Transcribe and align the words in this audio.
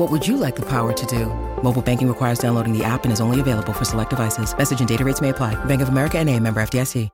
What 0.00 0.10
would 0.10 0.26
you 0.26 0.38
like 0.38 0.56
the 0.56 0.62
power 0.62 0.94
to 0.94 1.06
do? 1.06 1.26
Mobile 1.62 1.82
banking 1.82 2.08
requires 2.08 2.38
downloading 2.38 2.72
the 2.72 2.82
app 2.82 3.04
and 3.04 3.12
is 3.12 3.20
only 3.20 3.38
available 3.38 3.74
for 3.74 3.84
select 3.84 4.08
devices. 4.08 4.56
Message 4.56 4.80
and 4.80 4.88
data 4.88 5.04
rates 5.04 5.20
may 5.20 5.28
apply. 5.28 5.62
Bank 5.66 5.82
of 5.82 5.90
America 5.90 6.18
and 6.18 6.26
a 6.30 6.40
member 6.40 6.62
FDIC. 6.62 7.10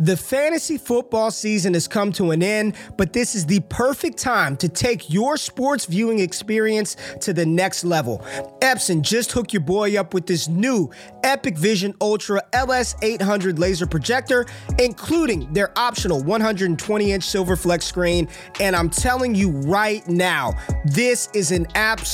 The 0.00 0.16
fantasy 0.16 0.76
football 0.76 1.30
season 1.30 1.74
has 1.74 1.86
come 1.86 2.10
to 2.12 2.32
an 2.32 2.42
end, 2.42 2.74
but 2.96 3.12
this 3.12 3.36
is 3.36 3.46
the 3.46 3.60
perfect 3.68 4.18
time 4.18 4.56
to 4.56 4.68
take 4.68 5.08
your 5.08 5.36
sports 5.36 5.84
viewing 5.86 6.18
experience 6.18 6.96
to 7.20 7.32
the 7.32 7.46
next 7.46 7.84
level. 7.84 8.18
Epson 8.60 9.02
just 9.02 9.30
hooked 9.30 9.52
your 9.52 9.62
boy 9.62 9.96
up 9.96 10.12
with 10.12 10.26
this 10.26 10.48
new 10.48 10.90
EpiqVision 11.22 11.94
Ultra 12.00 12.42
LS800 12.52 13.58
laser 13.60 13.86
projector, 13.86 14.46
including 14.80 15.52
their 15.52 15.72
optional 15.78 16.22
120 16.24 17.12
inch 17.12 17.22
silver 17.22 17.54
flex 17.54 17.84
screen. 17.84 18.28
And 18.60 18.74
I'm 18.74 18.90
telling 18.90 19.36
you 19.36 19.50
right 19.50 20.06
now, 20.08 20.54
this 20.86 21.28
is 21.34 21.52
an 21.52 21.68
absolute 21.76 22.13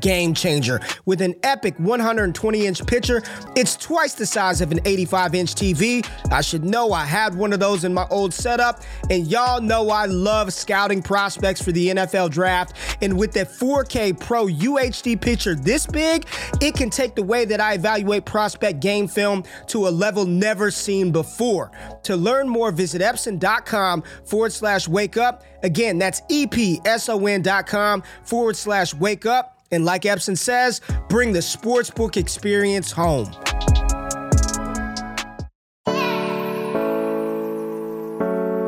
game 0.00 0.34
changer. 0.34 0.80
With 1.06 1.20
an 1.20 1.34
epic 1.42 1.74
120 1.78 2.66
inch 2.66 2.86
picture, 2.86 3.22
it's 3.56 3.76
twice 3.76 4.14
the 4.14 4.26
size 4.26 4.60
of 4.60 4.72
an 4.72 4.80
85 4.84 5.34
inch 5.34 5.54
TV. 5.54 6.06
I 6.30 6.40
should 6.40 6.64
know 6.64 6.92
I 6.92 7.04
had 7.04 7.34
one 7.34 7.52
of 7.52 7.60
those 7.60 7.84
in 7.84 7.92
my 7.92 8.06
old 8.10 8.32
setup, 8.32 8.82
and 9.10 9.26
y'all 9.26 9.60
know 9.60 9.90
I 9.90 10.06
love 10.06 10.52
scouting 10.52 11.02
prospects 11.02 11.62
for 11.62 11.72
the 11.72 11.88
NFL 11.88 12.30
draft. 12.30 12.76
And 13.02 13.18
with 13.18 13.32
that 13.32 13.48
4K 13.48 14.18
Pro 14.18 14.46
UHD 14.46 15.20
picture 15.20 15.54
this 15.54 15.86
big, 15.86 16.26
it 16.60 16.74
can 16.74 16.90
take 16.90 17.14
the 17.14 17.22
way 17.22 17.44
that 17.44 17.60
I 17.60 17.74
evaluate 17.74 18.24
prospect 18.24 18.80
game 18.80 19.08
film 19.08 19.44
to 19.68 19.88
a 19.88 19.90
level 19.90 20.24
never 20.26 20.70
seen 20.70 21.12
before. 21.12 21.70
To 22.04 22.16
learn 22.16 22.48
more, 22.48 22.70
visit 22.70 23.02
Epson.com 23.02 24.02
forward 24.24 24.52
slash 24.52 24.88
wake 24.88 25.16
up. 25.16 25.44
Again, 25.62 25.98
that's 25.98 26.20
EPSON.com 26.22 28.02
forward 28.22 28.56
slash 28.56 28.94
wake 28.94 29.13
up. 29.24 29.62
And 29.70 29.84
like 29.84 30.02
Epson 30.02 30.36
says, 30.36 30.80
bring 31.08 31.32
the 31.32 31.40
sportsbook 31.40 32.16
experience 32.16 32.92
home. 32.92 33.30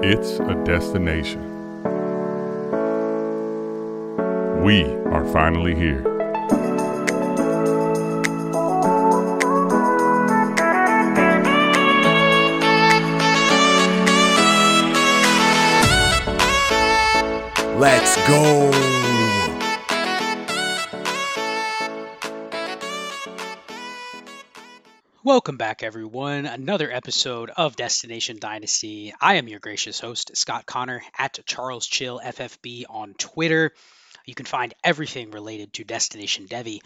It's 0.02 0.38
a 0.38 0.54
destination. 0.64 1.42
We 4.62 4.84
are 4.84 5.24
finally 5.32 5.74
here. 5.74 6.02
Let's 17.78 18.16
go. 18.26 19.05
Welcome 25.26 25.56
back, 25.56 25.82
everyone. 25.82 26.46
Another 26.46 26.88
episode 26.88 27.50
of 27.50 27.74
Destination 27.74 28.38
Dynasty. 28.38 29.12
I 29.20 29.34
am 29.38 29.48
your 29.48 29.58
gracious 29.58 29.98
host, 29.98 30.36
Scott 30.36 30.66
Connor, 30.66 31.02
at 31.18 31.40
Charles 31.44 31.88
Chill 31.88 32.20
FFB 32.24 32.84
on 32.88 33.14
Twitter. 33.14 33.72
You 34.24 34.36
can 34.36 34.46
find 34.46 34.72
everything 34.84 35.32
related 35.32 35.72
to 35.72 35.84
Destination 35.84 36.46
Devy 36.46 36.78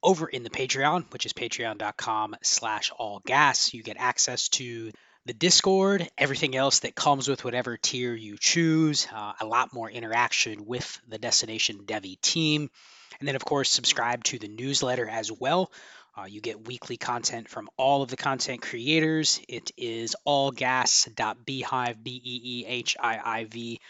over 0.00 0.28
in 0.28 0.44
the 0.44 0.48
Patreon, 0.48 1.12
which 1.12 1.26
is 1.26 1.32
patreon.com 1.32 2.36
slash 2.40 2.92
all 2.96 3.20
gas. 3.26 3.74
You 3.74 3.82
get 3.82 3.96
access 3.98 4.48
to 4.50 4.92
the 5.26 5.34
Discord, 5.34 6.08
everything 6.16 6.54
else 6.54 6.78
that 6.80 6.94
comes 6.94 7.26
with 7.26 7.44
whatever 7.44 7.76
tier 7.76 8.14
you 8.14 8.36
choose, 8.38 9.08
uh, 9.12 9.32
a 9.40 9.44
lot 9.44 9.74
more 9.74 9.90
interaction 9.90 10.66
with 10.66 11.00
the 11.08 11.18
Destination 11.18 11.80
Devy 11.84 12.20
team. 12.20 12.70
And 13.18 13.26
then, 13.26 13.34
of 13.34 13.44
course, 13.44 13.70
subscribe 13.70 14.22
to 14.24 14.38
the 14.38 14.46
newsletter 14.46 15.08
as 15.08 15.32
well. 15.32 15.72
Uh, 16.18 16.24
you 16.24 16.40
get 16.40 16.66
weekly 16.66 16.96
content 16.96 17.48
from 17.48 17.68
all 17.76 18.02
of 18.02 18.08
the 18.08 18.16
content 18.16 18.60
creators. 18.60 19.40
It 19.48 19.70
is 19.76 20.16
allgas.beehiiv, 20.26 22.02
B-E-E-H-I-I-V 22.02 23.80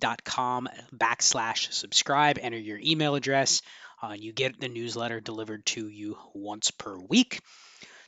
dot 0.00 0.24
com 0.24 0.68
backslash 0.94 1.72
subscribe. 1.72 2.38
Enter 2.40 2.58
your 2.58 2.80
email 2.82 3.14
address. 3.14 3.62
Uh, 4.02 4.16
you 4.18 4.32
get 4.32 4.58
the 4.60 4.68
newsletter 4.68 5.20
delivered 5.20 5.64
to 5.66 5.88
you 5.88 6.18
once 6.34 6.72
per 6.72 6.98
week. 6.98 7.40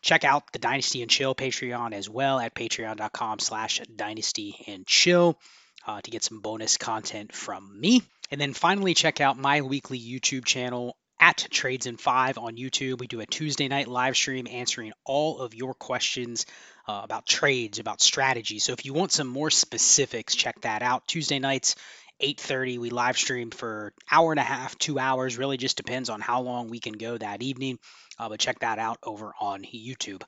Check 0.03 0.25
out 0.25 0.53
the 0.53 0.59
Dynasty 0.59 1.03
and 1.03 1.11
Chill 1.11 1.35
Patreon 1.35 1.93
as 1.93 2.11
well 2.11 2.41
at 2.41 2.55
patreon.com 2.55 3.39
slash 3.39 3.81
dynasty 3.95 4.57
and 4.67 4.87
chill 4.87 5.39
uh, 5.87 6.01
to 6.01 6.11
get 6.11 6.25
some 6.25 6.41
bonus 6.41 6.77
content 6.79 7.33
from 7.33 7.81
me. 7.81 8.03
And 8.31 8.41
then 8.41 8.53
finally, 8.53 8.95
check 8.95 9.21
out 9.21 9.39
my 9.39 9.63
weekly 9.63 9.99
YouTube 9.99 10.45
channel 10.45 10.97
at 11.21 11.47
Trades 11.51 11.87
in 11.87 11.97
Five 11.97 12.39
on 12.39 12.57
YouTube. 12.57 13.01
We 13.01 13.07
do 13.07 13.21
a 13.21 13.27
Tuesday 13.27 13.69
night 13.69 13.89
live 13.89 14.17
stream 14.17 14.47
answering 14.51 14.93
all 15.05 15.41
of 15.41 15.55
your 15.55 15.75
questions 15.75 16.47
uh, 16.87 17.01
about 17.05 17.27
trades, 17.27 17.79
about 17.79 18.01
strategy. 18.01 18.59
So 18.59 18.73
if 18.73 18.85
you 18.85 18.95
want 18.95 19.13
some 19.13 19.27
more 19.27 19.51
specifics, 19.51 20.35
check 20.35 20.61
that 20.63 20.83
out. 20.83 21.07
Tuesday 21.07 21.39
nights, 21.39 21.75
8:30, 22.21 22.79
we 22.79 22.91
live 22.91 23.17
stream 23.17 23.51
for 23.51 23.93
hour 24.11 24.33
and 24.33 24.41
a 24.41 24.45
half, 24.45 24.77
two 24.79 24.99
hours. 24.99 25.39
Really 25.39 25.57
just 25.57 25.77
depends 25.77 26.09
on 26.09 26.21
how 26.21 26.41
long 26.43 26.69
we 26.69 26.81
can 26.81 26.95
go 26.95 27.17
that 27.17 27.43
evening. 27.43 27.79
Uh, 28.19 28.29
but 28.29 28.41
check 28.41 28.61
that 28.61 28.79
out 28.79 28.99
over 29.05 29.33
on 29.41 29.63
YouTube. 29.63 30.23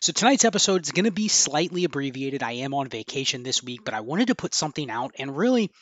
So 0.00 0.12
tonight's 0.12 0.44
episode 0.44 0.82
is 0.84 0.92
going 0.92 1.06
to 1.06 1.10
be 1.10 1.26
slightly 1.26 1.84
abbreviated. 1.84 2.44
I 2.44 2.52
am 2.52 2.74
on 2.74 2.88
vacation 2.88 3.42
this 3.42 3.62
week, 3.62 3.84
but 3.84 3.94
I 3.94 4.00
wanted 4.00 4.28
to 4.28 4.36
put 4.36 4.54
something 4.54 4.88
out, 4.88 5.14
and 5.18 5.36
really, 5.36 5.72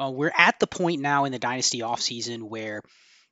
uh, 0.00 0.10
we're 0.10 0.32
at 0.34 0.58
the 0.58 0.66
point 0.66 1.02
now 1.02 1.24
in 1.26 1.32
the 1.32 1.38
dynasty 1.38 1.80
offseason 1.80 2.44
where 2.44 2.82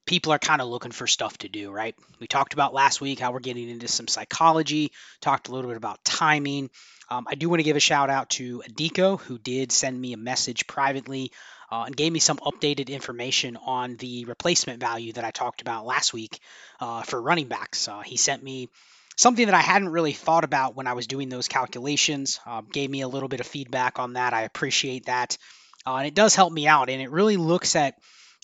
people 0.06 0.32
are 0.32 0.38
kind 0.38 0.60
of 0.60 0.68
looking 0.68 0.92
for 0.92 1.06
stuff 1.06 1.36
to 1.38 1.48
do, 1.48 1.70
right? 1.70 1.94
We 2.18 2.26
talked 2.26 2.52
about 2.52 2.74
last 2.74 3.00
week 3.00 3.20
how 3.20 3.32
we're 3.32 3.40
getting 3.40 3.68
into 3.68 3.88
some 3.88 4.08
psychology, 4.08 4.92
talked 5.20 5.48
a 5.48 5.52
little 5.52 5.70
bit 5.70 5.76
about 5.76 6.04
timing. 6.04 6.70
Um, 7.08 7.26
I 7.28 7.34
do 7.34 7.48
want 7.48 7.60
to 7.60 7.64
give 7.64 7.76
a 7.76 7.80
shout 7.80 8.10
out 8.10 8.30
to 8.30 8.62
Adiko, 8.68 9.20
who 9.20 9.38
did 9.38 9.72
send 9.72 10.00
me 10.00 10.12
a 10.12 10.16
message 10.16 10.66
privately 10.66 11.32
uh, 11.70 11.84
and 11.86 11.96
gave 11.96 12.12
me 12.12 12.20
some 12.20 12.38
updated 12.38 12.88
information 12.88 13.56
on 13.56 13.96
the 13.96 14.24
replacement 14.24 14.80
value 14.80 15.12
that 15.12 15.24
I 15.24 15.30
talked 15.30 15.60
about 15.60 15.86
last 15.86 16.12
week 16.12 16.40
uh, 16.80 17.02
for 17.02 17.20
running 17.20 17.48
backs. 17.48 17.88
Uh, 17.88 18.00
he 18.00 18.16
sent 18.16 18.42
me 18.42 18.68
something 19.16 19.46
that 19.46 19.54
I 19.54 19.60
hadn't 19.60 19.90
really 19.90 20.12
thought 20.12 20.44
about 20.44 20.74
when 20.74 20.86
I 20.86 20.94
was 20.94 21.06
doing 21.06 21.28
those 21.28 21.48
calculations. 21.48 22.40
Um, 22.46 22.66
gave 22.72 22.90
me 22.90 23.02
a 23.02 23.08
little 23.08 23.28
bit 23.28 23.40
of 23.40 23.46
feedback 23.46 23.98
on 23.98 24.14
that. 24.14 24.32
I 24.32 24.42
appreciate 24.42 25.06
that, 25.06 25.36
uh, 25.86 25.96
and 25.96 26.06
it 26.06 26.14
does 26.14 26.34
help 26.34 26.52
me 26.52 26.66
out. 26.66 26.90
And 26.90 27.00
it 27.02 27.10
really 27.10 27.36
looks 27.36 27.76
at 27.76 27.94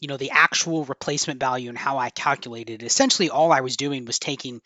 you 0.01 0.09
know 0.09 0.17
the 0.17 0.31
actual 0.31 0.85
replacement 0.85 1.41
value 1.41 1.69
and 1.69 1.79
how 1.79 1.99
I 1.99 2.11
calculated 2.11 2.83
it. 2.83 2.87
Essentially, 2.87 3.31
all 3.31 3.53
I 3.53 3.61
was 3.61 3.77
doing 3.77 4.05
was 4.05 4.19
taking 4.19 4.61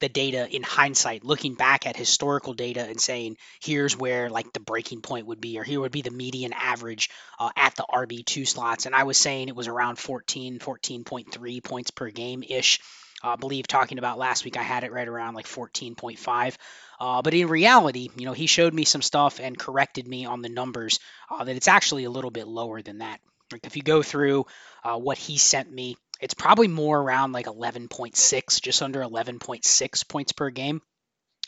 the 0.00 0.08
data 0.08 0.46
in 0.54 0.62
hindsight, 0.62 1.24
looking 1.24 1.54
back 1.54 1.86
at 1.86 1.96
historical 1.96 2.52
data 2.52 2.82
and 2.82 3.00
saying, 3.00 3.36
here's 3.62 3.96
where 3.96 4.28
like 4.28 4.52
the 4.52 4.60
breaking 4.60 5.00
point 5.00 5.26
would 5.26 5.40
be, 5.40 5.58
or 5.58 5.64
here 5.64 5.80
would 5.80 5.92
be 5.92 6.02
the 6.02 6.10
median 6.10 6.52
average 6.52 7.08
uh, 7.38 7.50
at 7.56 7.74
the 7.76 7.86
RB2 7.90 8.46
slots. 8.46 8.86
And 8.86 8.94
I 8.94 9.04
was 9.04 9.16
saying 9.16 9.48
it 9.48 9.56
was 9.56 9.68
around 9.68 9.98
14, 9.98 10.58
14.3 10.58 11.64
points 11.64 11.90
per 11.90 12.10
game 12.10 12.44
ish. 12.46 12.80
Uh, 13.24 13.30
I 13.30 13.36
believe 13.36 13.66
talking 13.66 13.98
about 13.98 14.18
last 14.18 14.44
week, 14.44 14.58
I 14.58 14.62
had 14.62 14.84
it 14.84 14.92
right 14.92 15.08
around 15.08 15.34
like 15.34 15.46
14.5. 15.46 16.56
Uh, 17.00 17.22
but 17.22 17.32
in 17.32 17.48
reality, 17.48 18.10
you 18.16 18.26
know, 18.26 18.34
he 18.34 18.46
showed 18.46 18.74
me 18.74 18.84
some 18.84 19.02
stuff 19.02 19.40
and 19.40 19.58
corrected 19.58 20.06
me 20.06 20.26
on 20.26 20.42
the 20.42 20.50
numbers 20.50 20.98
uh, 21.30 21.44
that 21.44 21.56
it's 21.56 21.68
actually 21.68 22.04
a 22.04 22.10
little 22.10 22.30
bit 22.30 22.46
lower 22.46 22.82
than 22.82 22.98
that. 22.98 23.20
Like 23.52 23.66
if 23.66 23.76
you 23.76 23.82
go 23.82 24.02
through 24.02 24.46
uh, 24.84 24.98
what 24.98 25.18
he 25.18 25.38
sent 25.38 25.70
me, 25.72 25.96
it's 26.20 26.34
probably 26.34 26.68
more 26.68 26.98
around 26.98 27.32
like 27.32 27.46
11.6, 27.46 28.62
just 28.62 28.82
under 28.82 29.00
11.6 29.00 30.08
points 30.08 30.32
per 30.32 30.50
game. 30.50 30.80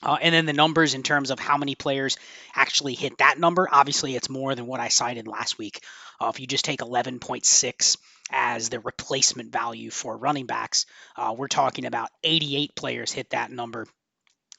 Uh, 0.00 0.16
and 0.20 0.32
then 0.32 0.46
the 0.46 0.52
numbers 0.52 0.94
in 0.94 1.02
terms 1.02 1.30
of 1.30 1.40
how 1.40 1.56
many 1.56 1.74
players 1.74 2.16
actually 2.54 2.94
hit 2.94 3.18
that 3.18 3.38
number, 3.38 3.68
obviously 3.70 4.14
it's 4.14 4.30
more 4.30 4.54
than 4.54 4.66
what 4.66 4.80
I 4.80 4.88
cited 4.88 5.26
last 5.26 5.58
week. 5.58 5.82
Uh, 6.20 6.30
if 6.32 6.38
you 6.38 6.46
just 6.46 6.64
take 6.64 6.80
11.6 6.80 7.96
as 8.30 8.68
the 8.68 8.78
replacement 8.78 9.50
value 9.50 9.90
for 9.90 10.16
running 10.16 10.46
backs, 10.46 10.86
uh, 11.16 11.34
we're 11.36 11.48
talking 11.48 11.84
about 11.84 12.10
88 12.22 12.76
players 12.76 13.10
hit 13.10 13.30
that 13.30 13.50
number 13.50 13.86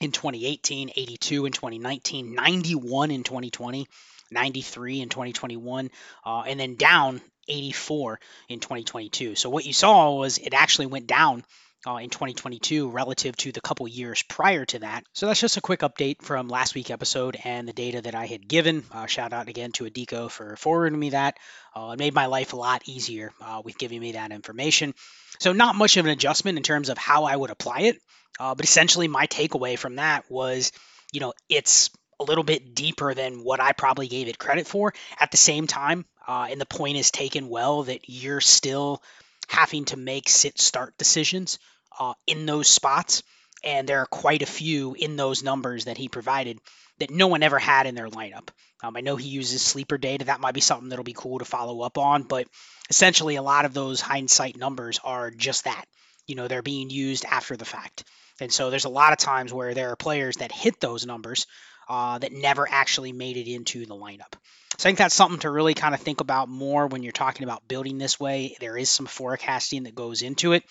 in 0.01 0.11
2018, 0.11 0.91
82 0.95 1.45
in 1.45 1.51
2019, 1.53 2.33
91 2.33 3.11
in 3.11 3.23
2020, 3.23 3.87
93 4.31 5.01
in 5.01 5.09
2021, 5.09 5.89
uh, 6.25 6.43
and 6.45 6.59
then 6.59 6.75
down 6.75 7.21
84 7.47 8.19
in 8.47 8.59
2022. 8.59 9.35
So 9.35 9.49
what 9.49 9.65
you 9.65 9.73
saw 9.73 10.15
was 10.15 10.37
it 10.37 10.53
actually 10.53 10.87
went 10.87 11.07
down 11.07 11.43
uh, 11.87 11.95
in 11.95 12.09
2022 12.09 12.89
relative 12.89 13.35
to 13.37 13.51
the 13.51 13.61
couple 13.61 13.87
years 13.87 14.21
prior 14.23 14.65
to 14.65 14.79
that. 14.79 15.03
So 15.13 15.27
that's 15.27 15.39
just 15.39 15.57
a 15.57 15.61
quick 15.61 15.79
update 15.79 16.21
from 16.21 16.49
last 16.49 16.75
week 16.75 16.91
episode 16.91 17.37
and 17.43 17.67
the 17.67 17.73
data 17.73 18.01
that 18.01 18.15
I 18.15 18.25
had 18.25 18.47
given. 18.47 18.83
Uh, 18.91 19.05
shout 19.05 19.33
out 19.33 19.47
again 19.47 19.71
to 19.73 19.85
Adiko 19.85 20.29
for 20.29 20.55
forwarding 20.57 20.99
me 20.99 21.11
that. 21.11 21.37
Uh, 21.75 21.91
it 21.93 21.99
made 21.99 22.13
my 22.13 22.25
life 22.25 22.53
a 22.53 22.57
lot 22.57 22.81
easier 22.85 23.31
uh, 23.41 23.61
with 23.63 23.77
giving 23.77 24.01
me 24.01 24.13
that 24.13 24.31
information. 24.31 24.93
So 25.39 25.53
not 25.53 25.75
much 25.75 25.97
of 25.97 26.05
an 26.05 26.11
adjustment 26.11 26.57
in 26.57 26.63
terms 26.63 26.89
of 26.89 26.97
how 26.97 27.23
I 27.23 27.35
would 27.35 27.49
apply 27.49 27.81
it, 27.81 28.01
uh, 28.39 28.55
but 28.55 28.65
essentially 28.65 29.07
my 29.07 29.27
takeaway 29.27 29.77
from 29.77 29.95
that 29.95 30.29
was, 30.29 30.71
you 31.13 31.21
know, 31.21 31.33
it's 31.47 31.91
a 32.19 32.23
little 32.23 32.43
bit 32.43 32.75
deeper 32.75 33.13
than 33.13 33.43
what 33.43 33.59
I 33.59 33.71
probably 33.71 34.07
gave 34.07 34.27
it 34.27 34.37
credit 34.37 34.67
for. 34.67 34.93
At 35.19 35.31
the 35.31 35.37
same 35.37 35.67
time, 35.67 36.05
uh, 36.27 36.47
and 36.49 36.59
the 36.59 36.65
point 36.65 36.97
is 36.97 37.11
taken 37.11 37.49
well 37.49 37.83
that 37.83 38.01
you're 38.07 38.41
still 38.41 39.01
having 39.47 39.85
to 39.85 39.97
make 39.97 40.29
sit 40.29 40.59
start 40.59 40.97
decisions 40.97 41.59
uh, 41.99 42.13
in 42.27 42.45
those 42.45 42.67
spots. 42.67 43.23
And 43.63 43.89
there 43.89 43.99
are 43.99 44.05
quite 44.05 44.41
a 44.41 44.47
few 44.47 44.93
in 44.93 45.15
those 45.15 45.43
numbers 45.43 45.85
that 45.85 45.97
he 45.97 46.07
provided 46.07 46.59
that 46.99 47.11
no 47.11 47.27
one 47.27 47.43
ever 47.43 47.59
had 47.59 47.87
in 47.87 47.95
their 47.95 48.07
lineup. 48.07 48.49
Um, 48.81 48.95
I 48.95 49.01
know 49.01 49.17
he 49.17 49.27
uses 49.27 49.61
sleeper 49.61 49.97
data. 49.97 50.25
That 50.25 50.39
might 50.39 50.53
be 50.53 50.61
something 50.61 50.89
that'll 50.89 51.03
be 51.03 51.13
cool 51.13 51.39
to 51.39 51.45
follow 51.45 51.81
up 51.81 51.97
on. 51.97 52.23
But 52.23 52.47
essentially, 52.89 53.35
a 53.35 53.41
lot 53.41 53.65
of 53.65 53.73
those 53.73 53.99
hindsight 53.99 54.55
numbers 54.55 54.99
are 55.03 55.31
just 55.31 55.65
that. 55.65 55.85
You 56.27 56.35
know, 56.35 56.47
they're 56.47 56.61
being 56.61 56.89
used 56.89 57.25
after 57.25 57.57
the 57.57 57.65
fact. 57.65 58.03
And 58.39 58.53
so 58.53 58.69
there's 58.69 58.85
a 58.85 58.89
lot 58.89 59.11
of 59.11 59.17
times 59.17 59.51
where 59.51 59.73
there 59.73 59.91
are 59.91 59.97
players 59.97 60.37
that 60.37 60.51
hit 60.51 60.79
those 60.79 61.05
numbers 61.05 61.45
uh, 61.89 62.19
that 62.19 62.31
never 62.31 62.67
actually 62.69 63.11
made 63.11 63.35
it 63.35 63.51
into 63.51 63.85
the 63.85 63.95
lineup. 63.95 64.33
So 64.77 64.87
I 64.87 64.89
think 64.89 64.99
that's 64.99 65.15
something 65.15 65.39
to 65.39 65.49
really 65.49 65.73
kind 65.73 65.93
of 65.93 65.99
think 65.99 66.21
about 66.21 66.47
more 66.47 66.87
when 66.87 67.03
you're 67.03 67.11
talking 67.11 67.43
about 67.43 67.67
building 67.67 67.97
this 67.97 68.19
way. 68.19 68.55
There 68.59 68.77
is 68.77 68.89
some 68.89 69.07
forecasting 69.07 69.83
that 69.83 69.95
goes 69.95 70.21
into 70.21 70.53
it. 70.53 70.63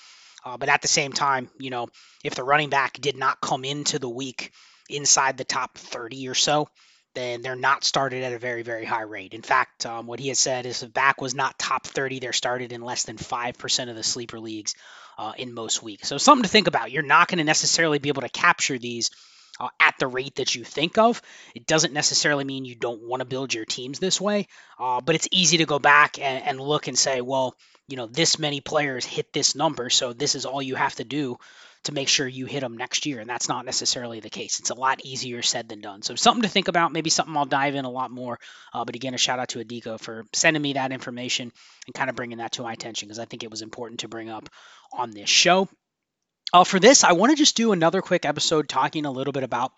Uh, 0.45 0.57
but 0.57 0.69
at 0.69 0.81
the 0.81 0.89
same 0.89 1.13
time, 1.13 1.51
you 1.59 1.71
know, 1.71 1.89
if 2.25 2.35
the 2.35 2.45
running 2.45 2.71
back 2.71 2.95
did 2.95 3.17
not 3.17 3.41
come 3.41 3.65
into 3.65 3.99
the 3.99 4.09
week 4.09 4.53
inside 4.89 5.37
the 5.37 5.45
top 5.45 5.77
30 5.77 6.29
or 6.29 6.35
so, 6.35 6.69
then 7.15 7.43
they're 7.43 7.57
not 7.57 7.85
started 7.85 8.23
at 8.23 8.33
a 8.33 8.39
very, 8.39 8.63
very 8.63 8.85
high 8.85 9.03
rate. 9.03 9.35
In 9.35 9.43
fact, 9.43 9.85
um, 9.85 10.07
what 10.07 10.21
he 10.21 10.29
had 10.29 10.37
said 10.37 10.67
is 10.67 10.83
if 10.83 10.93
back 10.93 11.21
was 11.21 11.35
not 11.35 11.59
top 11.59 11.85
30, 11.87 12.21
they're 12.21 12.33
started 12.33 12.73
in 12.73 12.81
less 12.81 13.05
than 13.05 13.17
5% 13.17 13.91
of 13.91 13.97
the 13.97 14.03
sleeper 14.03 14.39
leagues 14.39 14.75
uh, 15.19 15.33
in 15.37 15.53
most 15.53 15.83
weeks. 15.83 16.09
So 16.09 16.17
something 16.17 16.45
to 16.45 16.49
think 16.49 16.69
about. 16.69 16.93
You're 16.93 17.03
not 17.03 17.29
going 17.29 17.39
to 17.39 17.45
necessarily 17.45 17.99
be 17.99 18.09
able 18.09 18.23
to 18.23 18.29
capture 18.29 18.79
these 18.79 19.11
uh, 19.61 19.69
at 19.81 19.95
the 19.99 20.07
rate 20.07 20.37
that 20.37 20.55
you 20.55 20.65
think 20.65 20.99
of. 20.99 21.21
It 21.55 21.67
doesn't 21.67 21.93
necessarily 21.93 22.45
mean 22.45 22.65
you 22.65 22.75
don't 22.75 23.03
want 23.03 23.21
to 23.21 23.27
build 23.27 23.55
your 23.55 23.65
teams 23.65 23.99
this 23.99 24.21
way, 24.21 24.49
uh, 24.79 25.01
but 25.01 25.15
it's 25.15 25.29
easy 25.31 25.59
to 25.59 25.67
go 25.67 25.79
back 25.79 26.19
and, 26.19 26.45
and 26.45 26.61
look 26.61 26.89
and 26.89 26.99
say, 26.99 27.21
well, 27.21 27.57
you 27.89 27.97
know, 27.97 28.07
this 28.07 28.39
many 28.39 28.61
players 28.61 29.05
hit 29.05 29.33
this 29.33 29.55
number, 29.55 29.89
so 29.91 30.13
this 30.13 30.35
is 30.35 30.45
all 30.45 30.61
you 30.61 30.75
have 30.75 30.95
to 30.97 31.05
do 31.05 31.39
to 31.85 31.93
make 31.93 32.09
sure 32.09 32.27
you 32.27 32.47
hit 32.47 32.61
them 32.61 32.77
next 32.77 33.07
year. 33.07 33.21
And 33.21 33.31
that's 33.31 33.49
not 33.49 33.65
necessarily 33.65 34.21
the 34.21 34.31
case. 34.31 34.59
It's 34.59 34.71
a 34.71 34.75
lot 34.75 35.01
easier 35.05 35.43
said 35.43 35.69
than 35.69 35.81
done. 35.81 36.03
So 36.03 36.17
something 36.17 36.43
to 36.43 36.49
think 36.49 36.69
about, 36.69 36.93
maybe 36.93 37.09
something 37.09 37.37
I'll 37.37 37.47
dive 37.47 37.77
in 37.77 37.85
a 37.85 37.91
lot 37.91 38.11
more. 38.11 38.39
Uh, 38.75 38.85
but 38.85 38.95
again, 38.95 39.15
a 39.15 39.19
shout 39.19 39.39
out 39.39 39.49
to 39.51 39.65
Adiko 39.65 39.99
for 39.99 40.27
sending 40.33 40.63
me 40.63 40.75
that 40.75 40.93
information 40.93 41.53
and 41.87 41.95
kind 41.95 42.11
of 42.11 42.17
bringing 42.17 42.39
that 42.39 42.53
to 42.53 42.63
my 42.63 42.73
attention 42.73 43.09
because 43.09 43.19
I 43.19 43.25
think 43.25 43.45
it 43.45 43.51
was 43.51 43.63
important 43.63 44.01
to 44.01 44.09
bring 44.09 44.29
up 44.29 44.49
on 44.93 45.13
this 45.13 45.29
show. 45.29 45.69
Uh, 46.53 46.65
for 46.65 46.81
this, 46.81 47.05
I 47.05 47.13
want 47.13 47.31
to 47.31 47.37
just 47.37 47.57
do 47.57 47.73
another 47.73 48.01
quick 48.01 48.25
episode 48.25 48.69
talking 48.69 49.05
a 49.05 49.11
little 49.11 49.33
bit 49.33 49.43
about 49.43 49.73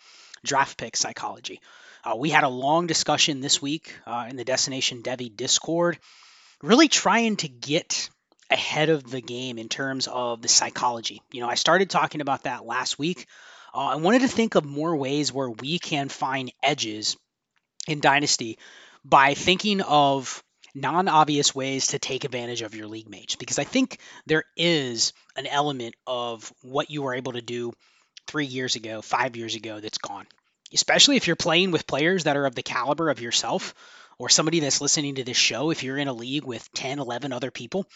draft 0.44 0.78
pick 0.78 0.96
psychology. 0.96 1.60
Uh, 2.04 2.16
we 2.16 2.30
had 2.30 2.44
a 2.44 2.48
long 2.48 2.86
discussion 2.86 3.40
this 3.40 3.60
week 3.60 3.94
uh, 4.06 4.26
in 4.28 4.36
the 4.36 4.44
Destination 4.44 5.02
Devy 5.02 5.34
Discord, 5.34 5.98
really 6.62 6.88
trying 6.88 7.36
to 7.36 7.48
get 7.48 8.08
ahead 8.50 8.88
of 8.88 9.10
the 9.10 9.20
game 9.20 9.58
in 9.58 9.68
terms 9.68 10.06
of 10.06 10.42
the 10.42 10.48
psychology. 10.48 11.22
You 11.32 11.40
know, 11.40 11.48
I 11.48 11.56
started 11.56 11.90
talking 11.90 12.20
about 12.20 12.44
that 12.44 12.64
last 12.64 12.98
week. 12.98 13.26
Uh, 13.74 13.78
I 13.78 13.96
wanted 13.96 14.22
to 14.22 14.28
think 14.28 14.54
of 14.54 14.64
more 14.64 14.96
ways 14.96 15.32
where 15.32 15.50
we 15.50 15.78
can 15.78 16.08
find 16.08 16.52
edges 16.62 17.16
in 17.86 18.00
Dynasty 18.00 18.58
by 19.04 19.34
thinking 19.34 19.80
of 19.80 20.42
non 20.74 21.08
obvious 21.08 21.54
ways 21.54 21.88
to 21.88 21.98
take 21.98 22.24
advantage 22.24 22.62
of 22.62 22.74
your 22.74 22.86
league 22.86 23.08
mates 23.08 23.36
because 23.36 23.58
I 23.58 23.64
think 23.64 23.98
there 24.26 24.44
is 24.56 25.12
an 25.36 25.46
element 25.46 25.94
of 26.06 26.52
what 26.62 26.90
you 26.90 27.02
were 27.02 27.14
able 27.14 27.32
to 27.32 27.42
do 27.42 27.72
three 28.26 28.46
years 28.46 28.76
ago, 28.76 29.02
five 29.02 29.36
years 29.36 29.54
ago 29.54 29.80
that's 29.80 29.98
gone. 29.98 30.26
Especially 30.72 31.16
if 31.16 31.26
you're 31.26 31.36
playing 31.36 31.72
with 31.72 31.86
players 31.86 32.24
that 32.24 32.36
are 32.36 32.46
of 32.46 32.54
the 32.54 32.62
caliber 32.62 33.10
of 33.10 33.20
yourself 33.20 33.74
or 34.18 34.28
somebody 34.28 34.60
that's 34.60 34.80
listening 34.80 35.16
to 35.16 35.24
this 35.24 35.36
show. 35.36 35.70
If 35.70 35.82
you're 35.82 35.98
in 35.98 36.06
a 36.06 36.12
league 36.12 36.44
with 36.44 36.70
10, 36.74 36.98
11 36.98 37.32
other 37.32 37.50
people, 37.50 37.86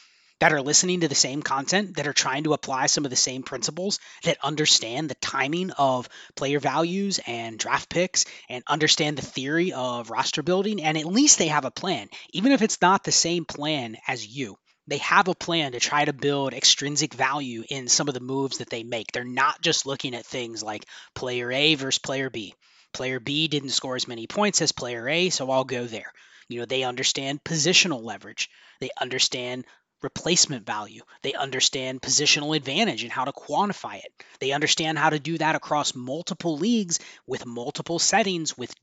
that 0.44 0.52
are 0.52 0.60
listening 0.60 1.00
to 1.00 1.08
the 1.08 1.14
same 1.14 1.40
content, 1.40 1.96
that 1.96 2.06
are 2.06 2.12
trying 2.12 2.44
to 2.44 2.52
apply 2.52 2.84
some 2.84 3.06
of 3.06 3.10
the 3.10 3.16
same 3.16 3.42
principles, 3.42 3.98
that 4.24 4.36
understand 4.42 5.08
the 5.08 5.14
timing 5.14 5.70
of 5.70 6.06
player 6.36 6.60
values 6.60 7.18
and 7.26 7.58
draft 7.58 7.88
picks, 7.88 8.26
and 8.50 8.62
understand 8.68 9.16
the 9.16 9.24
theory 9.24 9.72
of 9.72 10.10
roster 10.10 10.42
building, 10.42 10.82
and 10.82 10.98
at 10.98 11.06
least 11.06 11.38
they 11.38 11.46
have 11.46 11.64
a 11.64 11.70
plan, 11.70 12.10
even 12.34 12.52
if 12.52 12.60
it's 12.60 12.82
not 12.82 13.04
the 13.04 13.10
same 13.10 13.46
plan 13.46 13.96
as 14.06 14.26
you. 14.26 14.54
They 14.86 14.98
have 14.98 15.28
a 15.28 15.34
plan 15.34 15.72
to 15.72 15.80
try 15.80 16.04
to 16.04 16.12
build 16.12 16.52
extrinsic 16.52 17.14
value 17.14 17.64
in 17.70 17.88
some 17.88 18.08
of 18.08 18.12
the 18.12 18.20
moves 18.20 18.58
that 18.58 18.68
they 18.68 18.82
make. 18.82 19.12
They're 19.12 19.24
not 19.24 19.62
just 19.62 19.86
looking 19.86 20.14
at 20.14 20.26
things 20.26 20.62
like 20.62 20.84
player 21.14 21.50
A 21.50 21.74
versus 21.74 21.98
player 21.98 22.28
B. 22.28 22.52
Player 22.92 23.18
B 23.18 23.48
didn't 23.48 23.70
score 23.70 23.96
as 23.96 24.06
many 24.06 24.26
points 24.26 24.60
as 24.60 24.72
player 24.72 25.08
A, 25.08 25.30
so 25.30 25.50
I'll 25.50 25.64
go 25.64 25.86
there. 25.86 26.12
You 26.50 26.60
know, 26.60 26.66
they 26.66 26.82
understand 26.82 27.42
positional 27.42 28.02
leverage. 28.02 28.50
They 28.80 28.90
understand 29.00 29.64
replacement 30.02 30.66
value. 30.66 31.02
They 31.22 31.34
understand 31.34 32.02
positional 32.02 32.56
advantage 32.56 33.02
and 33.02 33.12
how 33.12 33.24
to 33.24 33.32
quantify 33.32 33.96
it. 33.96 34.12
They 34.40 34.52
understand 34.52 34.98
how 34.98 35.10
to 35.10 35.18
do 35.18 35.38
that 35.38 35.54
across 35.54 35.94
multiple 35.94 36.58
leagues 36.58 36.98
with 37.26 37.46
multiple 37.46 37.98
settings 37.98 38.56
with 38.56 38.74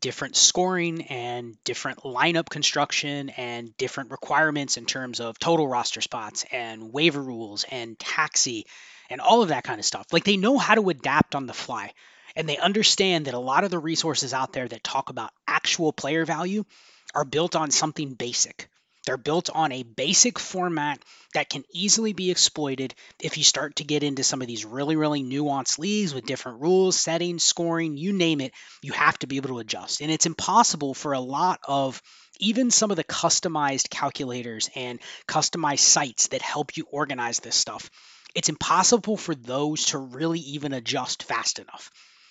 different 0.00 0.34
scoring 0.34 1.02
and 1.02 1.62
different 1.64 1.98
lineup 1.98 2.48
construction 2.48 3.28
and 3.30 3.76
different 3.76 4.10
requirements 4.10 4.76
in 4.78 4.86
terms 4.86 5.20
of 5.20 5.38
total 5.38 5.68
roster 5.68 6.00
spots 6.00 6.44
and 6.50 6.92
waiver 6.92 7.22
rules 7.22 7.64
and 7.70 7.98
taxi 7.98 8.66
and 9.10 9.20
all 9.20 9.42
of 9.42 9.50
that 9.50 9.64
kind 9.64 9.78
of 9.78 9.84
stuff. 9.84 10.06
Like 10.12 10.24
they 10.24 10.38
know 10.38 10.56
how 10.56 10.74
to 10.74 10.88
adapt 10.88 11.34
on 11.34 11.46
the 11.46 11.52
fly. 11.52 11.92
And 12.36 12.48
they 12.48 12.56
understand 12.56 13.26
that 13.26 13.34
a 13.34 13.38
lot 13.38 13.64
of 13.64 13.70
the 13.70 13.78
resources 13.78 14.32
out 14.32 14.52
there 14.52 14.68
that 14.68 14.84
talk 14.84 15.10
about 15.10 15.32
actual 15.48 15.92
player 15.92 16.24
value 16.24 16.64
are 17.12 17.24
built 17.24 17.56
on 17.56 17.72
something 17.72 18.14
basic. 18.14 18.69
They're 19.06 19.16
built 19.16 19.50
on 19.50 19.72
a 19.72 19.82
basic 19.82 20.38
format 20.38 21.02
that 21.34 21.48
can 21.48 21.64
easily 21.72 22.12
be 22.12 22.30
exploited 22.30 22.94
if 23.20 23.38
you 23.38 23.44
start 23.44 23.76
to 23.76 23.84
get 23.84 24.02
into 24.02 24.24
some 24.24 24.42
of 24.42 24.48
these 24.48 24.64
really, 24.64 24.96
really 24.96 25.22
nuanced 25.22 25.78
leagues 25.78 26.12
with 26.12 26.26
different 26.26 26.60
rules, 26.60 26.98
settings, 26.98 27.42
scoring, 27.42 27.96
you 27.96 28.12
name 28.12 28.40
it. 28.40 28.52
You 28.82 28.92
have 28.92 29.18
to 29.20 29.26
be 29.26 29.36
able 29.36 29.48
to 29.50 29.58
adjust. 29.58 30.02
And 30.02 30.10
it's 30.10 30.26
impossible 30.26 30.94
for 30.94 31.12
a 31.12 31.20
lot 31.20 31.60
of 31.66 32.02
even 32.40 32.70
some 32.70 32.90
of 32.90 32.96
the 32.96 33.04
customized 33.04 33.90
calculators 33.90 34.68
and 34.74 35.00
customized 35.26 35.80
sites 35.80 36.28
that 36.28 36.42
help 36.42 36.76
you 36.76 36.86
organize 36.90 37.40
this 37.40 37.56
stuff. 37.56 37.90
It's 38.34 38.48
impossible 38.48 39.16
for 39.16 39.34
those 39.34 39.86
to 39.86 39.98
really 39.98 40.40
even 40.40 40.72
adjust 40.72 41.22
fast 41.22 41.58
enough. 41.58 41.90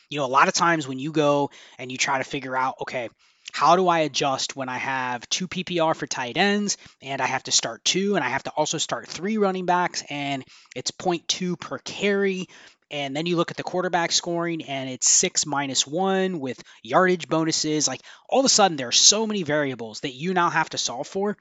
You 0.09 0.19
know, 0.19 0.25
a 0.25 0.27
lot 0.27 0.47
of 0.47 0.53
times 0.53 0.87
when 0.87 0.99
you 0.99 1.11
go 1.11 1.51
and 1.77 1.91
you 1.91 1.97
try 1.97 2.17
to 2.17 2.23
figure 2.23 2.55
out, 2.55 2.75
okay, 2.81 3.09
how 3.51 3.75
do 3.75 3.87
I 3.87 3.99
adjust 3.99 4.55
when 4.55 4.69
I 4.69 4.77
have 4.77 5.27
two 5.29 5.47
PPR 5.47 5.95
for 5.95 6.07
tight 6.07 6.37
ends 6.37 6.77
and 7.01 7.21
I 7.21 7.25
have 7.25 7.43
to 7.43 7.51
start 7.51 7.83
two 7.83 8.15
and 8.15 8.23
I 8.23 8.29
have 8.29 8.43
to 8.43 8.51
also 8.51 8.77
start 8.77 9.07
three 9.07 9.37
running 9.37 9.65
backs 9.65 10.03
and 10.09 10.43
it's 10.75 10.91
0.2 10.91 11.59
per 11.59 11.77
carry? 11.79 12.47
And 12.91 13.15
then 13.15 13.25
you 13.25 13.35
look 13.35 13.51
at 13.51 13.57
the 13.57 13.63
quarterback 13.63 14.11
scoring 14.11 14.63
and 14.63 14.89
it's 14.89 15.09
six 15.09 15.45
minus 15.45 15.85
one 15.85 16.39
with 16.39 16.61
yardage 16.81 17.27
bonuses. 17.27 17.87
Like 17.87 18.01
all 18.27 18.39
of 18.39 18.45
a 18.45 18.49
sudden, 18.49 18.77
there 18.77 18.87
are 18.87 18.91
so 18.91 19.27
many 19.27 19.43
variables 19.43 19.99
that 20.01 20.13
you 20.13 20.33
now 20.33 20.49
have 20.49 20.69
to 20.69 20.77
solve 20.77 21.07
for 21.07 21.37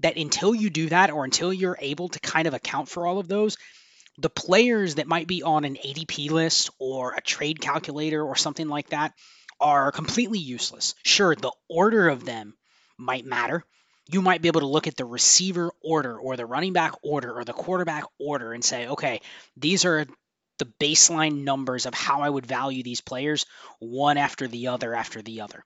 that 0.00 0.16
until 0.16 0.54
you 0.54 0.70
do 0.70 0.88
that 0.88 1.10
or 1.10 1.24
until 1.24 1.52
you're 1.52 1.78
able 1.80 2.08
to 2.08 2.20
kind 2.20 2.46
of 2.46 2.54
account 2.54 2.88
for 2.88 3.06
all 3.06 3.18
of 3.18 3.28
those, 3.28 3.56
the 4.18 4.30
players 4.30 4.94
that 4.94 5.06
might 5.06 5.26
be 5.26 5.42
on 5.42 5.64
an 5.64 5.76
ADP 5.76 6.30
list 6.30 6.70
or 6.78 7.12
a 7.12 7.20
trade 7.20 7.60
calculator 7.60 8.22
or 8.22 8.36
something 8.36 8.68
like 8.68 8.90
that 8.90 9.12
are 9.60 9.92
completely 9.92 10.38
useless. 10.38 10.94
Sure, 11.04 11.34
the 11.34 11.52
order 11.68 12.08
of 12.08 12.24
them 12.24 12.54
might 12.98 13.24
matter. 13.24 13.64
You 14.10 14.22
might 14.22 14.42
be 14.42 14.48
able 14.48 14.60
to 14.60 14.66
look 14.66 14.86
at 14.86 14.96
the 14.96 15.04
receiver 15.04 15.72
order 15.82 16.16
or 16.18 16.36
the 16.36 16.46
running 16.46 16.72
back 16.72 16.94
order 17.02 17.32
or 17.32 17.44
the 17.44 17.52
quarterback 17.52 18.04
order 18.18 18.52
and 18.52 18.64
say, 18.64 18.86
okay, 18.88 19.20
these 19.56 19.84
are 19.84 20.06
the 20.58 20.68
baseline 20.80 21.44
numbers 21.44 21.86
of 21.86 21.94
how 21.94 22.22
I 22.22 22.30
would 22.30 22.46
value 22.46 22.82
these 22.82 23.00
players 23.00 23.46
one 23.78 24.16
after 24.16 24.46
the 24.48 24.68
other 24.68 24.94
after 24.94 25.22
the 25.22 25.40
other. 25.40 25.64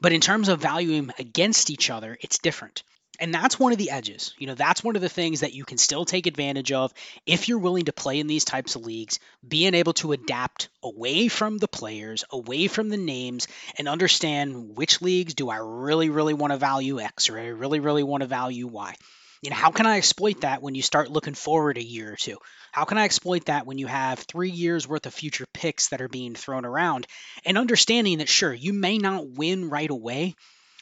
But 0.00 0.12
in 0.12 0.20
terms 0.20 0.48
of 0.48 0.60
valuing 0.60 1.10
against 1.18 1.70
each 1.70 1.90
other, 1.90 2.16
it's 2.20 2.38
different. 2.38 2.82
And 3.20 3.34
that's 3.34 3.58
one 3.58 3.72
of 3.72 3.78
the 3.78 3.90
edges. 3.90 4.34
You 4.38 4.46
know, 4.46 4.54
that's 4.54 4.84
one 4.84 4.94
of 4.94 5.02
the 5.02 5.08
things 5.08 5.40
that 5.40 5.52
you 5.52 5.64
can 5.64 5.78
still 5.78 6.04
take 6.04 6.26
advantage 6.26 6.70
of 6.70 6.92
if 7.26 7.48
you're 7.48 7.58
willing 7.58 7.86
to 7.86 7.92
play 7.92 8.20
in 8.20 8.28
these 8.28 8.44
types 8.44 8.76
of 8.76 8.86
leagues, 8.86 9.18
being 9.46 9.74
able 9.74 9.92
to 9.94 10.12
adapt 10.12 10.68
away 10.82 11.26
from 11.28 11.58
the 11.58 11.68
players, 11.68 12.24
away 12.30 12.68
from 12.68 12.88
the 12.90 12.96
names, 12.96 13.48
and 13.76 13.88
understand 13.88 14.76
which 14.76 15.02
leagues 15.02 15.34
do 15.34 15.50
I 15.50 15.56
really, 15.56 16.10
really 16.10 16.34
want 16.34 16.52
to 16.52 16.58
value 16.58 17.00
X 17.00 17.28
or 17.28 17.38
I 17.38 17.46
really, 17.46 17.80
really 17.80 18.04
want 18.04 18.22
to 18.22 18.28
value 18.28 18.68
Y. 18.68 18.94
You 19.42 19.50
know, 19.50 19.56
how 19.56 19.70
can 19.70 19.86
I 19.86 19.98
exploit 19.98 20.40
that 20.40 20.62
when 20.62 20.74
you 20.74 20.82
start 20.82 21.10
looking 21.10 21.34
forward 21.34 21.78
a 21.78 21.84
year 21.84 22.12
or 22.12 22.16
two? 22.16 22.38
How 22.72 22.84
can 22.84 22.98
I 22.98 23.04
exploit 23.04 23.46
that 23.46 23.66
when 23.66 23.78
you 23.78 23.86
have 23.86 24.18
three 24.18 24.50
years 24.50 24.86
worth 24.86 25.06
of 25.06 25.14
future 25.14 25.46
picks 25.52 25.88
that 25.88 26.00
are 26.00 26.08
being 26.08 26.34
thrown 26.34 26.64
around 26.64 27.06
and 27.44 27.56
understanding 27.56 28.18
that, 28.18 28.28
sure, 28.28 28.52
you 28.52 28.72
may 28.72 28.98
not 28.98 29.28
win 29.28 29.70
right 29.70 29.90
away, 29.90 30.34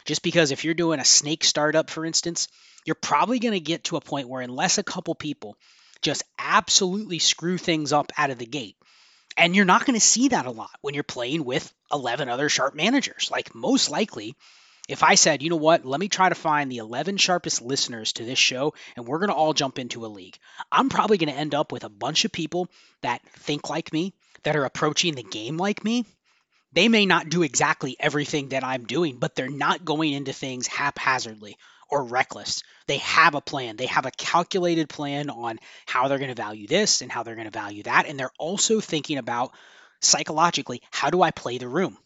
just 0.07 0.23
because 0.23 0.51
if 0.51 0.65
you're 0.65 0.75
doing 0.75 1.01
a 1.01 1.05
snake 1.05 1.45
startup, 1.45 1.91
for 1.91 2.07
instance, 2.07 2.49
you're 2.85 2.95
probably 2.95 3.39
going 3.39 3.55
to 3.55 3.61
get 3.61 3.85
to 3.85 3.97
a 3.97 4.01
point 4.01 4.29
where, 4.29 4.41
unless 4.41 4.79
a 4.79 4.85
couple 4.85 5.15
people 5.15 5.57
just 6.01 6.23
absolutely 6.39 7.19
screw 7.19 7.59
things 7.59 7.93
up 7.93 8.13
out 8.17 8.31
of 8.31 8.39
the 8.39 8.47
gate, 8.47 8.77
and 9.37 9.55
you're 9.55 9.65
not 9.65 9.85
going 9.85 9.99
to 9.99 10.05
see 10.05 10.29
that 10.29 10.47
a 10.47 10.51
lot 10.51 10.71
when 10.81 10.95
you're 10.95 11.03
playing 11.03 11.45
with 11.45 11.73
11 11.93 12.29
other 12.29 12.49
sharp 12.49 12.75
managers. 12.75 13.29
Like, 13.31 13.55
most 13.55 13.91
likely, 13.91 14.35
if 14.89 15.03
I 15.03 15.17
said, 15.17 15.43
you 15.43 15.51
know 15.51 15.57
what, 15.57 15.85
let 15.85 16.01
me 16.01 16.09
try 16.09 16.29
to 16.29 16.35
find 16.35 16.71
the 16.71 16.79
11 16.79 17.17
sharpest 17.17 17.61
listeners 17.61 18.13
to 18.15 18.25
this 18.25 18.39
show 18.39 18.75
and 18.95 19.07
we're 19.07 19.19
going 19.19 19.31
to 19.31 19.35
all 19.35 19.53
jump 19.53 19.79
into 19.79 20.07
a 20.07 20.09
league, 20.09 20.39
I'm 20.71 20.89
probably 20.89 21.19
going 21.19 21.33
to 21.33 21.39
end 21.39 21.55
up 21.55 21.73
with 21.73 21.85
a 21.85 21.89
bunch 21.89 22.25
of 22.25 22.33
people 22.33 22.69
that 23.03 23.21
think 23.31 23.69
like 23.69 23.93
me, 23.93 24.15
that 24.45 24.57
are 24.57 24.65
approaching 24.65 25.17
the 25.17 25.25
game 25.25 25.57
like 25.57 25.85
me. 25.85 26.07
They 26.76 26.88
may 26.88 27.06
not 27.06 27.30
do 27.30 27.42
exactly 27.42 27.97
everything 27.99 28.50
that 28.50 28.62
I'm 28.62 28.85
doing, 28.85 29.16
but 29.18 29.35
they're 29.35 29.49
not 29.49 29.87
going 29.87 30.12
into 30.12 30.35
things 30.35 30.66
haphazardly 30.66 31.56
or 31.90 32.04
reckless. 32.04 32.62
They 32.87 32.99
have 32.99 33.35
a 33.35 33.40
plan. 33.40 33.76
They 33.76 33.87
have 33.87 34.04
a 34.04 34.11
calculated 34.11 34.90
plan 34.90 35.30
on 35.30 35.59
how 35.87 36.09
they're 36.09 36.18
going 36.18 36.35
to 36.35 36.42
value 36.42 36.66
this 36.66 37.00
and 37.00 37.11
how 37.11 37.23
they're 37.23 37.35
going 37.35 37.50
to 37.50 37.59
value 37.59 37.85
that. 37.85 38.04
And 38.06 38.21
they're 38.21 38.30
also 38.38 38.80
thinking 38.80 39.16
about 39.16 39.52
psychologically, 40.02 40.83
how 40.90 41.09
do 41.09 41.23
I 41.23 41.30
play 41.30 41.56
the 41.56 41.66
room? 41.66 41.97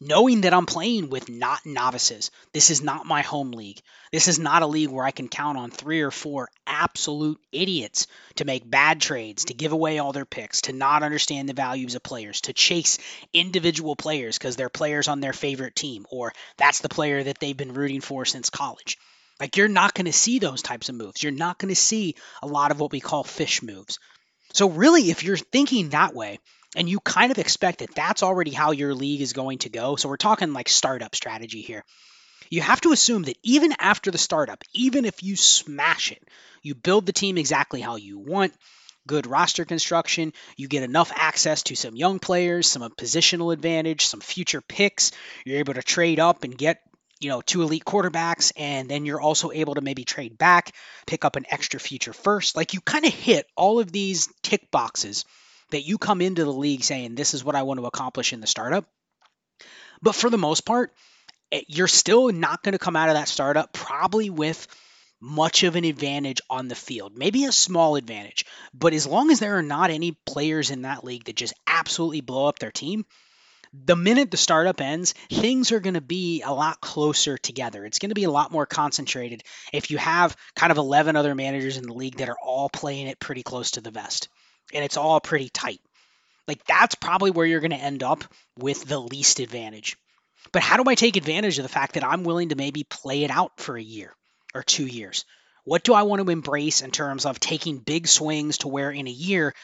Knowing 0.00 0.42
that 0.42 0.54
I'm 0.54 0.66
playing 0.66 1.10
with 1.10 1.28
not 1.28 1.66
novices. 1.66 2.30
This 2.52 2.70
is 2.70 2.82
not 2.82 3.06
my 3.06 3.22
home 3.22 3.52
league. 3.52 3.80
This 4.12 4.28
is 4.28 4.38
not 4.38 4.62
a 4.62 4.66
league 4.66 4.88
where 4.88 5.04
I 5.04 5.10
can 5.10 5.28
count 5.28 5.58
on 5.58 5.70
three 5.70 6.00
or 6.00 6.10
four 6.10 6.48
absolute 6.66 7.38
idiots 7.52 8.06
to 8.36 8.44
make 8.44 8.68
bad 8.68 9.00
trades, 9.00 9.44
to 9.46 9.54
give 9.54 9.72
away 9.72 9.98
all 9.98 10.12
their 10.12 10.24
picks, 10.24 10.62
to 10.62 10.72
not 10.72 11.02
understand 11.02 11.48
the 11.48 11.52
values 11.54 11.94
of 11.94 12.02
players, 12.02 12.40
to 12.42 12.52
chase 12.52 12.98
individual 13.32 13.94
players 13.94 14.38
because 14.38 14.56
they're 14.56 14.68
players 14.68 15.06
on 15.06 15.20
their 15.20 15.32
favorite 15.32 15.76
team, 15.76 16.06
or 16.10 16.32
that's 16.56 16.80
the 16.80 16.88
player 16.88 17.22
that 17.22 17.38
they've 17.38 17.56
been 17.56 17.74
rooting 17.74 18.00
for 18.00 18.24
since 18.24 18.50
college. 18.50 18.98
Like, 19.38 19.56
you're 19.56 19.68
not 19.68 19.94
going 19.94 20.06
to 20.06 20.12
see 20.12 20.38
those 20.38 20.60
types 20.60 20.88
of 20.88 20.94
moves. 20.94 21.22
You're 21.22 21.32
not 21.32 21.58
going 21.58 21.70
to 21.70 21.80
see 21.80 22.14
a 22.42 22.46
lot 22.46 22.70
of 22.70 22.80
what 22.80 22.92
we 22.92 23.00
call 23.00 23.24
fish 23.24 23.62
moves. 23.62 23.98
So, 24.52 24.68
really, 24.68 25.10
if 25.10 25.22
you're 25.24 25.36
thinking 25.36 25.90
that 25.90 26.14
way, 26.14 26.40
and 26.76 26.88
you 26.88 27.00
kind 27.00 27.32
of 27.32 27.38
expect 27.38 27.80
that 27.80 27.94
that's 27.94 28.22
already 28.22 28.52
how 28.52 28.72
your 28.72 28.94
league 28.94 29.20
is 29.20 29.32
going 29.32 29.58
to 29.58 29.68
go. 29.68 29.96
So 29.96 30.08
we're 30.08 30.16
talking 30.16 30.52
like 30.52 30.68
startup 30.68 31.14
strategy 31.14 31.62
here. 31.62 31.84
You 32.48 32.62
have 32.62 32.80
to 32.82 32.92
assume 32.92 33.24
that 33.24 33.38
even 33.42 33.74
after 33.78 34.10
the 34.10 34.18
startup, 34.18 34.62
even 34.72 35.04
if 35.04 35.22
you 35.22 35.36
smash 35.36 36.12
it, 36.12 36.22
you 36.62 36.74
build 36.74 37.06
the 37.06 37.12
team 37.12 37.38
exactly 37.38 37.80
how 37.80 37.96
you 37.96 38.18
want, 38.18 38.52
good 39.06 39.26
roster 39.26 39.64
construction, 39.64 40.32
you 40.56 40.68
get 40.68 40.82
enough 40.82 41.12
access 41.14 41.62
to 41.64 41.76
some 41.76 41.96
young 41.96 42.18
players, 42.18 42.66
some 42.66 42.82
positional 42.82 43.52
advantage, 43.52 44.04
some 44.04 44.20
future 44.20 44.60
picks, 44.60 45.12
you're 45.44 45.58
able 45.58 45.74
to 45.74 45.82
trade 45.82 46.20
up 46.20 46.44
and 46.44 46.56
get 46.56 46.80
you 47.20 47.28
know, 47.28 47.42
two 47.42 47.62
elite 47.62 47.84
quarterbacks, 47.84 48.50
and 48.56 48.90
then 48.90 49.04
you're 49.04 49.20
also 49.20 49.52
able 49.52 49.74
to 49.74 49.82
maybe 49.82 50.04
trade 50.04 50.38
back, 50.38 50.72
pick 51.06 51.24
up 51.26 51.36
an 51.36 51.44
extra 51.50 51.78
future 51.78 52.14
first. 52.14 52.56
Like 52.56 52.72
you 52.72 52.80
kind 52.80 53.04
of 53.04 53.12
hit 53.12 53.46
all 53.56 53.78
of 53.78 53.92
these 53.92 54.28
tick 54.42 54.70
boxes 54.70 55.26
that 55.70 55.82
you 55.82 55.98
come 55.98 56.20
into 56.20 56.44
the 56.44 56.52
league 56.52 56.82
saying, 56.82 57.14
this 57.14 57.34
is 57.34 57.44
what 57.44 57.56
I 57.56 57.62
want 57.62 57.80
to 57.80 57.86
accomplish 57.86 58.32
in 58.32 58.40
the 58.40 58.46
startup. 58.46 58.86
But 60.02 60.14
for 60.14 60.30
the 60.30 60.38
most 60.38 60.62
part, 60.62 60.92
eh, 61.52 61.62
you're 61.68 61.88
still 61.88 62.30
not 62.32 62.62
going 62.62 62.72
to 62.72 62.78
come 62.78 62.96
out 62.96 63.08
of 63.08 63.14
that 63.14 63.28
startup 63.28 63.72
probably 63.72 64.30
with 64.30 64.66
much 65.20 65.62
of 65.64 65.76
an 65.76 65.84
advantage 65.84 66.40
on 66.48 66.68
the 66.68 66.74
field, 66.74 67.16
maybe 67.16 67.44
a 67.44 67.52
small 67.52 67.96
advantage. 67.96 68.46
But 68.72 68.94
as 68.94 69.06
long 69.06 69.30
as 69.30 69.38
there 69.38 69.58
are 69.58 69.62
not 69.62 69.90
any 69.90 70.12
players 70.24 70.70
in 70.70 70.82
that 70.82 71.04
league 71.04 71.24
that 71.24 71.36
just 71.36 71.52
absolutely 71.66 72.22
blow 72.22 72.46
up 72.46 72.58
their 72.58 72.70
team, 72.70 73.04
the 73.72 73.96
minute 73.96 74.30
the 74.30 74.36
startup 74.36 74.80
ends, 74.80 75.14
things 75.30 75.70
are 75.70 75.80
going 75.80 75.94
to 75.94 76.00
be 76.00 76.42
a 76.42 76.50
lot 76.50 76.80
closer 76.80 77.36
together. 77.38 77.84
It's 77.84 77.98
going 77.98 78.08
to 78.08 78.14
be 78.14 78.24
a 78.24 78.30
lot 78.30 78.50
more 78.50 78.66
concentrated 78.66 79.42
if 79.72 79.90
you 79.90 79.98
have 79.98 80.36
kind 80.56 80.72
of 80.72 80.78
11 80.78 81.14
other 81.14 81.34
managers 81.34 81.76
in 81.76 81.86
the 81.86 81.94
league 81.94 82.16
that 82.16 82.28
are 82.28 82.38
all 82.42 82.68
playing 82.68 83.06
it 83.06 83.20
pretty 83.20 83.42
close 83.42 83.72
to 83.72 83.80
the 83.80 83.90
vest 83.90 84.28
and 84.72 84.84
it's 84.84 84.96
all 84.96 85.20
pretty 85.20 85.48
tight. 85.48 85.80
Like 86.46 86.64
that's 86.64 86.94
probably 86.94 87.30
where 87.30 87.46
you're 87.46 87.60
going 87.60 87.70
to 87.70 87.76
end 87.76 88.02
up 88.02 88.24
with 88.58 88.84
the 88.84 88.98
least 88.98 89.40
advantage. 89.40 89.96
But 90.52 90.62
how 90.62 90.82
do 90.82 90.88
I 90.90 90.94
take 90.94 91.16
advantage 91.16 91.58
of 91.58 91.62
the 91.62 91.68
fact 91.68 91.94
that 91.94 92.04
I'm 92.04 92.24
willing 92.24 92.48
to 92.48 92.56
maybe 92.56 92.84
play 92.84 93.24
it 93.24 93.30
out 93.30 93.52
for 93.58 93.76
a 93.76 93.82
year 93.82 94.14
or 94.54 94.62
two 94.62 94.86
years? 94.86 95.24
What 95.64 95.84
do 95.84 95.94
I 95.94 96.02
want 96.02 96.22
to 96.24 96.30
embrace 96.30 96.82
in 96.82 96.90
terms 96.90 97.26
of 97.26 97.38
taking 97.38 97.78
big 97.78 98.08
swings 98.08 98.58
to 98.58 98.68
where 98.68 98.90
in 98.90 99.06
a 99.06 99.10
year, 99.10 99.54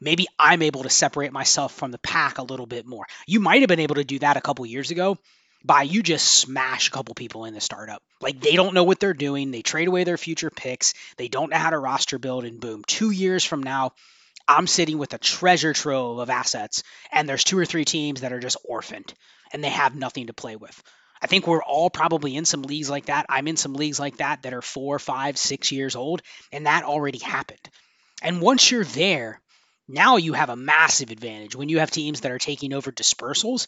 maybe 0.00 0.26
I'm 0.38 0.62
able 0.62 0.82
to 0.82 0.90
separate 0.90 1.32
myself 1.32 1.72
from 1.72 1.92
the 1.92 1.98
pack 1.98 2.38
a 2.38 2.42
little 2.42 2.66
bit 2.66 2.84
more? 2.84 3.06
You 3.26 3.40
might 3.40 3.62
have 3.62 3.68
been 3.68 3.80
able 3.80 3.94
to 3.94 4.04
do 4.04 4.18
that 4.18 4.36
a 4.36 4.42
couple 4.42 4.66
years 4.66 4.90
ago 4.90 5.16
by 5.64 5.82
you 5.82 6.02
just 6.02 6.26
smash 6.26 6.88
a 6.88 6.90
couple 6.90 7.14
people 7.14 7.44
in 7.44 7.54
the 7.54 7.60
startup. 7.60 8.02
Like 8.20 8.40
they 8.40 8.56
don't 8.56 8.74
know 8.74 8.84
what 8.84 9.00
they're 9.00 9.14
doing. 9.14 9.50
They 9.50 9.62
trade 9.62 9.88
away 9.88 10.04
their 10.04 10.18
future 10.18 10.50
picks. 10.50 10.94
They 11.16 11.28
don't 11.28 11.50
know 11.50 11.56
how 11.56 11.70
to 11.70 11.78
roster 11.78 12.18
build, 12.18 12.44
and 12.44 12.60
boom, 12.60 12.84
two 12.86 13.10
years 13.10 13.44
from 13.44 13.62
now, 13.62 13.92
I'm 14.48 14.66
sitting 14.66 14.98
with 14.98 15.12
a 15.12 15.18
treasure 15.18 15.72
trove 15.72 16.18
of 16.18 16.30
assets, 16.30 16.82
and 17.10 17.28
there's 17.28 17.44
two 17.44 17.58
or 17.58 17.66
three 17.66 17.84
teams 17.84 18.20
that 18.20 18.32
are 18.32 18.40
just 18.40 18.58
orphaned 18.64 19.12
and 19.52 19.62
they 19.62 19.70
have 19.70 19.94
nothing 19.94 20.26
to 20.26 20.32
play 20.32 20.56
with. 20.56 20.82
I 21.22 21.26
think 21.26 21.46
we're 21.46 21.62
all 21.62 21.88
probably 21.88 22.36
in 22.36 22.44
some 22.44 22.62
leagues 22.62 22.90
like 22.90 23.06
that. 23.06 23.26
I'm 23.28 23.48
in 23.48 23.56
some 23.56 23.74
leagues 23.74 23.98
like 23.98 24.18
that 24.18 24.42
that 24.42 24.52
are 24.52 24.62
four, 24.62 24.98
five, 24.98 25.38
six 25.38 25.72
years 25.72 25.96
old, 25.96 26.22
and 26.52 26.66
that 26.66 26.84
already 26.84 27.18
happened. 27.18 27.70
And 28.22 28.40
once 28.40 28.70
you're 28.70 28.84
there, 28.84 29.40
now 29.88 30.16
you 30.16 30.34
have 30.34 30.50
a 30.50 30.56
massive 30.56 31.10
advantage 31.10 31.56
when 31.56 31.68
you 31.68 31.78
have 31.78 31.90
teams 31.90 32.20
that 32.20 32.32
are 32.32 32.38
taking 32.38 32.72
over 32.72 32.92
dispersals 32.92 33.66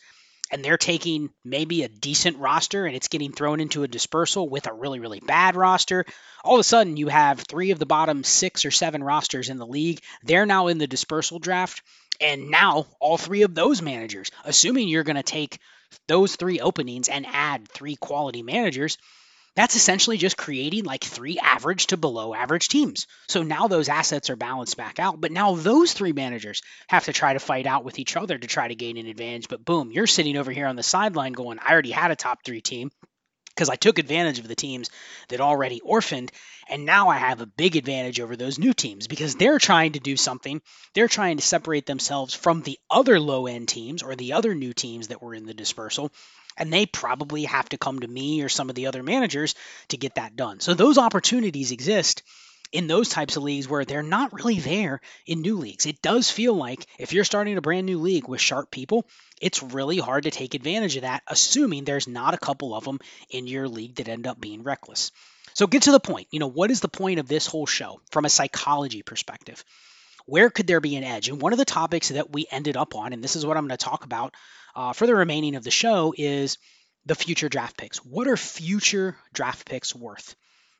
and 0.51 0.65
they're 0.65 0.79
taking 0.79 1.31
maybe 1.45 1.83
a 1.83 1.89
decent 1.89 2.39
roster 2.39 2.87
and 2.87 2.97
it's 2.97 3.09
getting 3.09 3.33
thrown 3.33 3.61
into 3.61 3.83
a 3.83 3.89
dispersal 3.89 4.49
with 4.49 4.67
a 4.67 4.73
really, 4.73 5.01
really 5.01 5.21
bad 5.21 5.57
roster, 5.57 6.05
all 6.45 6.55
of 6.55 6.61
a 6.61 6.65
sudden 6.65 6.97
you 6.97 7.09
have 7.09 7.41
three 7.41 7.71
of 7.71 7.79
the 7.79 7.87
bottom 7.87 8.25
six 8.25 8.65
or 8.65 8.71
seven 8.71 9.03
rosters 9.03 9.49
in 9.49 9.59
the 9.59 9.67
league. 9.67 10.01
They're 10.23 10.47
now 10.47 10.69
in 10.69 10.79
the 10.79 10.87
dispersal 10.87 11.39
draft. 11.39 11.83
And 12.21 12.51
now 12.51 12.87
all 12.99 13.17
three 13.17 13.43
of 13.43 13.55
those 13.55 13.81
managers, 13.81 14.31
assuming 14.45 14.89
you're 14.89 15.05
going 15.05 15.17
to 15.17 15.23
take 15.23 15.61
those 16.07 16.37
three 16.37 16.61
openings 16.61 17.09
and 17.09 17.27
add 17.27 17.69
three 17.69 17.97
quality 17.97 18.43
managers, 18.43 18.99
that's 19.55 19.77
essentially 19.77 20.17
just 20.17 20.37
creating 20.37 20.85
like 20.85 21.05
three 21.05 21.39
average 21.39 21.89
to 21.89 21.97
below 21.97 22.35
average 22.35 22.69
teams. 22.69 23.07
So 23.29 23.43
now 23.43 23.69
those 23.69 23.89
assets 23.89 24.31
are 24.31 24.37
balanced 24.37 24.77
back 24.77 24.99
out, 24.99 25.21
but 25.21 25.33
now 25.33 25.55
those 25.55 25.93
three 25.93 26.13
managers 26.13 26.63
have 26.89 27.05
to 27.07 27.13
try 27.13 27.33
to 27.33 27.41
fight 27.41 27.67
out 27.67 27.85
with 27.85 27.99
each 27.99 28.17
other 28.17 28.39
to 28.39 28.47
try 28.47 28.69
to 28.69 28.75
gain 28.75 28.97
an 28.97 29.07
advantage. 29.07 29.49
But 29.49 29.65
boom, 29.65 29.91
you're 29.93 30.07
sitting 30.07 30.37
over 30.37 30.53
here 30.53 30.67
on 30.67 30.77
the 30.77 30.83
sideline 30.83 31.33
going, 31.33 31.59
I 31.59 31.73
already 31.73 31.91
had 31.91 32.11
a 32.11 32.17
top 32.17 32.45
three 32.45 32.61
team 32.61 32.91
because 33.59 33.69
I 33.69 33.75
took 33.75 33.99
advantage 33.99 34.39
of 34.39 34.47
the 34.47 34.55
teams 34.55 34.89
that 35.31 35.41
already 35.41 35.81
orphaned. 35.81 36.31
And 36.69 36.85
now 36.85 37.09
I 37.09 37.17
have 37.17 37.41
a 37.41 37.47
big 37.47 37.75
advantage 37.75 38.21
over 38.21 38.37
those 38.37 38.57
new 38.57 38.73
teams 38.73 39.09
because 39.09 39.35
they're 39.35 39.59
trying 39.59 39.93
to 39.93 39.99
do 39.99 40.17
something. 40.17 40.63
They're 40.95 41.09
trying 41.09 41.39
to 41.39 41.43
separate 41.43 41.85
themselves 41.85 42.35
from 42.35 42.63
the 42.63 42.79
other 42.89 43.19
low 43.19 43.49
end 43.49 43.67
teams 43.67 44.05
or 44.05 44.15
the 44.15 44.35
other 44.35 44.55
new 44.55 44.73
teams 44.73 45.09
that 45.09 45.21
were 45.21 45.35
in 45.35 45.45
the 45.45 45.55
dispersal 45.55 46.13
and 46.57 46.73
they 46.73 46.87
probably 46.87 47.45
have 47.45 47.69
to 47.71 47.79
come 47.79 47.99
to 48.01 48.07
me 48.07 48.43
or 48.43 48.49
some 48.49 48.69
of 48.69 48.77
the 48.77 48.87
other 48.87 49.03
managers 49.03 49.57
to 49.89 49.97
get 49.97 50.17
that 50.17 50.37
done. 50.37 50.61
So 50.61 50.75
those 50.75 50.99
opportunities 50.99 51.73
exist 51.73 52.23
in 52.73 52.87
those 52.87 53.09
types 53.09 53.37
of 53.37 53.43
leagues 53.43 53.69
where 53.69 53.85
they're 53.85 54.03
not 54.03 54.33
really 54.33 54.59
there 54.59 55.01
in 55.27 55.41
new 55.41 55.57
leagues. 55.57 55.87
It 55.87 56.03
does 56.03 56.31
feel 56.31 56.55
like 56.55 56.87
if 56.99 57.13
you're 57.13 57.25
starting 57.25 57.57
a 57.57 57.63
brand 57.63 57.87
new 57.87 57.99
league 57.99 58.29
with 58.29 58.41
sharp 58.41 58.71
people, 58.71 59.07
it's 59.41 59.63
really 59.63 59.99
hard 59.99 60.25
to 60.25 60.31
take 60.31 60.55
advantage 60.55 60.97
of 60.97 61.03
that, 61.03 61.23
assuming 61.27 61.85
there's 61.85 62.09
not 62.09 62.35
a 62.35 62.39
couple 62.39 62.75
of 62.75 62.85
them 62.85 62.99
in 63.31 63.47
your 63.47 63.69
league 63.69 63.97
that 63.97 64.09
end 64.09 64.27
up 64.27 64.41
being 64.41 64.63
reckless. 64.63 65.13
So 65.55 65.67
get 65.67 65.83
to 65.83 65.93
the 65.93 66.01
point. 66.01 66.29
You 66.31 66.41
know, 66.41 66.51
what 66.51 66.71
is 66.71 66.81
the 66.81 66.89
point 66.89 67.21
of 67.21 67.29
this 67.29 67.47
whole 67.47 67.67
show 67.67 68.01
from 68.11 68.25
a 68.25 68.31
psychology 68.31 69.03
perspective? 69.03 69.65
Where 70.27 70.51
could 70.51 70.67
there 70.67 70.81
be 70.81 70.97
an 70.97 71.05
edge? 71.05 71.29
And 71.29 71.41
one 71.41 71.53
of 71.53 71.59
the 71.59 71.65
topics 71.65 72.11
that 72.11 72.33
we 72.33 72.47
ended 72.51 72.77
up 72.77 72.95
on, 72.95 73.13
and 73.13 73.25
this 73.25 73.35
is 73.35 73.47
what 73.47 73.57
I'm 73.57 73.67
going 73.67 73.79
to 73.79 73.85
talk 73.85 74.05
about 74.05 74.35
uh, 74.77 74.93
for 74.93 75.07
the 75.07 75.15
remaining 75.15 75.57
of 75.57 75.65
the 75.65 75.71
show 75.71 76.13
is 76.17 76.59
the 77.07 77.15
future 77.15 77.49
draft 77.49 77.79
picks. 77.79 77.99
What 78.05 78.29
are 78.29 78.37
future 78.37 79.17
draft 79.33 79.67
picks 79.67 79.95
worth? 79.95 80.37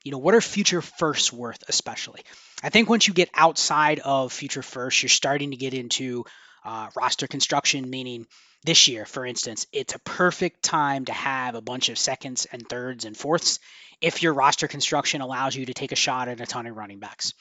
You 0.09 0.13
know, 0.13 0.19
what 0.21 0.35
are 0.35 0.41
future 0.41 0.81
firsts 0.81 1.31
worth, 1.31 1.63
especially? 1.69 2.23
I 2.63 2.71
think 2.71 2.89
once 2.89 3.07
you 3.07 3.13
get 3.13 3.29
outside 3.35 3.99
of 3.99 4.33
future 4.33 4.63
firsts, 4.63 5.03
you're 5.03 5.11
starting 5.11 5.51
to 5.51 5.59
get 5.59 5.75
into 5.75 6.25
uh, 6.65 6.89
roster 6.97 7.27
construction, 7.27 7.91
meaning 7.91 8.27
this 8.65 8.89
year, 8.89 9.05
for 9.05 9.27
instance, 9.27 9.67
it's 9.71 9.95
a 9.95 9.99
perfect 9.99 10.63
time 10.63 11.05
to 11.05 11.13
have 11.13 11.57
a 11.57 11.61
bunch 11.61 11.91
of 11.91 11.99
seconds 11.99 12.47
and 12.51 12.67
thirds 12.67 13.05
and 13.05 13.19
fourths 13.19 13.59
if 14.01 14.23
your 14.23 14.33
roster 14.33 14.67
construction 14.67 15.21
allows 15.21 15.55
you 15.55 15.67
to 15.67 15.75
take 15.75 15.93
a 15.93 15.95
shot 15.95 16.29
at 16.29 16.41
a 16.41 16.47
ton 16.47 16.67
of 16.67 16.75
running 16.75 17.01
backs. 17.01 17.35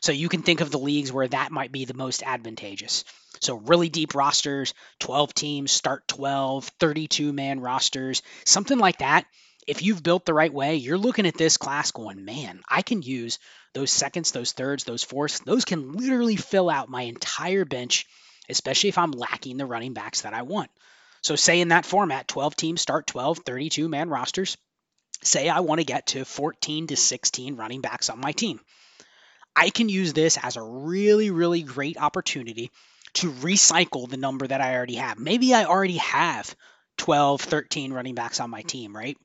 So 0.00 0.12
you 0.12 0.28
can 0.28 0.42
think 0.42 0.60
of 0.60 0.70
the 0.70 0.78
leagues 0.78 1.10
where 1.10 1.26
that 1.26 1.50
might 1.50 1.72
be 1.72 1.86
the 1.86 1.94
most 1.94 2.22
advantageous. 2.22 3.02
So 3.40 3.56
really 3.56 3.88
deep 3.88 4.14
rosters, 4.14 4.74
12 5.00 5.34
teams, 5.34 5.72
start 5.72 6.06
12, 6.06 6.68
32 6.78 7.32
man 7.32 7.58
rosters, 7.58 8.22
something 8.44 8.78
like 8.78 8.98
that. 8.98 9.26
If 9.66 9.82
you've 9.82 10.02
built 10.02 10.24
the 10.24 10.34
right 10.34 10.52
way, 10.52 10.76
you're 10.76 10.98
looking 10.98 11.26
at 11.26 11.36
this 11.36 11.56
class 11.56 11.92
going, 11.92 12.24
man, 12.24 12.62
I 12.68 12.82
can 12.82 13.02
use 13.02 13.38
those 13.74 13.92
seconds, 13.92 14.32
those 14.32 14.52
thirds, 14.52 14.84
those 14.84 15.04
fourths. 15.04 15.40
Those 15.40 15.64
can 15.64 15.92
literally 15.92 16.36
fill 16.36 16.68
out 16.68 16.88
my 16.88 17.02
entire 17.02 17.64
bench 17.64 18.06
especially 18.48 18.88
if 18.88 18.98
I'm 18.98 19.12
lacking 19.12 19.56
the 19.56 19.66
running 19.66 19.94
backs 19.94 20.22
that 20.22 20.34
I 20.34 20.42
want. 20.42 20.70
So, 21.22 21.36
say 21.36 21.60
in 21.60 21.68
that 21.68 21.86
format, 21.86 22.28
12 22.28 22.56
teams 22.56 22.80
start 22.80 23.06
12, 23.06 23.38
32 23.38 23.88
man 23.88 24.08
rosters. 24.08 24.56
Say 25.22 25.48
I 25.48 25.60
want 25.60 25.80
to 25.80 25.84
get 25.84 26.08
to 26.08 26.24
14 26.24 26.88
to 26.88 26.96
16 26.96 27.56
running 27.56 27.80
backs 27.80 28.10
on 28.10 28.20
my 28.20 28.32
team. 28.32 28.60
I 29.54 29.70
can 29.70 29.88
use 29.88 30.12
this 30.12 30.38
as 30.42 30.56
a 30.56 30.62
really, 30.62 31.30
really 31.30 31.62
great 31.62 31.96
opportunity 31.96 32.70
to 33.14 33.30
recycle 33.30 34.08
the 34.08 34.16
number 34.16 34.46
that 34.46 34.60
I 34.60 34.74
already 34.74 34.96
have. 34.96 35.18
Maybe 35.18 35.54
I 35.54 35.64
already 35.64 35.98
have 35.98 36.56
12, 36.96 37.40
13 37.42 37.92
running 37.92 38.14
backs 38.14 38.40
on 38.40 38.50
my 38.50 38.62
team, 38.62 38.96
right? 38.96 39.16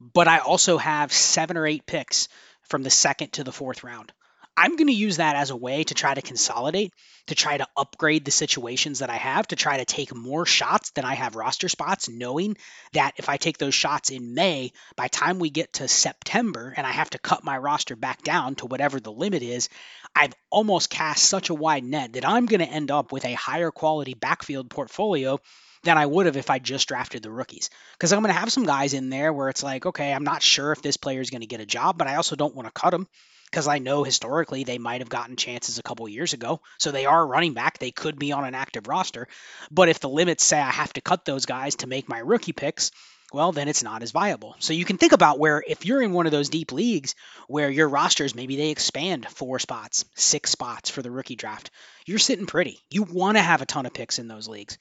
But 0.00 0.28
I 0.28 0.38
also 0.38 0.78
have 0.78 1.12
seven 1.12 1.56
or 1.56 1.66
eight 1.66 1.86
picks 1.86 2.28
from 2.62 2.82
the 2.82 2.90
second 2.90 3.32
to 3.34 3.44
the 3.44 3.52
fourth 3.52 3.84
round. 3.84 4.12
I'm 4.58 4.76
going 4.76 4.86
to 4.86 4.92
use 4.94 5.18
that 5.18 5.36
as 5.36 5.50
a 5.50 5.56
way 5.56 5.84
to 5.84 5.92
try 5.92 6.14
to 6.14 6.22
consolidate, 6.22 6.94
to 7.26 7.34
try 7.34 7.58
to 7.58 7.68
upgrade 7.76 8.24
the 8.24 8.30
situations 8.30 9.00
that 9.00 9.10
I 9.10 9.16
have, 9.16 9.46
to 9.48 9.56
try 9.56 9.76
to 9.76 9.84
take 9.84 10.14
more 10.14 10.46
shots 10.46 10.90
than 10.92 11.04
I 11.04 11.14
have 11.14 11.36
roster 11.36 11.68
spots, 11.68 12.08
knowing 12.08 12.56
that 12.94 13.12
if 13.18 13.28
I 13.28 13.36
take 13.36 13.58
those 13.58 13.74
shots 13.74 14.08
in 14.08 14.34
May, 14.34 14.72
by 14.96 15.08
time 15.08 15.38
we 15.38 15.50
get 15.50 15.74
to 15.74 15.88
September 15.88 16.72
and 16.74 16.86
I 16.86 16.92
have 16.92 17.10
to 17.10 17.18
cut 17.18 17.44
my 17.44 17.58
roster 17.58 17.96
back 17.96 18.22
down 18.22 18.54
to 18.56 18.66
whatever 18.66 18.98
the 18.98 19.12
limit 19.12 19.42
is, 19.42 19.68
I've 20.14 20.32
almost 20.48 20.88
cast 20.88 21.26
such 21.26 21.50
a 21.50 21.54
wide 21.54 21.84
net 21.84 22.14
that 22.14 22.26
I'm 22.26 22.46
going 22.46 22.60
to 22.60 22.66
end 22.66 22.90
up 22.90 23.12
with 23.12 23.26
a 23.26 23.34
higher 23.34 23.70
quality 23.70 24.14
backfield 24.14 24.70
portfolio 24.70 25.38
than 25.86 25.98
I 25.98 26.06
would 26.06 26.26
have 26.26 26.36
if 26.36 26.50
I 26.50 26.58
just 26.58 26.88
drafted 26.88 27.22
the 27.22 27.30
rookies. 27.30 27.70
Because 27.94 28.12
I'm 28.12 28.20
going 28.20 28.34
to 28.34 28.38
have 28.38 28.52
some 28.52 28.66
guys 28.66 28.94
in 28.94 29.08
there 29.08 29.32
where 29.32 29.48
it's 29.48 29.62
like, 29.62 29.86
okay, 29.86 30.12
I'm 30.12 30.24
not 30.24 30.42
sure 30.42 30.72
if 30.72 30.82
this 30.82 30.96
player 30.96 31.20
is 31.20 31.30
going 31.30 31.40
to 31.40 31.46
get 31.46 31.60
a 31.60 31.66
job, 31.66 31.96
but 31.98 32.06
I 32.06 32.16
also 32.16 32.36
don't 32.36 32.54
want 32.54 32.68
to 32.68 32.80
cut 32.80 32.94
him 32.94 33.08
because 33.50 33.68
I 33.68 33.78
know 33.78 34.04
historically 34.04 34.64
they 34.64 34.78
might 34.78 35.00
have 35.00 35.08
gotten 35.08 35.36
chances 35.36 35.78
a 35.78 35.82
couple 35.82 36.08
years 36.08 36.32
ago. 36.32 36.60
So 36.78 36.90
they 36.90 37.06
are 37.06 37.26
running 37.26 37.54
back. 37.54 37.78
They 37.78 37.90
could 37.90 38.18
be 38.18 38.32
on 38.32 38.44
an 38.44 38.54
active 38.54 38.88
roster. 38.88 39.28
But 39.70 39.88
if 39.88 40.00
the 40.00 40.08
limits 40.08 40.44
say 40.44 40.60
I 40.60 40.70
have 40.70 40.92
to 40.94 41.00
cut 41.00 41.24
those 41.24 41.46
guys 41.46 41.76
to 41.76 41.86
make 41.86 42.08
my 42.08 42.18
rookie 42.18 42.52
picks, 42.52 42.90
well, 43.32 43.52
then 43.52 43.68
it's 43.68 43.82
not 43.82 44.02
as 44.02 44.12
viable. 44.12 44.54
So 44.60 44.72
you 44.72 44.84
can 44.84 44.98
think 44.98 45.12
about 45.12 45.38
where 45.38 45.62
if 45.66 45.84
you're 45.84 46.02
in 46.02 46.12
one 46.12 46.26
of 46.26 46.32
those 46.32 46.48
deep 46.48 46.70
leagues 46.72 47.14
where 47.48 47.70
your 47.70 47.88
rosters 47.88 48.34
maybe 48.34 48.56
they 48.56 48.70
expand 48.70 49.26
four 49.28 49.58
spots, 49.58 50.04
six 50.14 50.50
spots 50.50 50.90
for 50.90 51.02
the 51.02 51.10
rookie 51.10 51.36
draft, 51.36 51.70
you're 52.04 52.18
sitting 52.18 52.46
pretty. 52.46 52.80
You 52.90 53.02
want 53.02 53.36
to 53.36 53.42
have 53.42 53.62
a 53.62 53.66
ton 53.66 53.86
of 53.86 53.94
picks 53.94 54.18
in 54.18 54.28
those 54.28 54.48
leagues. 54.48 54.78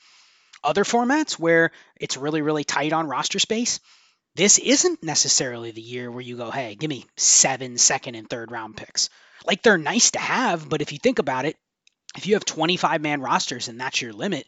Other 0.65 0.83
formats 0.83 1.33
where 1.33 1.71
it's 1.95 2.17
really, 2.17 2.41
really 2.41 2.63
tight 2.63 2.91
on 2.91 3.07
roster 3.07 3.37
space, 3.39 3.79
this 4.35 4.57
isn't 4.57 5.03
necessarily 5.03 5.69
the 5.71 5.81
year 5.81 6.11
where 6.11 6.23
you 6.23 6.37
go, 6.37 6.49
hey, 6.49 6.73
give 6.75 6.89
me 6.89 7.05
seven 7.17 7.77
second 7.77 8.15
and 8.15 8.27
third 8.29 8.51
round 8.51 8.75
picks. 8.75 9.09
Like 9.45 9.61
they're 9.61 9.77
nice 9.77 10.11
to 10.11 10.19
have, 10.19 10.67
but 10.67 10.81
if 10.81 10.91
you 10.91 10.97
think 10.97 11.19
about 11.19 11.45
it, 11.45 11.55
if 12.17 12.25
you 12.25 12.33
have 12.33 12.45
25 12.45 13.01
man 13.01 13.21
rosters 13.21 13.67
and 13.67 13.79
that's 13.79 14.01
your 14.01 14.11
limit, 14.11 14.47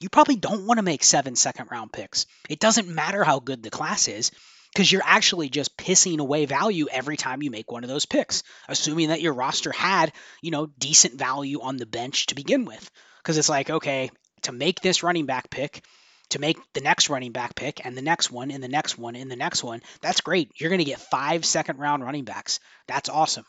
you 0.00 0.08
probably 0.08 0.36
don't 0.36 0.64
want 0.64 0.78
to 0.78 0.82
make 0.82 1.02
seven 1.02 1.34
second 1.34 1.68
round 1.72 1.92
picks. 1.92 2.26
It 2.48 2.60
doesn't 2.60 2.88
matter 2.88 3.24
how 3.24 3.40
good 3.40 3.62
the 3.62 3.70
class 3.70 4.06
is 4.06 4.30
because 4.72 4.92
you're 4.92 5.02
actually 5.04 5.48
just 5.48 5.76
pissing 5.76 6.20
away 6.20 6.46
value 6.46 6.86
every 6.90 7.16
time 7.16 7.42
you 7.42 7.50
make 7.50 7.72
one 7.72 7.82
of 7.82 7.90
those 7.90 8.06
picks, 8.06 8.44
assuming 8.68 9.08
that 9.08 9.20
your 9.20 9.34
roster 9.34 9.72
had, 9.72 10.12
you 10.40 10.52
know, 10.52 10.66
decent 10.78 11.14
value 11.14 11.60
on 11.60 11.78
the 11.78 11.86
bench 11.86 12.26
to 12.26 12.36
begin 12.36 12.64
with. 12.64 12.90
Because 13.22 13.38
it's 13.38 13.48
like, 13.48 13.70
okay, 13.70 14.10
to 14.42 14.52
make 14.52 14.80
this 14.80 15.02
running 15.02 15.26
back 15.26 15.50
pick, 15.50 15.84
to 16.30 16.38
make 16.38 16.58
the 16.74 16.80
next 16.80 17.08
running 17.08 17.32
back 17.32 17.54
pick 17.54 17.84
and 17.84 17.96
the 17.96 18.02
next 18.02 18.30
one 18.30 18.50
and 18.50 18.62
the 18.62 18.68
next 18.68 18.98
one 18.98 19.16
and 19.16 19.30
the 19.30 19.36
next 19.36 19.64
one, 19.64 19.82
that's 20.00 20.20
great. 20.20 20.50
You're 20.56 20.70
going 20.70 20.80
to 20.80 20.84
get 20.84 21.00
five 21.00 21.44
second 21.44 21.78
round 21.78 22.04
running 22.04 22.24
backs. 22.24 22.60
That's 22.86 23.08
awesome. 23.08 23.44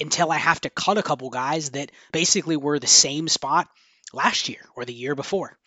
Until 0.00 0.32
I 0.32 0.38
have 0.38 0.60
to 0.62 0.70
cut 0.70 0.98
a 0.98 1.02
couple 1.02 1.28
guys 1.28 1.70
that 1.70 1.92
basically 2.12 2.56
were 2.56 2.78
the 2.78 2.86
same 2.86 3.28
spot 3.28 3.68
last 4.12 4.48
year 4.48 4.60
or 4.74 4.84
the 4.84 4.94
year 4.94 5.14
before. 5.14 5.58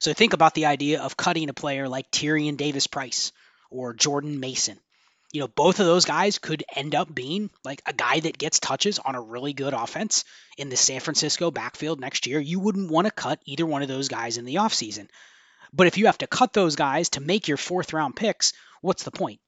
So 0.00 0.12
think 0.12 0.32
about 0.32 0.54
the 0.54 0.66
idea 0.66 1.02
of 1.02 1.16
cutting 1.16 1.48
a 1.48 1.54
player 1.54 1.88
like 1.88 2.10
Tyrion 2.10 2.56
Davis 2.56 2.86
Price 2.86 3.32
or 3.70 3.94
Jordan 3.94 4.40
Mason. 4.40 4.78
You 5.32 5.40
know, 5.40 5.48
both 5.48 5.78
of 5.78 5.86
those 5.86 6.06
guys 6.06 6.38
could 6.38 6.64
end 6.74 6.94
up 6.94 7.14
being 7.14 7.50
like 7.64 7.82
a 7.84 7.92
guy 7.92 8.20
that 8.20 8.38
gets 8.38 8.60
touches 8.60 8.98
on 8.98 9.14
a 9.14 9.20
really 9.20 9.52
good 9.52 9.74
offense 9.74 10.24
in 10.56 10.70
the 10.70 10.76
San 10.76 11.00
Francisco 11.00 11.50
backfield 11.50 12.00
next 12.00 12.26
year. 12.26 12.40
You 12.40 12.60
wouldn't 12.60 12.90
want 12.90 13.06
to 13.06 13.10
cut 13.12 13.40
either 13.44 13.66
one 13.66 13.82
of 13.82 13.88
those 13.88 14.08
guys 14.08 14.38
in 14.38 14.46
the 14.46 14.56
offseason. 14.56 15.08
But 15.72 15.86
if 15.86 15.98
you 15.98 16.06
have 16.06 16.18
to 16.18 16.26
cut 16.26 16.54
those 16.54 16.76
guys 16.76 17.10
to 17.10 17.20
make 17.20 17.46
your 17.46 17.58
fourth 17.58 17.92
round 17.92 18.16
picks, 18.16 18.54
what's 18.80 19.02
the 19.02 19.10
point? 19.10 19.40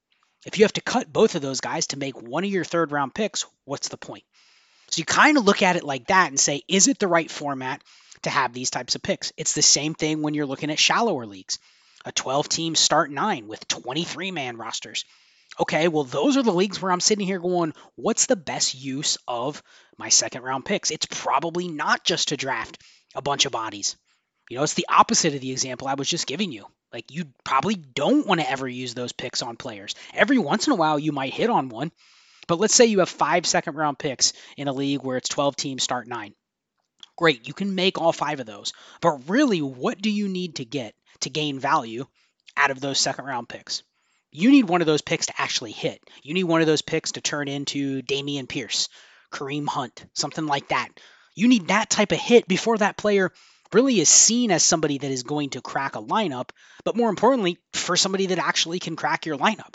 If 0.44 0.58
you 0.58 0.64
have 0.64 0.72
to 0.74 0.80
cut 0.82 1.12
both 1.12 1.34
of 1.34 1.42
those 1.42 1.60
guys 1.60 1.88
to 1.88 1.98
make 1.98 2.20
one 2.20 2.44
of 2.44 2.50
your 2.50 2.64
third 2.64 2.92
round 2.92 3.14
picks, 3.14 3.46
what's 3.64 3.88
the 3.88 3.96
point? 3.96 4.24
So 4.90 4.98
you 4.98 5.04
kind 5.04 5.38
of 5.38 5.44
look 5.44 5.62
at 5.62 5.76
it 5.76 5.84
like 5.84 6.08
that 6.08 6.28
and 6.28 6.40
say, 6.40 6.62
is 6.66 6.88
it 6.88 6.98
the 6.98 7.08
right 7.08 7.30
format 7.30 7.82
to 8.22 8.30
have 8.30 8.52
these 8.52 8.70
types 8.70 8.94
of 8.96 9.02
picks? 9.02 9.32
It's 9.36 9.54
the 9.54 9.62
same 9.62 9.94
thing 9.94 10.20
when 10.20 10.34
you're 10.34 10.46
looking 10.46 10.70
at 10.70 10.78
shallower 10.78 11.26
leagues. 11.26 11.58
A 12.04 12.12
12 12.12 12.48
team 12.48 12.74
start 12.74 13.10
nine 13.10 13.46
with 13.46 13.68
23 13.68 14.30
man 14.30 14.56
rosters. 14.56 15.04
Okay, 15.60 15.88
well, 15.88 16.04
those 16.04 16.38
are 16.38 16.42
the 16.42 16.54
leagues 16.54 16.80
where 16.80 16.90
I'm 16.90 17.00
sitting 17.00 17.26
here 17.26 17.38
going, 17.38 17.74
what's 17.94 18.24
the 18.24 18.34
best 18.34 18.74
use 18.74 19.18
of 19.28 19.62
my 19.98 20.08
second 20.08 20.42
round 20.42 20.64
picks? 20.64 20.90
It's 20.90 21.04
probably 21.04 21.68
not 21.68 22.02
just 22.02 22.28
to 22.28 22.38
draft 22.38 22.82
a 23.14 23.20
bunch 23.20 23.44
of 23.44 23.52
bodies. 23.52 23.96
You 24.48 24.56
know, 24.56 24.62
it's 24.62 24.72
the 24.72 24.86
opposite 24.88 25.34
of 25.34 25.42
the 25.42 25.52
example 25.52 25.86
I 25.86 25.94
was 25.94 26.08
just 26.08 26.26
giving 26.26 26.50
you. 26.50 26.64
Like, 26.94 27.10
you 27.10 27.26
probably 27.44 27.74
don't 27.74 28.26
want 28.26 28.40
to 28.40 28.50
ever 28.50 28.66
use 28.66 28.94
those 28.94 29.12
picks 29.12 29.42
on 29.42 29.56
players. 29.56 29.94
Every 30.14 30.38
once 30.38 30.66
in 30.66 30.72
a 30.72 30.76
while, 30.76 30.98
you 30.98 31.12
might 31.12 31.34
hit 31.34 31.50
on 31.50 31.68
one. 31.68 31.92
But 32.48 32.58
let's 32.58 32.74
say 32.74 32.86
you 32.86 33.00
have 33.00 33.10
five 33.10 33.44
second 33.44 33.76
round 33.76 33.98
picks 33.98 34.32
in 34.56 34.66
a 34.66 34.72
league 34.72 35.02
where 35.02 35.18
it's 35.18 35.28
12 35.28 35.56
teams 35.56 35.82
start 35.82 36.08
nine. 36.08 36.34
Great, 37.18 37.46
you 37.46 37.52
can 37.52 37.74
make 37.74 38.00
all 38.00 38.12
five 38.12 38.40
of 38.40 38.46
those. 38.46 38.72
But 39.02 39.28
really, 39.28 39.60
what 39.60 40.00
do 40.00 40.10
you 40.10 40.26
need 40.26 40.56
to 40.56 40.64
get 40.64 40.94
to 41.20 41.28
gain 41.28 41.60
value 41.60 42.06
out 42.56 42.70
of 42.70 42.80
those 42.80 42.98
second 42.98 43.26
round 43.26 43.46
picks? 43.46 43.82
You 44.32 44.50
need 44.50 44.68
one 44.68 44.80
of 44.80 44.86
those 44.86 45.02
picks 45.02 45.26
to 45.26 45.40
actually 45.40 45.72
hit. 45.72 46.00
You 46.22 46.34
need 46.34 46.44
one 46.44 46.60
of 46.60 46.66
those 46.66 46.82
picks 46.82 47.12
to 47.12 47.20
turn 47.20 47.48
into 47.48 48.02
Dameon 48.02 48.48
Pierce, 48.48 48.88
Kareem 49.32 49.66
Hunt, 49.66 50.04
something 50.14 50.46
like 50.46 50.68
that. 50.68 50.88
You 51.34 51.48
need 51.48 51.68
that 51.68 51.90
type 51.90 52.12
of 52.12 52.18
hit 52.18 52.46
before 52.46 52.78
that 52.78 52.96
player 52.96 53.32
really 53.72 54.00
is 54.00 54.08
seen 54.08 54.50
as 54.50 54.62
somebody 54.62 54.98
that 54.98 55.10
is 55.10 55.22
going 55.22 55.50
to 55.50 55.60
crack 55.60 55.96
a 55.96 56.02
lineup, 56.02 56.50
but 56.84 56.96
more 56.96 57.08
importantly, 57.08 57.58
for 57.72 57.96
somebody 57.96 58.26
that 58.26 58.38
actually 58.38 58.78
can 58.78 58.96
crack 58.96 59.26
your 59.26 59.38
lineup. 59.38 59.74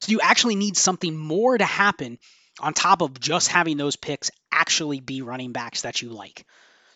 So 0.00 0.12
you 0.12 0.20
actually 0.20 0.56
need 0.56 0.76
something 0.76 1.16
more 1.16 1.56
to 1.56 1.64
happen 1.64 2.18
on 2.60 2.74
top 2.74 3.02
of 3.02 3.18
just 3.18 3.48
having 3.48 3.76
those 3.76 3.96
picks 3.96 4.30
actually 4.50 5.00
be 5.00 5.22
running 5.22 5.52
backs 5.52 5.82
that 5.82 6.02
you 6.02 6.10
like. 6.10 6.44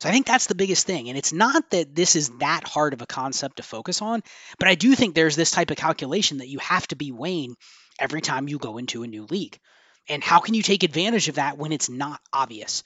So 0.02 0.08
I 0.08 0.12
think 0.12 0.26
that's 0.26 0.46
the 0.46 0.56
biggest 0.56 0.84
thing. 0.84 1.08
And 1.08 1.16
it's 1.16 1.32
not 1.32 1.70
that 1.70 1.94
this 1.94 2.16
is 2.16 2.30
that 2.40 2.66
hard 2.66 2.92
of 2.92 3.02
a 3.02 3.06
concept 3.06 3.58
to 3.58 3.62
focus 3.62 4.02
on, 4.02 4.24
but 4.58 4.66
I 4.66 4.74
do 4.74 4.96
think 4.96 5.14
there's 5.14 5.36
this 5.36 5.52
type 5.52 5.70
of 5.70 5.76
calculation 5.76 6.38
that 6.38 6.48
you 6.48 6.58
have 6.58 6.88
to 6.88 6.96
be 6.96 7.12
weighing 7.12 7.54
every 8.00 8.20
time 8.20 8.48
you 8.48 8.58
go 8.58 8.78
into 8.78 9.04
a 9.04 9.06
new 9.06 9.26
league. 9.26 9.60
And 10.08 10.20
how 10.20 10.40
can 10.40 10.54
you 10.54 10.62
take 10.64 10.82
advantage 10.82 11.28
of 11.28 11.36
that 11.36 11.56
when 11.56 11.70
it's 11.70 11.88
not 11.88 12.20
obvious? 12.32 12.82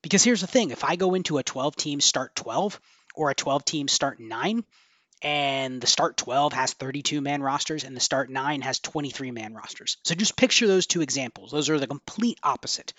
Because 0.00 0.22
here's 0.22 0.42
the 0.42 0.46
thing 0.46 0.70
if 0.70 0.84
I 0.84 0.94
go 0.94 1.14
into 1.14 1.38
a 1.38 1.42
12 1.42 1.74
team 1.74 2.00
start 2.00 2.36
12, 2.36 2.80
or 3.16 3.30
a 3.30 3.34
12 3.34 3.64
team 3.64 3.88
start 3.88 4.20
nine, 4.20 4.62
and 5.22 5.80
the 5.80 5.88
start 5.88 6.16
12 6.18 6.52
has 6.52 6.74
32 6.74 7.20
man 7.20 7.42
rosters 7.42 7.82
and 7.82 7.96
the 7.96 8.00
start 8.00 8.30
9 8.30 8.60
has 8.60 8.78
23 8.78 9.32
man 9.32 9.54
rosters. 9.54 9.96
So 10.04 10.14
just 10.14 10.36
picture 10.36 10.68
those 10.68 10.86
two 10.86 11.02
examples. 11.02 11.50
Those 11.50 11.68
are 11.68 11.80
the 11.80 11.88
complete 11.88 12.38
opposite 12.44 12.92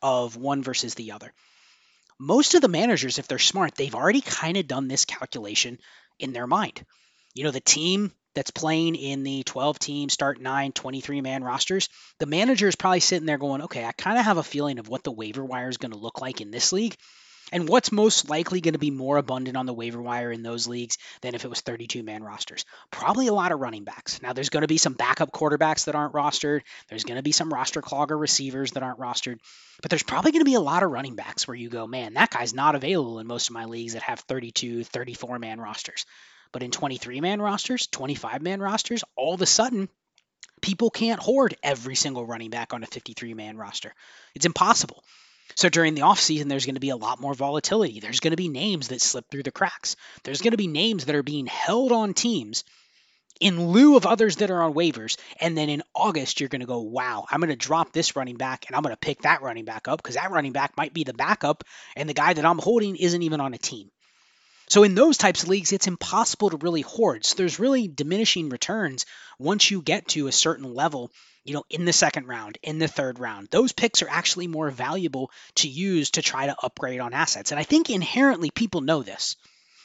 of 0.00 0.36
one 0.36 0.62
versus 0.62 0.94
the 0.94 1.10
other. 1.10 1.32
Most 2.18 2.54
of 2.54 2.62
the 2.62 2.68
managers, 2.68 3.18
if 3.18 3.28
they're 3.28 3.38
smart, 3.38 3.74
they've 3.74 3.94
already 3.94 4.20
kind 4.20 4.56
of 4.56 4.66
done 4.66 4.88
this 4.88 5.04
calculation 5.04 5.78
in 6.18 6.32
their 6.32 6.46
mind. 6.46 6.84
You 7.34 7.44
know, 7.44 7.50
the 7.50 7.60
team 7.60 8.12
that's 8.36 8.50
playing 8.50 8.94
in 8.94 9.22
the 9.22 9.42
12 9.42 9.78
team 9.78 10.08
start 10.08 10.40
9 10.40 10.72
23 10.72 11.20
man 11.22 11.42
rosters 11.42 11.88
the 12.20 12.26
manager 12.26 12.68
is 12.68 12.76
probably 12.76 13.00
sitting 13.00 13.26
there 13.26 13.38
going 13.38 13.62
okay 13.62 13.84
i 13.84 13.92
kind 13.92 14.18
of 14.18 14.24
have 14.26 14.36
a 14.36 14.42
feeling 14.42 14.78
of 14.78 14.88
what 14.88 15.02
the 15.02 15.10
waiver 15.10 15.44
wire 15.44 15.70
is 15.70 15.78
going 15.78 15.92
to 15.92 15.98
look 15.98 16.20
like 16.20 16.42
in 16.42 16.50
this 16.50 16.70
league 16.70 16.94
And 17.52 17.68
what's 17.68 17.92
most 17.92 18.28
likely 18.28 18.60
going 18.60 18.72
to 18.72 18.78
be 18.78 18.90
more 18.90 19.18
abundant 19.18 19.56
on 19.56 19.66
the 19.66 19.74
waiver 19.74 20.02
wire 20.02 20.32
in 20.32 20.42
those 20.42 20.66
leagues 20.66 20.98
than 21.20 21.36
if 21.36 21.44
it 21.44 21.48
was 21.48 21.60
32 21.60 22.02
man 22.02 22.24
rosters? 22.24 22.64
Probably 22.90 23.28
a 23.28 23.32
lot 23.32 23.52
of 23.52 23.60
running 23.60 23.84
backs. 23.84 24.20
Now, 24.20 24.32
there's 24.32 24.48
going 24.48 24.62
to 24.62 24.68
be 24.68 24.78
some 24.78 24.94
backup 24.94 25.30
quarterbacks 25.30 25.84
that 25.84 25.94
aren't 25.94 26.14
rostered. 26.14 26.62
There's 26.88 27.04
going 27.04 27.18
to 27.18 27.22
be 27.22 27.30
some 27.32 27.52
roster 27.52 27.82
clogger 27.82 28.18
receivers 28.18 28.72
that 28.72 28.82
aren't 28.82 28.98
rostered. 28.98 29.38
But 29.80 29.90
there's 29.90 30.02
probably 30.02 30.32
going 30.32 30.40
to 30.40 30.50
be 30.50 30.54
a 30.54 30.60
lot 30.60 30.82
of 30.82 30.90
running 30.90 31.14
backs 31.14 31.46
where 31.46 31.54
you 31.54 31.68
go, 31.68 31.86
man, 31.86 32.14
that 32.14 32.30
guy's 32.30 32.52
not 32.52 32.74
available 32.74 33.20
in 33.20 33.28
most 33.28 33.48
of 33.48 33.54
my 33.54 33.66
leagues 33.66 33.92
that 33.92 34.02
have 34.02 34.20
32, 34.20 34.82
34 34.82 35.38
man 35.38 35.60
rosters. 35.60 36.04
But 36.50 36.64
in 36.64 36.72
23 36.72 37.20
man 37.20 37.40
rosters, 37.40 37.86
25 37.86 38.42
man 38.42 38.60
rosters, 38.60 39.04
all 39.14 39.34
of 39.34 39.42
a 39.42 39.46
sudden, 39.46 39.88
people 40.60 40.90
can't 40.90 41.20
hoard 41.20 41.56
every 41.62 41.94
single 41.94 42.26
running 42.26 42.50
back 42.50 42.74
on 42.74 42.82
a 42.82 42.86
53 42.86 43.34
man 43.34 43.56
roster. 43.56 43.94
It's 44.34 44.46
impossible. 44.46 45.04
So 45.54 45.68
during 45.68 45.94
the 45.94 46.02
offseason, 46.02 46.48
there's 46.48 46.66
going 46.66 46.74
to 46.74 46.80
be 46.80 46.90
a 46.90 46.96
lot 46.96 47.20
more 47.20 47.34
volatility. 47.34 48.00
There's 48.00 48.20
going 48.20 48.32
to 48.32 48.36
be 48.36 48.48
names 48.48 48.88
that 48.88 49.00
slip 49.00 49.30
through 49.30 49.44
the 49.44 49.52
cracks. 49.52 49.96
There's 50.24 50.42
going 50.42 50.50
to 50.50 50.58
be 50.58 50.66
names 50.66 51.06
that 51.06 51.14
are 51.14 51.22
being 51.22 51.46
held 51.46 51.92
on 51.92 52.14
teams 52.14 52.64
in 53.40 53.68
lieu 53.68 53.96
of 53.96 54.06
others 54.06 54.36
that 54.36 54.50
are 54.50 54.62
on 54.62 54.74
waivers. 54.74 55.16
And 55.40 55.56
then 55.56 55.68
in 55.68 55.82
August, 55.94 56.40
you're 56.40 56.48
going 56.48 56.60
to 56.60 56.66
go, 56.66 56.80
wow, 56.80 57.26
I'm 57.30 57.40
going 57.40 57.50
to 57.50 57.56
drop 57.56 57.92
this 57.92 58.16
running 58.16 58.36
back 58.36 58.66
and 58.66 58.76
I'm 58.76 58.82
going 58.82 58.94
to 58.94 58.98
pick 58.98 59.22
that 59.22 59.42
running 59.42 59.64
back 59.64 59.88
up 59.88 60.02
because 60.02 60.16
that 60.16 60.30
running 60.30 60.52
back 60.52 60.76
might 60.76 60.94
be 60.94 61.04
the 61.04 61.14
backup 61.14 61.64
and 61.96 62.08
the 62.08 62.14
guy 62.14 62.32
that 62.32 62.44
I'm 62.44 62.58
holding 62.58 62.96
isn't 62.96 63.22
even 63.22 63.40
on 63.40 63.54
a 63.54 63.58
team. 63.58 63.90
So 64.68 64.82
in 64.82 64.94
those 64.94 65.16
types 65.16 65.42
of 65.42 65.48
leagues, 65.48 65.72
it's 65.72 65.86
impossible 65.86 66.50
to 66.50 66.56
really 66.56 66.80
hoard. 66.80 67.24
So 67.24 67.36
there's 67.36 67.60
really 67.60 67.86
diminishing 67.86 68.48
returns 68.48 69.06
once 69.38 69.70
you 69.70 69.80
get 69.80 70.08
to 70.08 70.26
a 70.26 70.32
certain 70.32 70.74
level, 70.74 71.12
you 71.46 71.54
know, 71.54 71.64
in 71.70 71.84
the 71.84 71.92
second 71.92 72.26
round, 72.26 72.58
in 72.62 72.78
the 72.78 72.88
third 72.88 73.18
round. 73.18 73.48
Those 73.50 73.72
picks 73.72 74.02
are 74.02 74.08
actually 74.08 74.48
more 74.48 74.70
valuable 74.70 75.30
to 75.56 75.68
use 75.68 76.10
to 76.12 76.22
try 76.22 76.46
to 76.46 76.56
upgrade 76.62 77.00
on 77.00 77.14
assets. 77.14 77.52
And 77.52 77.60
I 77.60 77.62
think 77.62 77.88
inherently 77.88 78.50
people 78.50 78.80
know 78.80 79.02
this. 79.02 79.36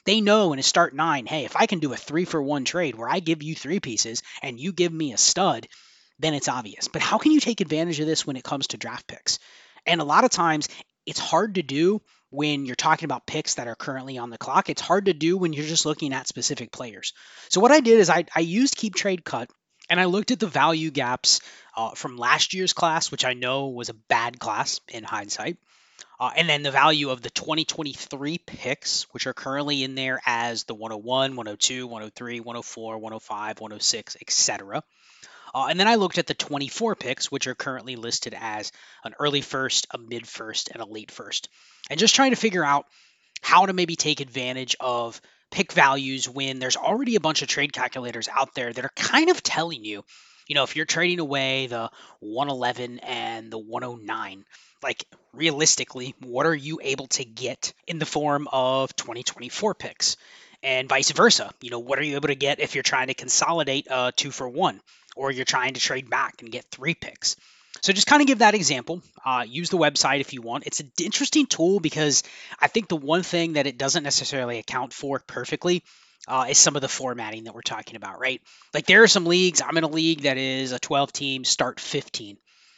They 0.06 0.22
know 0.22 0.54
in 0.54 0.60
a 0.60 0.64
start 0.64 0.96
nine, 0.96 1.28
hey, 1.28 1.46
if 1.46 1.56
I 1.56 1.68
can 1.68 1.80
do 1.80 1.94
a 1.94 1.98
three 1.98 2.26
for 2.26 2.42
one 2.42 2.66
trade 2.66 2.96
where 2.96 3.08
I 3.08 3.20
give 3.20 3.44
you 3.44 3.54
three 3.54 3.80
pieces 3.80 4.24
and 4.42 4.60
you 4.60 4.74
give 4.74 4.92
me 4.92 5.14
a 5.14 5.18
stud, 5.18 5.68
then 6.18 6.34
it's 6.34 6.48
obvious. 6.48 6.88
But 6.88 7.04
how 7.04 7.20
can 7.20 7.32
you 7.32 7.40
take 7.40 7.62
advantage 7.62 8.00
of 8.00 8.08
this 8.08 8.26
when 8.26 8.36
it 8.36 8.44
comes 8.44 8.68
to 8.68 8.78
draft 8.78 9.08
picks? 9.08 9.38
And 9.86 10.02
a 10.02 10.06
lot 10.06 10.24
of 10.24 10.32
times 10.32 10.70
it's 11.06 11.20
hard 11.20 11.56
to 11.56 11.64
do 11.64 12.02
when 12.32 12.66
you're 12.66 12.76
talking 12.76 13.06
about 13.06 13.28
picks 13.28 13.56
that 13.56 13.68
are 13.68 13.76
currently 13.76 14.18
on 14.18 14.30
the 14.30 14.38
clock. 14.38 14.70
It's 14.70 14.82
hard 14.82 15.06
to 15.06 15.14
do 15.14 15.38
when 15.38 15.54
you're 15.54 15.66
just 15.66 15.86
looking 15.86 16.14
at 16.14 16.28
specific 16.28 16.72
players. 16.72 17.14
So 17.50 17.62
what 17.62 17.72
I 17.72 17.82
did 17.82 18.00
is 18.00 18.10
I, 18.10 18.26
I 18.36 18.40
used 18.40 18.78
Keep 18.78 18.96
Trade 18.96 19.24
Cut 19.24 19.50
and 19.92 20.00
I 20.00 20.06
looked 20.06 20.32
at 20.32 20.40
the 20.40 20.48
value 20.48 20.90
gaps 20.90 21.42
uh, 21.76 21.92
from 21.92 22.18
last 22.18 22.54
year's 22.54 22.72
class, 22.72 23.12
which 23.12 23.26
I 23.26 23.34
know 23.34 23.68
was 23.68 23.90
a 23.90 23.94
bad 23.94 24.40
class 24.40 24.80
in 24.88 25.04
hindsight. 25.04 25.58
Uh, 26.18 26.32
and 26.34 26.48
then 26.48 26.64
the 26.64 26.72
value 26.72 27.10
of 27.10 27.22
the 27.22 27.30
2023 27.30 28.38
picks, 28.38 29.04
which 29.12 29.28
are 29.28 29.34
currently 29.34 29.84
in 29.84 29.96
there 29.96 30.22
as 30.26 30.64
the 30.64 30.74
101, 30.74 31.36
102, 31.36 31.88
103, 31.88 32.40
104, 32.40 32.98
105, 33.00 33.60
106, 33.60 34.18
etc. 34.22 34.84
Uh, 35.54 35.68
and 35.70 35.78
then 35.78 35.90
I 35.90 35.96
looked 35.96 36.20
at 36.20 36.28
the 36.28 36.36
24 36.36 36.96
picks, 36.96 37.30
which 37.30 37.48
are 37.48 37.56
currently 37.56 37.98
listed 37.98 38.34
as 38.40 38.72
an 39.04 39.14
early 39.20 39.42
first, 39.42 39.88
a 39.92 39.98
mid 39.98 40.26
first, 40.26 40.70
and 40.70 40.82
a 40.82 40.86
late 40.86 41.12
first. 41.12 41.50
And 41.90 42.00
just 42.00 42.16
trying 42.16 42.32
to 42.32 42.38
figure 42.38 42.64
out 42.64 42.86
how 43.42 43.66
to 43.66 43.74
maybe 43.74 43.98
take 43.98 44.22
advantage 44.22 44.78
of 44.80 45.20
pick 45.52 45.74
values 45.74 46.28
when 46.28 46.60
there's 46.60 46.78
already 46.78 47.16
a 47.16 47.20
bunch 47.20 47.42
of 47.42 47.48
trade 47.48 47.74
calculators 47.74 48.28
out 48.30 48.56
there 48.56 48.72
that 48.72 48.86
are 48.86 48.92
kind 48.96 49.30
of 49.30 49.44
telling 49.44 49.84
you, 49.84 50.04
you 50.48 50.56
know, 50.56 50.64
if 50.64 50.76
you're 50.76 50.86
trading 50.86 51.20
away 51.20 51.68
the 51.68 51.90
111 52.20 53.00
and 53.00 53.52
the 53.52 53.60
109, 53.60 54.46
like 54.82 55.06
realistically, 55.34 56.16
what 56.20 56.46
are 56.46 56.56
you 56.56 56.80
able 56.82 57.08
to 57.08 57.24
get 57.24 57.74
in 57.88 58.00
the 58.00 58.06
form 58.06 58.48
of 58.52 58.96
2024 58.96 59.76
picks? 59.76 60.18
And 60.64 60.88
vice 60.88 61.12
versa. 61.12 61.52
You 61.60 61.72
know, 61.72 61.80
what 61.80 61.98
are 62.00 62.04
you 62.04 62.16
able 62.16 62.28
to 62.28 62.36
get 62.36 62.60
if 62.60 62.76
you're 62.76 62.84
trying 62.84 63.08
to 63.08 63.16
consolidate 63.16 63.88
a 63.90 64.14
two 64.16 64.32
for 64.32 64.48
one? 64.48 64.80
or 65.16 65.32
you're 65.32 65.46
trying 65.46 65.74
to 65.74 65.80
trade 65.80 66.10
back 66.10 66.42
and 66.42 66.52
get 66.52 66.66
three 66.72 66.94
picks. 66.94 67.36
So 67.82 67.94
just 67.94 68.08
kind 68.08 68.22
of 68.22 68.28
give 68.28 68.40
that 68.40 68.54
example. 68.54 69.02
Uh, 69.26 69.46
use 69.48 69.70
the 69.70 69.78
website 69.78 70.20
if 70.20 70.34
you 70.34 70.42
want. 70.42 70.68
It's 70.68 70.82
an 70.82 70.92
interesting 71.02 71.46
tool 71.46 71.80
because 71.80 72.24
I 72.60 72.68
think 72.68 72.90
the 72.90 72.98
one 72.98 73.24
thing 73.24 73.54
that 73.54 73.68
it 73.68 73.78
doesn't 73.78 74.04
necessarily 74.04 74.60
account 74.60 74.94
for 74.94 75.20
perfectly 75.20 75.84
uh, 76.28 76.46
is 76.50 76.58
some 76.58 76.76
of 76.76 76.82
the 76.82 76.88
formatting 76.88 77.46
that 77.46 77.56
we're 77.56 77.62
talking 77.62 77.96
about, 77.96 78.20
right? 78.20 78.42
Like 78.74 78.86
there 78.86 79.04
are 79.04 79.08
some 79.08 79.26
leagues. 79.26 79.62
I'm 79.62 79.78
in 79.78 79.84
a 79.84 79.90
league 79.90 80.22
that 80.22 80.38
is 80.38 80.72
a 80.72 80.80
12 80.80 81.12
team 81.14 81.44
start 81.44 81.80
15 81.80 82.38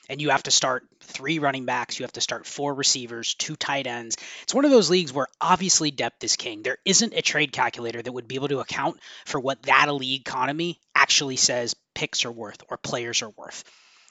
and 0.10 0.22
you 0.22 0.30
have 0.30 0.44
to 0.44 0.52
start 0.52 0.86
three 1.02 1.40
running 1.40 1.66
backs, 1.66 2.00
you 2.00 2.04
have 2.04 2.12
to 2.14 2.22
start 2.22 2.46
four 2.46 2.74
receivers, 2.74 3.36
two 3.36 3.56
tight 3.56 3.88
ends. 3.88 4.18
It's 4.44 4.54
one 4.54 4.66
of 4.66 4.72
those 4.72 4.90
leagues 4.90 5.14
where 5.14 5.28
obviously 5.40 5.92
depth 5.92 6.24
is 6.24 6.36
king. 6.36 6.62
There 6.62 6.78
isn't 6.86 7.14
a 7.14 7.22
trade 7.22 7.52
calculator 7.52 8.02
that 8.02 8.12
would 8.12 8.28
be 8.28 8.36
able 8.36 8.50
to 8.50 8.60
account 8.60 9.00
for 9.26 9.40
what 9.40 9.64
that 9.64 9.94
league 9.94 10.22
economy 10.22 10.80
actually 10.94 11.38
says 11.38 11.76
picks 11.96 12.26
are 12.26 12.32
worth 12.32 12.62
or 12.70 12.78
players 12.78 13.22
are 13.22 13.30
worth. 13.30 13.64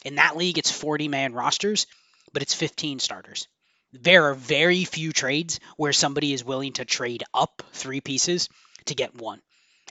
In 0.04 0.16
that 0.16 0.36
league, 0.36 0.58
it's 0.58 0.70
40 0.70 1.08
man 1.08 1.32
rosters, 1.32 1.86
but 2.32 2.42
it's 2.42 2.54
15 2.54 2.98
starters. 2.98 3.46
There 3.92 4.30
are 4.30 4.34
very 4.34 4.84
few 4.84 5.12
trades 5.12 5.60
where 5.76 5.92
somebody 5.92 6.32
is 6.32 6.44
willing 6.44 6.72
to 6.74 6.84
trade 6.84 7.24
up 7.34 7.62
three 7.72 8.00
pieces 8.00 8.48
to 8.86 8.94
get 8.94 9.14
one 9.14 9.40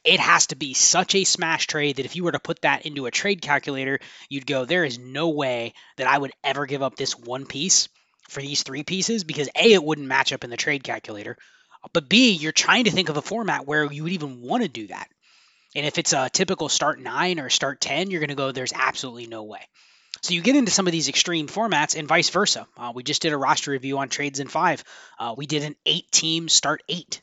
it 0.03 0.19
has 0.19 0.47
to 0.47 0.55
be 0.55 0.73
such 0.73 1.15
a 1.15 1.23
smash 1.23 1.67
trade 1.67 1.97
that 1.97 2.05
if 2.05 2.15
you 2.15 2.23
were 2.23 2.31
to 2.31 2.39
put 2.39 2.61
that 2.61 2.85
into 2.85 3.05
a 3.05 3.11
trade 3.11 3.41
calculator, 3.41 3.99
you'd 4.29 4.47
go, 4.47 4.65
there 4.65 4.83
is 4.83 4.97
no 4.97 5.29
way 5.29 5.73
that 5.97 6.07
I 6.07 6.17
would 6.17 6.31
ever 6.43 6.65
give 6.65 6.81
up 6.81 6.95
this 6.95 7.17
one 7.17 7.45
piece 7.45 7.87
for 8.29 8.41
these 8.41 8.63
three 8.63 8.83
pieces 8.83 9.23
because 9.23 9.49
A, 9.55 9.73
it 9.73 9.83
wouldn't 9.83 10.07
match 10.07 10.33
up 10.33 10.43
in 10.43 10.49
the 10.49 10.57
trade 10.57 10.83
calculator. 10.83 11.37
But 11.93 12.09
B, 12.09 12.31
you're 12.31 12.51
trying 12.51 12.85
to 12.85 12.91
think 12.91 13.09
of 13.09 13.17
a 13.17 13.21
format 13.21 13.67
where 13.67 13.91
you 13.91 14.03
would 14.03 14.13
even 14.13 14.41
want 14.41 14.63
to 14.63 14.69
do 14.69 14.87
that. 14.87 15.07
And 15.75 15.85
if 15.85 15.97
it's 15.97 16.13
a 16.13 16.29
typical 16.29 16.69
start 16.69 16.99
nine 16.99 17.39
or 17.39 17.49
start 17.49 17.79
10, 17.79 18.09
you're 18.09 18.19
going 18.19 18.29
to 18.29 18.35
go, 18.35 18.51
there's 18.51 18.73
absolutely 18.73 19.27
no 19.27 19.43
way. 19.43 19.61
So 20.21 20.33
you 20.33 20.41
get 20.41 20.55
into 20.55 20.71
some 20.71 20.87
of 20.87 20.91
these 20.91 21.09
extreme 21.09 21.47
formats 21.47 21.97
and 21.97 22.07
vice 22.07 22.29
versa. 22.29 22.67
Uh, 22.77 22.91
we 22.93 23.03
just 23.03 23.21
did 23.21 23.33
a 23.33 23.37
roster 23.37 23.71
review 23.71 23.97
on 23.97 24.09
trades 24.09 24.39
in 24.39 24.47
five. 24.47 24.83
Uh, 25.19 25.33
we 25.35 25.47
did 25.47 25.63
an 25.63 25.75
eight 25.85 26.11
team 26.11 26.47
start 26.47 26.83
eight 26.87 27.21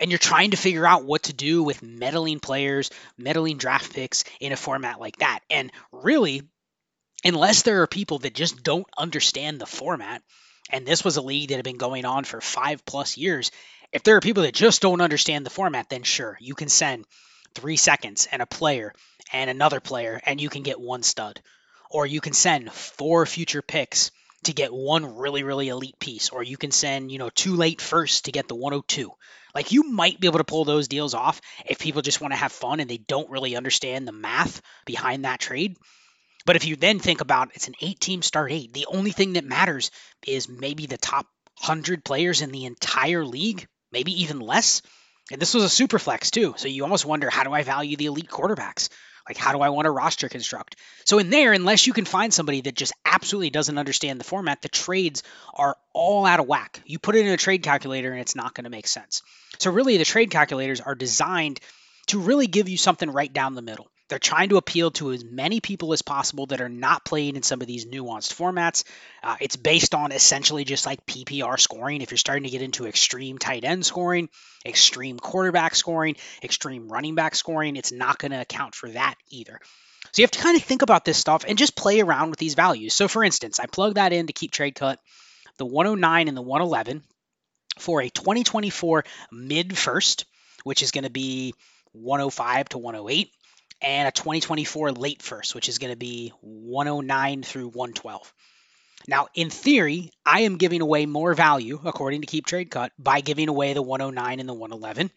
and 0.00 0.10
you're 0.10 0.18
trying 0.18 0.52
to 0.52 0.56
figure 0.56 0.86
out 0.86 1.04
what 1.04 1.24
to 1.24 1.32
do 1.32 1.62
with 1.62 1.82
meddling 1.82 2.40
players, 2.40 2.90
meddling 3.18 3.58
draft 3.58 3.92
picks 3.92 4.24
in 4.40 4.52
a 4.52 4.56
format 4.56 4.98
like 4.98 5.16
that. 5.16 5.40
And 5.50 5.70
really, 5.92 6.42
unless 7.24 7.62
there 7.62 7.82
are 7.82 7.86
people 7.86 8.18
that 8.20 8.34
just 8.34 8.62
don't 8.62 8.86
understand 8.96 9.60
the 9.60 9.66
format, 9.66 10.22
and 10.70 10.86
this 10.86 11.04
was 11.04 11.16
a 11.16 11.22
league 11.22 11.50
that 11.50 11.56
had 11.56 11.64
been 11.64 11.76
going 11.76 12.04
on 12.04 12.24
for 12.24 12.40
five 12.40 12.84
plus 12.84 13.16
years, 13.16 13.50
if 13.92 14.02
there 14.02 14.16
are 14.16 14.20
people 14.20 14.44
that 14.44 14.54
just 14.54 14.80
don't 14.80 15.00
understand 15.00 15.44
the 15.44 15.50
format, 15.50 15.90
then 15.90 16.02
sure, 16.02 16.38
you 16.40 16.54
can 16.54 16.68
send 16.68 17.04
three 17.54 17.76
seconds 17.76 18.28
and 18.30 18.40
a 18.40 18.46
player 18.46 18.94
and 19.32 19.50
another 19.50 19.80
player, 19.80 20.20
and 20.24 20.40
you 20.40 20.48
can 20.48 20.62
get 20.62 20.80
one 20.80 21.02
stud. 21.02 21.40
Or 21.90 22.06
you 22.06 22.20
can 22.20 22.32
send 22.32 22.72
four 22.72 23.26
future 23.26 23.62
picks 23.62 24.10
to 24.44 24.52
get 24.52 24.72
one 24.72 25.16
really, 25.16 25.42
really 25.42 25.68
elite 25.68 25.98
piece. 25.98 26.30
Or 26.30 26.42
you 26.42 26.56
can 26.56 26.70
send, 26.70 27.10
you 27.10 27.18
know, 27.18 27.30
two 27.30 27.56
late 27.56 27.80
first 27.80 28.24
to 28.24 28.32
get 28.32 28.48
the 28.48 28.54
102. 28.54 29.12
Like 29.54 29.72
you 29.72 29.90
might 29.90 30.20
be 30.20 30.28
able 30.28 30.38
to 30.38 30.44
pull 30.44 30.64
those 30.64 30.88
deals 30.88 31.14
off 31.14 31.40
if 31.66 31.78
people 31.78 32.02
just 32.02 32.20
want 32.20 32.32
to 32.32 32.38
have 32.38 32.52
fun 32.52 32.80
and 32.80 32.88
they 32.88 32.98
don't 32.98 33.30
really 33.30 33.56
understand 33.56 34.06
the 34.06 34.12
math 34.12 34.62
behind 34.86 35.24
that 35.24 35.40
trade. 35.40 35.76
But 36.46 36.56
if 36.56 36.64
you 36.64 36.76
then 36.76 36.98
think 37.00 37.20
about 37.20 37.50
it's 37.54 37.68
an 37.68 37.74
eight 37.80 38.00
team 38.00 38.22
start 38.22 38.52
eight, 38.52 38.72
the 38.72 38.86
only 38.86 39.10
thing 39.10 39.34
that 39.34 39.44
matters 39.44 39.90
is 40.26 40.48
maybe 40.48 40.86
the 40.86 40.96
top 40.96 41.26
100 41.58 42.04
players 42.04 42.40
in 42.40 42.50
the 42.50 42.64
entire 42.64 43.24
league, 43.24 43.66
maybe 43.92 44.22
even 44.22 44.40
less. 44.40 44.82
And 45.30 45.40
this 45.40 45.54
was 45.54 45.64
a 45.64 45.68
super 45.68 45.98
flex 45.98 46.30
too. 46.30 46.54
So 46.56 46.68
you 46.68 46.82
almost 46.82 47.04
wonder 47.04 47.28
how 47.28 47.44
do 47.44 47.52
I 47.52 47.62
value 47.62 47.96
the 47.96 48.06
elite 48.06 48.30
quarterbacks? 48.30 48.88
Like, 49.30 49.36
how 49.36 49.52
do 49.52 49.60
I 49.60 49.68
want 49.68 49.86
to 49.86 49.92
roster 49.92 50.28
construct? 50.28 50.74
So, 51.04 51.20
in 51.20 51.30
there, 51.30 51.52
unless 51.52 51.86
you 51.86 51.92
can 51.92 52.04
find 52.04 52.34
somebody 52.34 52.62
that 52.62 52.74
just 52.74 52.92
absolutely 53.04 53.50
doesn't 53.50 53.78
understand 53.78 54.18
the 54.18 54.24
format, 54.24 54.60
the 54.60 54.68
trades 54.68 55.22
are 55.54 55.76
all 55.92 56.26
out 56.26 56.40
of 56.40 56.48
whack. 56.48 56.82
You 56.84 56.98
put 56.98 57.14
it 57.14 57.24
in 57.24 57.32
a 57.32 57.36
trade 57.36 57.62
calculator 57.62 58.10
and 58.10 58.20
it's 58.20 58.34
not 58.34 58.54
going 58.54 58.64
to 58.64 58.70
make 58.70 58.88
sense. 58.88 59.22
So, 59.60 59.70
really, 59.70 59.98
the 59.98 60.04
trade 60.04 60.32
calculators 60.32 60.80
are 60.80 60.96
designed 60.96 61.60
to 62.08 62.18
really 62.18 62.48
give 62.48 62.68
you 62.68 62.76
something 62.76 63.08
right 63.08 63.32
down 63.32 63.54
the 63.54 63.62
middle. 63.62 63.88
They're 64.10 64.18
trying 64.18 64.48
to 64.48 64.56
appeal 64.56 64.90
to 64.92 65.12
as 65.12 65.24
many 65.24 65.60
people 65.60 65.92
as 65.92 66.02
possible 66.02 66.46
that 66.46 66.60
are 66.60 66.68
not 66.68 67.04
playing 67.04 67.36
in 67.36 67.44
some 67.44 67.60
of 67.60 67.68
these 67.68 67.86
nuanced 67.86 68.34
formats. 68.34 68.82
Uh, 69.22 69.36
it's 69.40 69.54
based 69.54 69.94
on 69.94 70.10
essentially 70.10 70.64
just 70.64 70.84
like 70.84 71.06
PPR 71.06 71.58
scoring. 71.60 72.02
If 72.02 72.10
you're 72.10 72.18
starting 72.18 72.42
to 72.42 72.50
get 72.50 72.60
into 72.60 72.86
extreme 72.86 73.38
tight 73.38 73.64
end 73.64 73.86
scoring, 73.86 74.28
extreme 74.66 75.20
quarterback 75.20 75.76
scoring, 75.76 76.16
extreme 76.42 76.88
running 76.88 77.14
back 77.14 77.36
scoring, 77.36 77.76
it's 77.76 77.92
not 77.92 78.18
going 78.18 78.32
to 78.32 78.40
account 78.40 78.74
for 78.74 78.88
that 78.90 79.14
either. 79.30 79.60
So 80.10 80.22
you 80.22 80.24
have 80.24 80.32
to 80.32 80.40
kind 80.40 80.56
of 80.56 80.64
think 80.64 80.82
about 80.82 81.04
this 81.04 81.16
stuff 81.16 81.44
and 81.46 81.56
just 81.56 81.76
play 81.76 82.00
around 82.00 82.30
with 82.30 82.40
these 82.40 82.54
values. 82.54 82.94
So 82.94 83.06
for 83.06 83.22
instance, 83.22 83.60
I 83.60 83.66
plug 83.66 83.94
that 83.94 84.12
in 84.12 84.26
to 84.26 84.32
keep 84.32 84.50
trade 84.50 84.74
cut, 84.74 84.98
the 85.58 85.66
109 85.66 86.26
and 86.26 86.36
the 86.36 86.42
111 86.42 87.04
for 87.78 88.02
a 88.02 88.10
2024 88.10 89.04
mid 89.30 89.78
first, 89.78 90.24
which 90.64 90.82
is 90.82 90.90
going 90.90 91.04
to 91.04 91.10
be 91.10 91.54
105 91.92 92.70
to 92.70 92.78
108 92.78 93.30
and 93.82 94.08
a 94.08 94.12
2024 94.12 94.92
late 94.92 95.22
first, 95.22 95.54
which 95.54 95.68
is 95.68 95.78
going 95.78 95.92
to 95.92 95.96
be 95.96 96.32
109 96.40 97.42
through 97.42 97.68
112. 97.68 98.32
Now, 99.08 99.28
in 99.34 99.50
theory, 99.50 100.10
I 100.26 100.40
am 100.42 100.58
giving 100.58 100.82
away 100.82 101.06
more 101.06 101.32
value, 101.34 101.80
according 101.84 102.20
to 102.20 102.26
Keep 102.26 102.46
Trade 102.46 102.70
Cut, 102.70 102.92
by 102.98 103.20
giving 103.20 103.48
away 103.48 103.72
the 103.72 103.82
109 103.82 104.40
and 104.40 104.48
the 104.48 104.54
111 104.54 105.10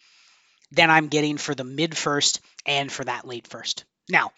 than 0.72 0.90
I'm 0.90 1.08
getting 1.08 1.38
for 1.38 1.54
the 1.54 1.64
mid 1.64 1.96
first 1.96 2.40
and 2.66 2.92
for 2.92 3.04
that 3.04 3.28
late 3.28 3.48
first. 3.48 3.84
Now, 4.10 4.32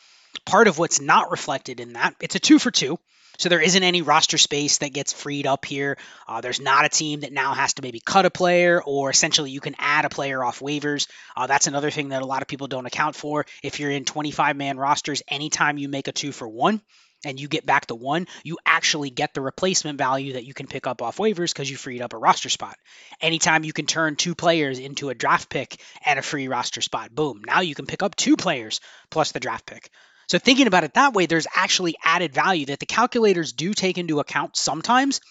part 0.46 0.68
of 0.68 0.78
what's 0.78 1.00
not 1.00 1.32
reflected 1.32 1.80
in 1.80 1.94
that, 1.94 2.16
it's 2.20 2.36
a 2.36 2.40
two 2.40 2.60
for 2.60 2.72
two. 2.72 3.00
So 3.38 3.50
there 3.50 3.62
isn't 3.62 3.84
any 3.84 4.02
roster 4.02 4.38
space 4.38 4.80
that 4.80 4.94
gets 4.94 5.14
freed 5.14 5.48
up 5.48 5.66
here. 5.66 5.98
Uh, 6.28 6.42
there's 6.42 6.62
not 6.62 6.86
a 6.86 6.90
team 6.90 7.22
that 7.22 7.34
now 7.34 7.54
has 7.54 7.74
to 7.76 7.82
maybe 7.82 8.00
cut 8.00 8.26
a 8.26 8.30
player, 8.32 8.82
or 8.84 9.10
essentially 9.10 9.52
you 9.52 9.62
can 9.62 9.76
add 9.78 10.06
a 10.06 10.10
player 10.10 10.44
off 10.44 10.60
waivers. 10.60 11.08
Uh, 11.36 11.48
that's 11.48 11.68
another 11.68 11.92
thing 11.92 12.10
that 12.10 12.22
a 12.22 12.26
lot 12.26 12.42
of 12.42 12.48
people 12.48 12.68
don't 12.68 12.86
account 12.86 13.16
for. 13.16 13.46
If 13.64 13.80
you're 13.80 13.92
in 13.92 14.06
25 14.06 14.56
man 14.56 14.78
rosters, 14.78 15.22
anytime 15.28 15.78
you 15.78 15.90
make 15.90 16.08
a 16.08 16.12
two 16.12 16.32
for 16.32 16.48
one, 16.48 16.82
and 17.26 17.40
you 17.40 17.48
get 17.48 17.66
back 17.66 17.88
the 17.88 17.96
one, 17.96 18.28
you 18.44 18.58
actually 18.66 19.10
get 19.10 19.34
the 19.34 19.42
replacement 19.42 19.98
value 19.98 20.34
that 20.34 20.46
you 20.46 20.54
can 20.54 20.68
pick 20.68 20.86
up 20.88 21.02
off 21.02 21.18
waivers 21.18 21.52
because 21.52 21.70
you 21.70 21.76
freed 21.76 22.02
up 22.02 22.14
a 22.14 22.18
roster 22.18 22.50
spot. 22.50 22.78
Anytime 23.20 23.64
you 23.64 23.74
can 23.74 23.86
turn 23.88 24.16
two 24.16 24.36
players 24.36 24.80
into 24.80 25.10
a 25.10 25.16
draft 25.16 25.50
pick 25.50 25.78
and 26.06 26.20
a 26.20 26.22
free 26.22 26.48
roster 26.48 26.82
spot, 26.82 27.14
boom, 27.14 27.42
now 27.46 27.62
you 27.62 27.76
can 27.76 27.88
pick 27.88 28.04
up 28.04 28.16
two 28.16 28.38
players 28.38 28.80
plus 29.10 29.32
the 29.32 29.40
draft 29.40 29.66
pick. 29.66 29.90
So 30.28 30.40
thinking 30.40 30.68
about 30.68 30.84
it 30.84 30.96
that 30.96 31.14
way, 31.14 31.26
there's 31.26 31.48
actually 31.56 31.96
added 32.04 32.34
value 32.34 32.68
that 32.68 32.80
the 32.80 32.86
calculators 32.86 33.54
do 33.54 33.74
take 33.74 33.98
into 33.98 34.20
account 34.20 34.58
sometimes, 34.58 35.22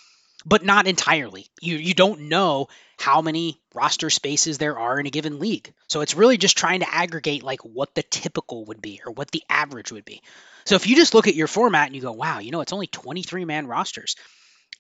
but 0.46 0.64
not 0.64 0.86
entirely. 0.86 1.46
You 1.60 1.76
you 1.76 1.94
don't 1.94 2.28
know 2.28 2.68
how 2.98 3.22
many 3.22 3.60
roster 3.74 4.10
spaces 4.10 4.58
there 4.58 4.78
are 4.78 5.00
in 5.00 5.06
a 5.06 5.10
given 5.10 5.38
league. 5.40 5.72
So 5.88 6.00
it's 6.00 6.14
really 6.14 6.36
just 6.36 6.56
trying 6.56 6.80
to 6.80 6.94
aggregate 6.94 7.42
like 7.42 7.64
what 7.64 7.94
the 7.94 8.02
typical 8.02 8.64
would 8.66 8.80
be 8.80 9.00
or 9.04 9.12
what 9.12 9.30
the 9.30 9.42
average 9.48 9.90
would 9.90 10.04
be. 10.04 10.22
So 10.64 10.76
if 10.76 10.86
you 10.86 10.96
just 10.96 11.14
look 11.14 11.28
at 11.28 11.34
your 11.34 11.48
format 11.48 11.86
and 11.86 11.96
you 11.96 12.02
go, 12.02 12.12
wow, 12.12 12.38
you 12.38 12.50
know, 12.50 12.60
it's 12.60 12.72
only 12.72 12.86
23 12.86 13.44
man 13.44 13.66
rosters. 13.66 14.16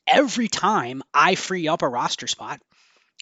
Every 0.06 0.48
time 0.48 1.02
I 1.12 1.34
free 1.34 1.68
up 1.68 1.82
a 1.82 1.88
roster 1.88 2.26
spot, 2.26 2.60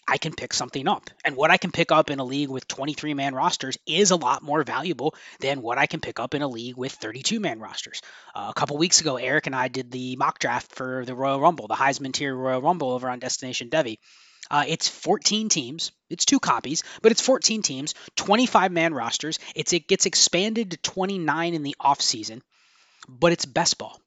I 0.07 0.19
can 0.19 0.35
pick 0.35 0.53
something 0.53 0.89
up. 0.89 1.11
And 1.25 1.37
what 1.37 1.51
I 1.51 1.57
can 1.57 1.71
pick 1.71 1.93
up 1.93 2.11
in 2.11 2.19
a 2.19 2.25
league 2.25 2.49
with 2.49 2.69
23 2.69 3.15
man 3.15 3.35
rosters 3.35 3.79
is 3.87 4.11
a 4.11 4.17
lot 4.17 4.43
more 4.43 4.65
valuable 4.65 5.15
than 5.41 5.63
what 5.63 5.79
I 5.79 5.87
can 5.87 6.01
pick 6.01 6.19
up 6.19 6.35
in 6.35 6.43
a 6.43 6.49
league 6.49 6.77
with 6.77 6.93
32 6.93 7.41
man 7.41 7.61
rosters. 7.61 8.03
Uh, 8.35 8.49
a 8.51 8.55
couple 8.55 8.77
weeks 8.77 9.01
ago, 9.01 9.17
Eric 9.17 9.47
and 9.47 9.55
I 9.55 9.69
did 9.69 9.91
the 9.91 10.17
mock 10.17 10.39
draft 10.39 10.75
for 10.75 11.05
the 11.05 11.15
Royal 11.15 11.41
Rumble, 11.41 11.67
the 11.67 11.75
Heisman 11.75 12.13
Tier 12.13 12.35
Royal 12.35 12.61
Rumble 12.61 12.91
over 12.91 13.09
on 13.09 13.21
Destination 13.21 13.71
Devy. 13.71 13.99
Uh, 14.51 14.65
it's 14.67 14.89
14 14.89 15.49
teams. 15.49 15.93
It's 16.11 16.25
two 16.25 16.41
copies, 16.41 16.83
but 17.01 17.13
it's 17.13 17.23
14 17.23 17.63
teams, 17.63 17.95
25 18.17 18.73
man 18.73 18.93
rosters. 18.93 19.39
It's 19.55 19.73
it 19.73 19.89
gets 19.89 20.05
expanded 20.05 20.73
to 20.73 20.77
29 20.79 21.55
in 21.55 21.63
the 21.63 21.77
off 21.81 22.03
season, 22.03 22.43
but 23.09 23.33
it's 23.33 23.47
best 23.47 23.79
ball. 23.79 23.99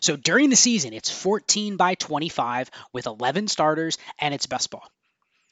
So 0.00 0.16
during 0.16 0.50
the 0.50 0.56
season, 0.56 0.92
it's 0.92 1.10
14 1.10 1.76
by 1.76 1.94
25 1.94 2.70
with 2.92 3.06
11 3.06 3.48
starters, 3.48 3.98
and 4.18 4.34
it's 4.34 4.46
best 4.46 4.70
ball. 4.70 4.86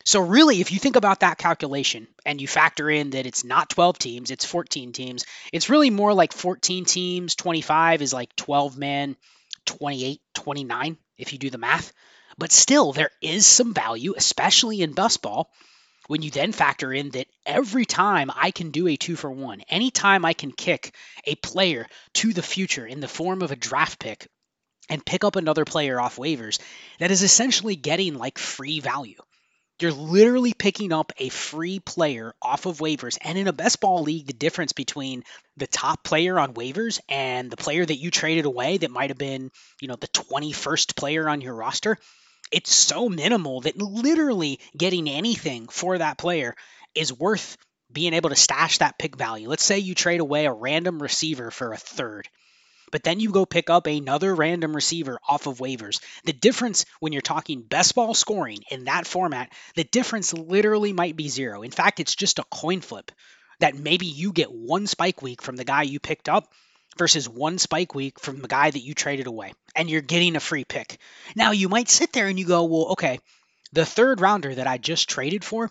So 0.07 0.21
really, 0.21 0.61
if 0.61 0.71
you 0.71 0.79
think 0.79 0.95
about 0.95 1.21
that 1.21 1.37
calculation 1.37 2.07
and 2.25 2.41
you 2.41 2.47
factor 2.47 2.89
in 2.89 3.11
that 3.11 3.27
it's 3.27 3.43
not 3.43 3.71
12 3.71 3.99
teams, 3.99 4.31
it's 4.31 4.45
14 4.45 4.93
teams, 4.93 5.27
it's 5.53 5.69
really 5.69 5.91
more 5.91 6.15
like 6.15 6.33
14 6.33 6.85
teams, 6.85 7.35
25 7.35 8.03
is 8.03 8.13
like 8.13 8.35
12 8.37 8.79
men, 8.79 9.17
28, 9.65 10.21
29 10.33 10.97
if 11.19 11.33
you 11.33 11.41
do 11.41 11.51
the 11.51 11.59
math. 11.59 11.93
But 12.39 12.53
still, 12.53 12.93
there 12.93 13.11
is 13.21 13.47
some 13.47 13.75
value, 13.75 14.15
especially 14.17 14.81
in 14.81 14.93
best 14.93 15.23
ball, 15.23 15.51
when 16.07 16.23
you 16.23 16.31
then 16.31 16.53
factor 16.53 16.93
in 16.93 17.11
that 17.11 17.27
every 17.45 17.85
time 17.85 18.31
I 18.33 18.53
can 18.53 18.71
do 18.71 18.87
a 18.87 18.95
two 18.95 19.17
for 19.17 19.33
one, 19.33 19.63
anytime 19.63 20.25
I 20.25 20.35
can 20.35 20.53
kick 20.53 20.95
a 21.25 21.35
player 21.35 21.89
to 22.15 22.33
the 22.33 22.45
future 22.45 22.87
in 22.87 23.01
the 23.01 23.09
form 23.09 23.43
of 23.43 23.51
a 23.51 23.57
draft 23.57 23.99
pick 23.99 24.29
and 24.89 25.05
pick 25.05 25.25
up 25.25 25.35
another 25.35 25.65
player 25.65 26.01
off 26.01 26.15
waivers, 26.15 26.61
that 27.01 27.11
is 27.11 27.25
essentially 27.25 27.75
getting 27.75 28.15
like 28.15 28.39
free 28.39 28.79
value. 28.79 29.21
You're 29.81 29.93
literally 29.93 30.55
picking 30.55 30.93
up 30.93 31.13
a 31.19 31.29
free 31.29 31.81
player 31.81 32.35
off 32.41 32.65
of 32.65 32.79
waivers. 32.79 33.19
And 33.21 33.37
in 33.37 33.47
a 33.47 33.53
best 33.53 33.81
ball 33.81 34.03
league, 34.03 34.27
the 34.27 34.33
difference 34.33 34.73
between 34.73 35.23
the 35.59 35.67
top 35.67 36.03
player 36.03 36.39
on 36.39 36.55
waivers 36.55 36.99
and 37.09 37.51
the 37.51 37.59
player 37.59 37.85
that 37.85 37.97
you 37.97 38.11
traded 38.11 38.47
away 38.47 38.79
that 38.79 38.91
might 38.91 39.11
have 39.11 39.19
been, 39.19 39.51
you 39.81 39.89
know, 39.89 39.97
the 39.97 40.09
21st 40.09 40.97
player 40.97 41.29
on 41.29 41.43
your 41.43 41.55
roster, 41.55 41.99
it's 42.51 42.75
so 42.75 43.09
minimal 43.09 43.61
that 43.63 43.77
literally 43.77 44.61
getting 44.77 45.11
anything 45.11 45.69
for 45.69 45.99
that 45.99 46.17
player 46.17 46.55
is 46.95 47.13
worth 47.13 47.59
being 47.93 48.15
able 48.15 48.31
to 48.31 48.37
stash 48.37 48.79
that 48.79 48.99
pick 48.99 49.17
value. 49.17 49.49
Let's 49.49 49.65
say 49.65 49.79
you 49.79 49.95
trade 49.95 50.21
away 50.21 50.47
a 50.47 50.53
random 50.53 51.03
receiver 51.03 51.51
for 51.51 51.73
a 51.73 51.77
third 51.77 52.29
but 52.93 53.03
then 53.03 53.21
you 53.21 53.31
go 53.31 53.47
pick 53.47 53.71
up 53.71 53.87
another 53.87 54.35
random 54.35 54.75
receiver 54.75 55.19
off 55.29 55.47
of 55.47 55.59
waivers. 55.59 56.01
The 56.25 56.33
difference 56.33 56.85
when 57.01 57.13
you're 57.13 57.23
talking 57.23 57.63
best 57.63 57.95
ball 57.95 58.15
scoring 58.15 58.61
in 58.71 58.85
that 58.85 59.07
format, 59.07 59.53
the 59.75 59.85
difference 59.85 60.33
literally 60.33 60.93
might 60.93 61.17
be 61.17 61.29
zero. 61.29 61.63
In 61.63 61.71
fact, 61.71 62.01
it's 62.01 62.15
just 62.15 62.39
a 62.39 62.45
coin 62.45 62.81
flip 62.81 63.11
that 63.61 63.77
maybe 63.77 64.07
you 64.07 64.33
get 64.33 64.53
one 64.53 64.87
spike 64.87 65.23
week 65.23 65.43
from 65.43 65.57
the 65.57 65.65
guy 65.65 65.83
you 65.83 65.99
picked 66.01 66.29
up 66.29 66.53
versus 66.97 67.29
one 67.29 67.59
spike 67.59 67.95
week 67.95 68.21
from 68.21 68.41
the 68.41 68.49
guy 68.49 68.71
that 68.71 68.83
you 68.83 68.95
traded 68.95 69.27
away, 69.27 69.53
and 69.75 69.91
you're 69.91 70.01
getting 70.01 70.37
a 70.37 70.41
free 70.41 70.65
pick. 70.65 70.99
Now, 71.35 71.51
you 71.51 71.69
might 71.69 71.89
sit 71.89 72.13
there 72.13 72.29
and 72.29 72.39
you 72.39 72.47
go, 72.47 72.65
well, 72.65 72.87
okay, 72.93 73.19
the 73.73 73.85
third 73.85 74.21
rounder 74.21 74.55
that 74.55 74.67
I 74.67 74.79
just 74.79 75.09
traded 75.09 75.45
for, 75.45 75.71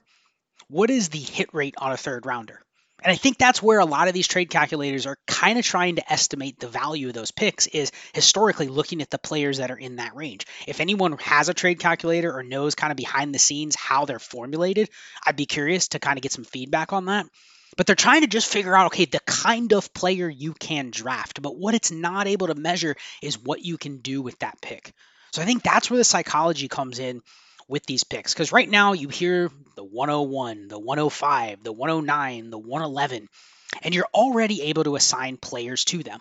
what 0.67 0.89
is 0.89 1.09
the 1.09 1.19
hit 1.19 1.53
rate 1.53 1.75
on 1.77 1.91
a 1.91 1.97
third 1.97 2.25
rounder? 2.25 2.61
And 3.05 3.11
I 3.11 3.17
think 3.17 3.37
that's 3.37 3.61
where 3.61 3.77
a 3.77 3.85
lot 3.85 4.07
of 4.07 4.15
these 4.15 4.27
trade 4.27 4.49
calculators 4.49 5.05
are 5.05 5.19
kind 5.27 5.59
of 5.59 5.63
trying 5.63 5.97
to 5.97 6.11
estimate 6.11 6.59
the 6.59 6.67
value 6.67 7.09
of 7.09 7.13
those 7.13 7.29
picks 7.29 7.67
is 7.67 7.91
historically 8.13 8.67
looking 8.67 8.99
at 9.03 9.11
the 9.11 9.19
players 9.19 9.59
that 9.59 9.69
are 9.69 9.77
in 9.77 9.97
that 9.97 10.15
range. 10.15 10.47
If 10.65 10.79
anyone 10.79 11.15
has 11.19 11.47
a 11.47 11.53
trade 11.53 11.77
calculator 11.77 12.35
or 12.35 12.41
knows 12.41 12.73
kind 12.73 12.89
of 12.89 12.97
behind 12.97 13.35
the 13.35 13.37
scenes 13.37 13.75
how 13.75 14.05
they're 14.05 14.17
formulated, 14.17 14.89
I'd 15.23 15.35
be 15.35 15.45
curious 15.45 15.89
to 15.89 15.99
kind 15.99 16.17
of 16.17 16.23
get 16.23 16.31
some 16.31 16.45
feedback 16.45 16.93
on 16.93 17.05
that. 17.05 17.27
But 17.77 17.85
they're 17.85 17.95
trying 17.95 18.21
to 18.21 18.27
just 18.27 18.51
figure 18.51 18.75
out, 18.75 18.87
okay, 18.87 19.05
the 19.05 19.19
kind 19.19 19.71
of 19.73 19.93
player 19.93 20.27
you 20.27 20.53
can 20.53 20.89
draft. 20.89 21.43
But 21.43 21.55
what 21.55 21.75
it's 21.75 21.91
not 21.91 22.25
able 22.25 22.47
to 22.47 22.55
measure 22.55 22.95
is 23.21 23.37
what 23.37 23.63
you 23.63 23.77
can 23.77 23.97
do 23.97 24.23
with 24.23 24.39
that 24.39 24.59
pick. 24.61 24.93
So 25.31 25.43
I 25.43 25.45
think 25.45 25.61
that's 25.61 25.91
where 25.91 25.99
the 25.99 26.03
psychology 26.03 26.69
comes 26.69 26.97
in 26.97 27.21
with 27.67 27.85
these 27.85 28.03
picks. 28.03 28.33
Because 28.33 28.51
right 28.51 28.69
now 28.69 28.93
you 28.93 29.09
hear 29.09 29.49
the 29.75 29.83
101, 29.83 30.67
the 30.67 30.79
105, 30.79 31.63
the 31.63 31.73
109, 31.73 32.49
the 32.49 32.57
111, 32.57 33.27
and 33.81 33.95
you're 33.95 34.07
already 34.13 34.63
able 34.63 34.83
to 34.83 34.95
assign 34.95 35.37
players 35.37 35.85
to 35.85 36.03
them. 36.03 36.19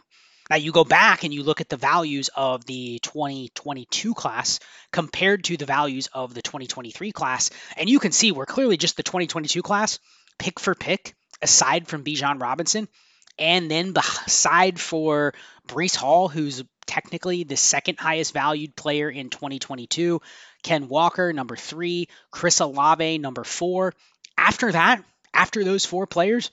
Now 0.51 0.57
you 0.57 0.73
go 0.73 0.85
back 0.85 1.25
and 1.25 1.33
you 1.33 1.43
look 1.43 1.63
at 1.63 1.71
the 1.71 1.77
values 1.77 2.29
of 2.37 2.67
the 2.67 2.99
2022 3.03 4.13
class 4.13 4.61
compared 4.93 5.45
to 5.45 5.57
the 5.57 5.65
values 5.65 6.09
of 6.13 6.35
the 6.35 6.43
2023 6.43 7.13
class, 7.13 7.51
and 7.77 7.89
you 7.89 7.99
can 7.99 8.13
see 8.13 8.31
we're 8.31 8.45
clearly 8.45 8.77
just 8.77 8.97
the 8.97 9.03
2022 9.03 9.63
class, 9.63 9.99
pick 10.39 10.61
for 10.61 10.75
pick, 10.75 11.15
aside 11.41 11.89
from 11.89 12.05
Bijan 12.05 12.43
Robinson, 12.43 12.89
and 13.39 13.71
then 13.71 13.95
aside 13.97 14.79
for 14.79 15.33
Breece 15.67 15.97
Hall, 15.97 16.29
who's 16.29 16.63
technically 16.87 17.45
the 17.45 17.57
second 17.57 17.99
highest 17.99 18.35
valued 18.35 18.77
player 18.77 19.09
in 19.09 19.31
2022, 19.31 20.21
Ken 20.65 20.89
Walker, 20.89 21.33
number 21.33 21.55
three, 21.55 22.09
Chris 22.33 22.59
Olave, 22.61 23.19
number 23.19 23.45
four. 23.45 23.95
After 24.37 24.73
that, 24.73 25.05
after 25.33 25.63
those 25.63 25.85
four 25.85 26.09
players, 26.09 26.51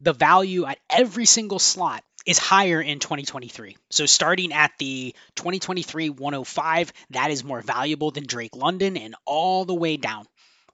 the 0.00 0.14
value 0.14 0.64
at 0.64 0.78
every 0.88 1.26
single 1.26 1.58
slot 1.58 2.02
is 2.26 2.38
higher 2.38 2.80
in 2.80 2.98
2023. 2.98 3.76
So 3.90 4.06
starting 4.06 4.52
at 4.52 4.72
the 4.78 5.14
2023 5.36 6.10
105, 6.10 6.92
that 7.10 7.30
is 7.30 7.44
more 7.44 7.60
valuable 7.60 8.10
than 8.10 8.24
Drake 8.26 8.56
London 8.56 8.96
and 8.96 9.14
all 9.24 9.64
the 9.64 9.74
way 9.74 9.96
down. 9.96 10.26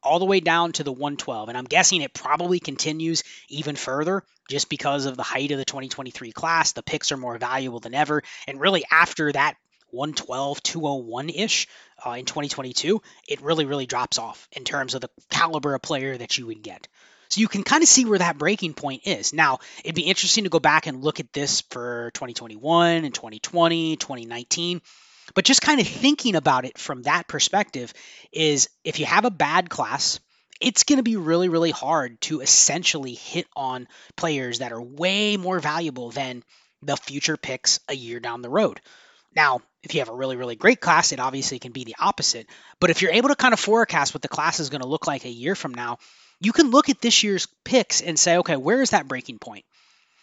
All 0.03 0.19
the 0.19 0.25
way 0.25 0.39
down 0.41 0.73
to 0.73 0.85
the 0.85 0.93
112. 0.93 1.49
And 1.49 1.59
I'm 1.59 1.65
guessing 1.65 2.03
it 2.03 2.15
probably 2.15 2.61
continues 2.61 3.25
even 3.49 3.75
further 3.75 4.23
just 4.49 4.69
because 4.69 5.07
of 5.07 5.17
the 5.17 5.25
height 5.25 5.51
of 5.51 5.59
the 5.59 5.65
2023 5.65 6.31
class. 6.31 6.73
The 6.73 6.83
picks 6.83 7.11
are 7.11 7.17
more 7.17 7.39
valuable 7.39 7.81
than 7.81 7.95
ever. 7.95 8.23
And 8.47 8.61
really, 8.61 8.85
after 8.91 9.33
that 9.33 9.57
112, 9.91 10.63
201 10.63 11.31
ish 11.31 11.69
uh, 12.05 12.11
in 12.11 12.25
2022, 12.25 13.01
it 13.29 13.41
really, 13.41 13.65
really 13.65 13.87
drops 13.87 14.19
off 14.19 14.49
in 14.53 14.65
terms 14.65 14.95
of 14.95 15.01
the 15.01 15.11
caliber 15.31 15.75
of 15.75 15.83
player 15.83 16.17
that 16.17 16.37
you 16.39 16.47
would 16.47 16.63
get. 16.63 16.89
So 17.29 17.41
you 17.41 17.49
can 17.49 17.65
kind 17.65 17.83
of 17.83 17.89
see 17.89 18.05
where 18.05 18.19
that 18.19 18.39
breaking 18.39 18.75
point 18.75 19.07
is. 19.07 19.33
Now, 19.33 19.59
it'd 19.85 19.95
be 19.95 20.03
interesting 20.03 20.45
to 20.45 20.51
go 20.51 20.61
back 20.61 20.87
and 20.87 21.03
look 21.03 21.21
at 21.21 21.33
this 21.33 21.63
for 21.63 22.11
2021 22.15 23.05
and 23.05 23.15
2020, 23.15 23.97
2019. 23.97 24.81
But 25.35 25.45
just 25.45 25.63
kind 25.63 25.81
of 25.81 25.89
thinking 25.89 26.37
about 26.37 26.65
it 26.65 26.79
from 26.79 27.03
that 27.03 27.27
perspective 27.27 27.93
is 28.33 28.69
if 28.85 29.01
you 29.01 29.07
have 29.07 29.25
a 29.25 29.31
bad 29.31 29.69
class, 29.69 30.21
it's 30.61 30.85
going 30.85 30.99
to 30.99 31.03
be 31.03 31.17
really, 31.17 31.49
really 31.49 31.73
hard 31.73 32.21
to 32.23 32.41
essentially 32.41 33.15
hit 33.15 33.47
on 33.57 33.89
players 34.17 34.61
that 34.61 34.73
are 34.73 34.81
way 34.81 35.37
more 35.37 35.59
valuable 35.59 36.11
than 36.11 36.45
the 36.83 36.97
future 36.97 37.37
picks 37.37 37.81
a 37.89 37.95
year 37.95 38.21
down 38.21 38.43
the 38.43 38.49
road. 38.49 38.81
Now, 39.35 39.61
if 39.87 39.95
you 39.95 40.01
have 40.01 40.11
a 40.11 40.15
really, 40.15 40.37
really 40.37 40.57
great 40.57 40.81
class, 40.81 41.13
it 41.13 41.21
obviously 41.21 41.59
can 41.59 41.73
be 41.73 41.85
the 41.85 41.97
opposite. 41.99 42.47
But 42.81 42.91
if 42.91 43.01
you're 43.01 43.13
able 43.13 43.31
to 43.31 43.37
kind 43.37 43.55
of 43.55 43.61
forecast 43.61 44.13
what 44.13 44.23
the 44.23 44.29
class 44.29 44.61
is 44.61 44.69
going 44.69 44.83
to 44.83 44.89
look 44.89 45.07
like 45.07 45.25
a 45.25 45.31
year 45.31 45.55
from 45.55 45.73
now, 45.73 45.99
you 46.41 46.53
can 46.53 46.71
look 46.71 46.91
at 46.91 47.01
this 47.01 47.23
year's 47.23 47.49
picks 47.65 48.03
and 48.03 48.19
say, 48.19 48.39
okay, 48.39 48.57
where 48.57 48.83
is 48.83 48.91
that 48.91 49.09
breaking 49.09 49.39
point? 49.39 49.65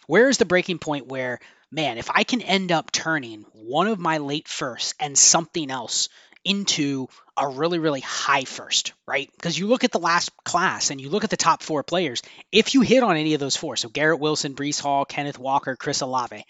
Where 0.06 0.30
is 0.30 0.38
the 0.38 0.46
breaking 0.46 0.80
point 0.80 1.08
where 1.08 1.40
man, 1.74 1.98
if 1.98 2.12
I 2.12 2.24
can 2.24 2.42
end 2.42 2.72
up 2.72 2.92
turning 2.92 3.46
one 3.54 3.88
of 3.88 3.98
my 3.98 4.20
late 4.20 4.48
firsts 4.48 4.94
and 5.00 5.18
something 5.18 5.72
else 5.72 6.08
into 6.46 7.08
a 7.36 7.48
really, 7.48 7.80
really 7.80 8.02
high 8.02 8.44
first, 8.44 8.94
right? 9.08 9.30
Because 9.36 9.58
you 9.58 9.68
look 9.68 9.84
at 9.84 9.92
the 9.92 10.00
last 10.00 10.32
class 10.44 10.92
and 10.92 11.02
you 11.02 11.10
look 11.10 11.24
at 11.24 11.32
the 11.32 11.38
top 11.38 11.64
four 11.64 11.82
players. 11.82 12.22
If 12.52 12.76
you 12.76 12.82
hit 12.82 13.02
on 13.02 13.18
any 13.18 13.34
of 13.34 13.40
those 13.40 13.56
four, 13.56 13.76
so 13.76 13.90
Garrett 13.90 14.20
Wilson, 14.20 14.54
Breece 14.54 14.80
Hall, 14.80 15.06
Kenneth 15.06 15.40
Walker, 15.40 15.76
Chris 15.76 16.02
Olave, 16.02 16.46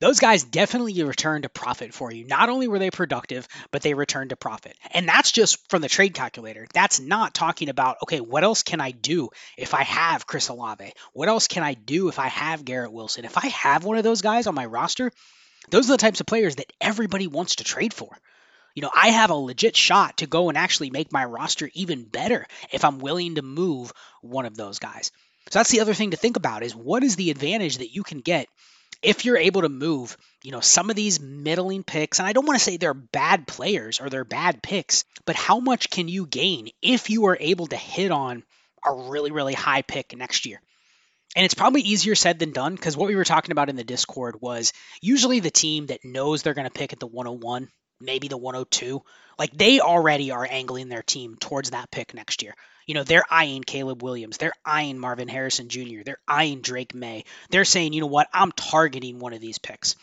those 0.00 0.18
guys 0.18 0.44
definitely 0.44 1.02
returned 1.02 1.42
to 1.42 1.48
profit 1.48 1.92
for 1.92 2.10
you. 2.10 2.26
Not 2.26 2.48
only 2.48 2.68
were 2.68 2.78
they 2.78 2.90
productive, 2.90 3.46
but 3.70 3.82
they 3.82 3.94
returned 3.94 4.30
to 4.30 4.36
profit. 4.36 4.76
And 4.92 5.06
that's 5.06 5.30
just 5.30 5.68
from 5.68 5.82
the 5.82 5.88
trade 5.88 6.14
calculator. 6.14 6.66
That's 6.72 7.00
not 7.00 7.34
talking 7.34 7.68
about, 7.68 7.98
okay, 8.02 8.20
what 8.20 8.42
else 8.42 8.62
can 8.62 8.80
I 8.80 8.92
do 8.92 9.28
if 9.58 9.74
I 9.74 9.82
have 9.84 10.26
Chris 10.26 10.48
Olave? 10.48 10.92
What 11.12 11.28
else 11.28 11.48
can 11.48 11.62
I 11.62 11.74
do 11.74 12.08
if 12.08 12.18
I 12.18 12.28
have 12.28 12.64
Garrett 12.64 12.92
Wilson? 12.92 13.26
If 13.26 13.36
I 13.36 13.48
have 13.48 13.84
one 13.84 13.98
of 13.98 14.04
those 14.04 14.22
guys 14.22 14.46
on 14.46 14.54
my 14.54 14.64
roster, 14.64 15.12
those 15.68 15.88
are 15.88 15.92
the 15.92 15.98
types 15.98 16.20
of 16.20 16.26
players 16.26 16.56
that 16.56 16.72
everybody 16.80 17.26
wants 17.26 17.56
to 17.56 17.64
trade 17.64 17.92
for. 17.92 18.16
You 18.74 18.82
know, 18.82 18.90
I 18.94 19.08
have 19.08 19.30
a 19.30 19.34
legit 19.34 19.76
shot 19.76 20.18
to 20.18 20.26
go 20.26 20.48
and 20.48 20.56
actually 20.56 20.90
make 20.90 21.12
my 21.12 21.24
roster 21.24 21.68
even 21.74 22.04
better 22.04 22.46
if 22.72 22.84
I'm 22.84 23.00
willing 23.00 23.34
to 23.34 23.42
move 23.42 23.92
one 24.22 24.46
of 24.46 24.56
those 24.56 24.78
guys. 24.78 25.12
So 25.50 25.58
that's 25.58 25.70
the 25.70 25.80
other 25.80 25.94
thing 25.94 26.12
to 26.12 26.16
think 26.16 26.36
about 26.36 26.62
is 26.62 26.74
what 26.74 27.02
is 27.02 27.16
the 27.16 27.30
advantage 27.30 27.78
that 27.78 27.94
you 27.94 28.02
can 28.02 28.20
get 28.20 28.46
if 29.02 29.24
you're 29.24 29.36
able 29.36 29.62
to 29.62 29.68
move, 29.68 30.16
you 30.42 30.52
know, 30.52 30.60
some 30.60 30.90
of 30.90 30.96
these 30.96 31.20
middling 31.20 31.82
picks, 31.82 32.18
and 32.18 32.26
I 32.28 32.32
don't 32.32 32.46
want 32.46 32.58
to 32.58 32.64
say 32.64 32.76
they're 32.76 32.94
bad 32.94 33.46
players 33.46 34.00
or 34.00 34.10
they're 34.10 34.24
bad 34.24 34.62
picks, 34.62 35.04
but 35.24 35.36
how 35.36 35.60
much 35.60 35.90
can 35.90 36.08
you 36.08 36.26
gain 36.26 36.68
if 36.82 37.10
you 37.10 37.26
are 37.26 37.36
able 37.40 37.66
to 37.66 37.76
hit 37.76 38.10
on 38.10 38.42
a 38.84 38.92
really, 38.92 39.30
really 39.30 39.54
high 39.54 39.82
pick 39.82 40.16
next 40.16 40.46
year? 40.46 40.60
And 41.36 41.44
it's 41.44 41.54
probably 41.54 41.82
easier 41.82 42.14
said 42.14 42.38
than 42.38 42.52
done 42.52 42.74
because 42.74 42.96
what 42.96 43.08
we 43.08 43.16
were 43.16 43.24
talking 43.24 43.52
about 43.52 43.68
in 43.68 43.76
the 43.76 43.84
Discord 43.84 44.40
was 44.40 44.72
usually 45.00 45.40
the 45.40 45.50
team 45.50 45.86
that 45.86 46.04
knows 46.04 46.42
they're 46.42 46.54
going 46.54 46.68
to 46.68 46.78
pick 46.78 46.92
at 46.92 46.98
the 46.98 47.06
101, 47.06 47.68
maybe 48.00 48.28
the 48.28 48.36
102, 48.36 49.00
like 49.38 49.52
they 49.52 49.80
already 49.80 50.32
are 50.32 50.46
angling 50.48 50.88
their 50.88 51.02
team 51.02 51.36
towards 51.36 51.70
that 51.70 51.90
pick 51.90 52.14
next 52.14 52.42
year. 52.42 52.54
You 52.90 52.94
know, 52.94 53.04
they're 53.04 53.22
eyeing 53.30 53.62
Caleb 53.62 54.02
Williams. 54.02 54.36
They're 54.36 54.52
eyeing 54.64 54.98
Marvin 54.98 55.28
Harrison 55.28 55.68
Jr. 55.68 56.02
They're 56.04 56.18
eyeing 56.26 56.60
Drake 56.60 56.92
Maye. 56.92 57.22
They're 57.48 57.64
saying, 57.64 57.92
you 57.92 58.00
know 58.00 58.08
what, 58.08 58.26
I'm 58.34 58.50
targeting 58.50 59.20
one 59.20 59.32
of 59.32 59.40
these 59.40 59.58
picks. 59.58 59.94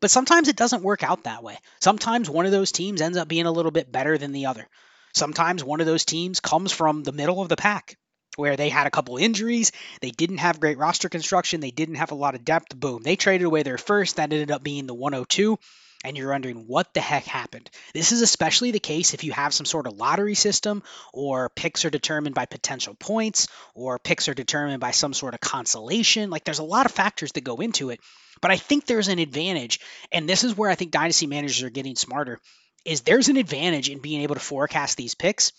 But 0.00 0.10
sometimes 0.10 0.48
it 0.48 0.56
doesn't 0.56 0.82
work 0.82 1.02
out 1.02 1.24
that 1.24 1.42
way. 1.42 1.58
Sometimes 1.82 2.30
one 2.30 2.46
of 2.46 2.50
those 2.50 2.72
teams 2.72 3.02
ends 3.02 3.18
up 3.18 3.28
being 3.28 3.44
a 3.44 3.52
little 3.52 3.70
bit 3.70 3.92
better 3.92 4.16
than 4.16 4.32
the 4.32 4.46
other. 4.46 4.66
Sometimes 5.12 5.62
one 5.62 5.82
of 5.82 5.86
those 5.86 6.06
teams 6.06 6.40
comes 6.40 6.72
from 6.72 7.02
the 7.02 7.12
middle 7.12 7.42
of 7.42 7.50
the 7.50 7.56
pack 7.56 7.98
where 8.36 8.56
they 8.56 8.70
had 8.70 8.86
a 8.86 8.90
couple 8.90 9.18
injuries, 9.18 9.72
they 10.00 10.10
didn't 10.10 10.38
have 10.38 10.60
great 10.60 10.78
roster 10.78 11.10
construction, 11.10 11.60
they 11.60 11.72
didn't 11.72 11.96
have 11.96 12.10
a 12.10 12.14
lot 12.14 12.34
of 12.34 12.42
depth. 12.42 12.74
Boom, 12.74 13.02
they 13.02 13.16
traded 13.16 13.44
away 13.44 13.64
their 13.64 13.76
first. 13.76 14.16
That 14.16 14.32
ended 14.32 14.50
up 14.50 14.62
being 14.62 14.86
the 14.86 14.94
102 14.94 15.58
and 16.04 16.16
you're 16.16 16.30
wondering 16.30 16.66
what 16.66 16.92
the 16.92 17.00
heck 17.00 17.24
happened. 17.24 17.70
This 17.94 18.12
is 18.12 18.20
especially 18.20 18.70
the 18.70 18.78
case 18.78 19.14
if 19.14 19.24
you 19.24 19.32
have 19.32 19.54
some 19.54 19.66
sort 19.66 19.86
of 19.86 19.96
lottery 19.96 20.34
system 20.34 20.82
or 21.12 21.48
picks 21.48 21.84
are 21.84 21.90
determined 21.90 22.34
by 22.34 22.46
potential 22.46 22.94
points 22.94 23.48
or 23.74 23.98
picks 23.98 24.28
are 24.28 24.34
determined 24.34 24.80
by 24.80 24.90
some 24.90 25.14
sort 25.14 25.34
of 25.34 25.40
consolation. 25.40 26.30
Like 26.30 26.44
there's 26.44 26.58
a 26.58 26.64
lot 26.64 26.86
of 26.86 26.92
factors 26.92 27.32
that 27.32 27.42
go 27.42 27.56
into 27.56 27.90
it. 27.90 28.00
But 28.40 28.50
I 28.50 28.56
think 28.56 28.84
there's 28.84 29.08
an 29.08 29.18
advantage, 29.18 29.80
and 30.12 30.28
this 30.28 30.44
is 30.44 30.56
where 30.56 30.68
I 30.68 30.74
think 30.74 30.90
dynasty 30.90 31.26
managers 31.26 31.62
are 31.62 31.70
getting 31.70 31.96
smarter. 31.96 32.40
Is 32.84 33.00
there's 33.00 33.30
an 33.30 33.38
advantage 33.38 33.88
in 33.88 34.00
being 34.00 34.20
able 34.20 34.34
to 34.34 34.40
forecast 34.40 34.98
these 34.98 35.14
picks. 35.14 35.52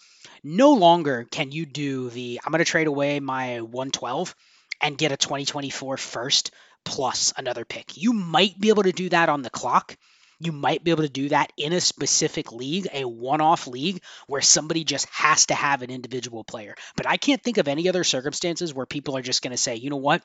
No 0.44 0.74
longer 0.74 1.26
can 1.32 1.52
you 1.52 1.66
do 1.66 2.12
the 2.12 2.40
I'm 2.46 2.52
going 2.52 2.64
to 2.64 2.70
trade 2.70 2.86
away 2.86 3.20
my 3.20 3.62
112 3.62 4.36
and 4.82 4.98
get 4.98 5.12
a 5.12 5.18
2024 5.18 5.98
first 5.98 6.52
plus 6.84 7.34
another 7.36 7.66
pick. 7.66 7.98
You 7.98 8.14
might 8.14 8.60
be 8.60 8.70
able 8.70 8.84
to 8.84 8.92
do 8.92 9.10
that 9.10 9.30
on 9.30 9.42
the 9.42 9.50
clock, 9.50 9.98
you 10.40 10.52
might 10.52 10.84
be 10.84 10.92
able 10.92 11.04
to 11.04 11.10
do 11.10 11.30
that 11.30 11.52
in 11.58 11.74
a 11.74 11.82
specific 11.82 12.52
league, 12.52 12.88
a 12.94 13.06
one 13.06 13.42
off 13.42 13.68
league 13.68 14.02
where 14.28 14.42
somebody 14.42 14.84
just 14.84 15.08
has 15.10 15.48
to 15.48 15.56
have 15.56 15.82
an 15.82 15.90
individual 15.90 16.44
player. 16.44 16.76
But 16.96 17.08
I 17.08 17.18
can't 17.18 17.42
think 17.42 17.58
of 17.58 17.68
any 17.68 17.90
other 17.90 18.04
circumstances 18.04 18.74
where 18.74 18.86
people 18.86 19.18
are 19.18 19.22
just 19.22 19.42
going 19.42 19.52
to 19.52 19.58
say, 19.58 19.76
you 19.76 19.90
know 19.90 19.98
what? 19.98 20.22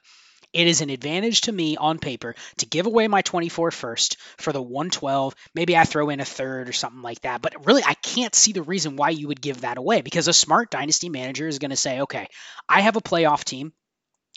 It 0.53 0.66
is 0.66 0.81
an 0.81 0.90
advantage 0.90 1.42
to 1.42 1.53
me 1.53 1.77
on 1.77 1.99
paper 1.99 2.35
to 2.59 2.66
give 2.66 2.87
away 2.87 3.07
my 3.07 3.23
24 3.23 3.70
first 3.70 4.16
for 4.38 4.53
the 4.53 4.62
112. 4.62 5.35
Maybe 5.55 5.77
I 5.77 5.85
throw 5.85 6.09
in 6.09 6.18
a 6.18 6.25
third 6.25 6.68
or 6.68 6.73
something 6.73 7.03
like 7.03 7.20
that. 7.20 7.40
But 7.40 7.66
really, 7.66 7.83
I 7.85 7.94
can't 7.94 8.35
see 8.35 8.53
the 8.53 8.62
reason 8.62 8.96
why 8.96 9.11
you 9.11 9.29
would 9.29 9.40
give 9.40 9.61
that 9.61 9.79
away 9.79 10.01
because 10.01 10.27
a 10.27 10.33
smart 10.33 10.70
dynasty 10.70 11.09
manager 11.09 11.46
is 11.46 11.61
going 11.61 11.70
to 11.70 11.77
say, 11.77 12.01
okay, 12.01 12.27
I 12.68 12.81
have 12.81 12.96
a 12.96 13.01
playoff 13.01 13.44
team. 13.44 13.73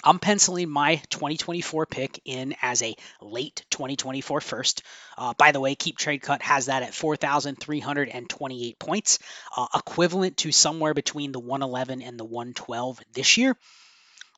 I'm 0.03 0.19
penciling 0.19 0.69
my 0.69 0.95
2024 1.09 1.85
pick 1.85 2.21
in 2.25 2.55
as 2.61 2.81
a 2.81 2.95
late 3.21 3.63
2024 3.69 4.41
first. 4.41 4.83
Uh, 5.17 5.33
by 5.37 5.51
the 5.51 5.61
way, 5.61 5.75
Keep 5.75 5.97
Trade 5.97 6.21
Cut 6.21 6.41
has 6.41 6.65
that 6.65 6.83
at 6.83 6.93
4,328 6.93 8.79
points, 8.79 9.19
uh, 9.55 9.67
equivalent 9.73 10.37
to 10.37 10.51
somewhere 10.51 10.93
between 10.93 11.31
the 11.31 11.39
111 11.39 12.01
and 12.01 12.19
the 12.19 12.25
112 12.25 12.99
this 13.13 13.37
year. 13.37 13.55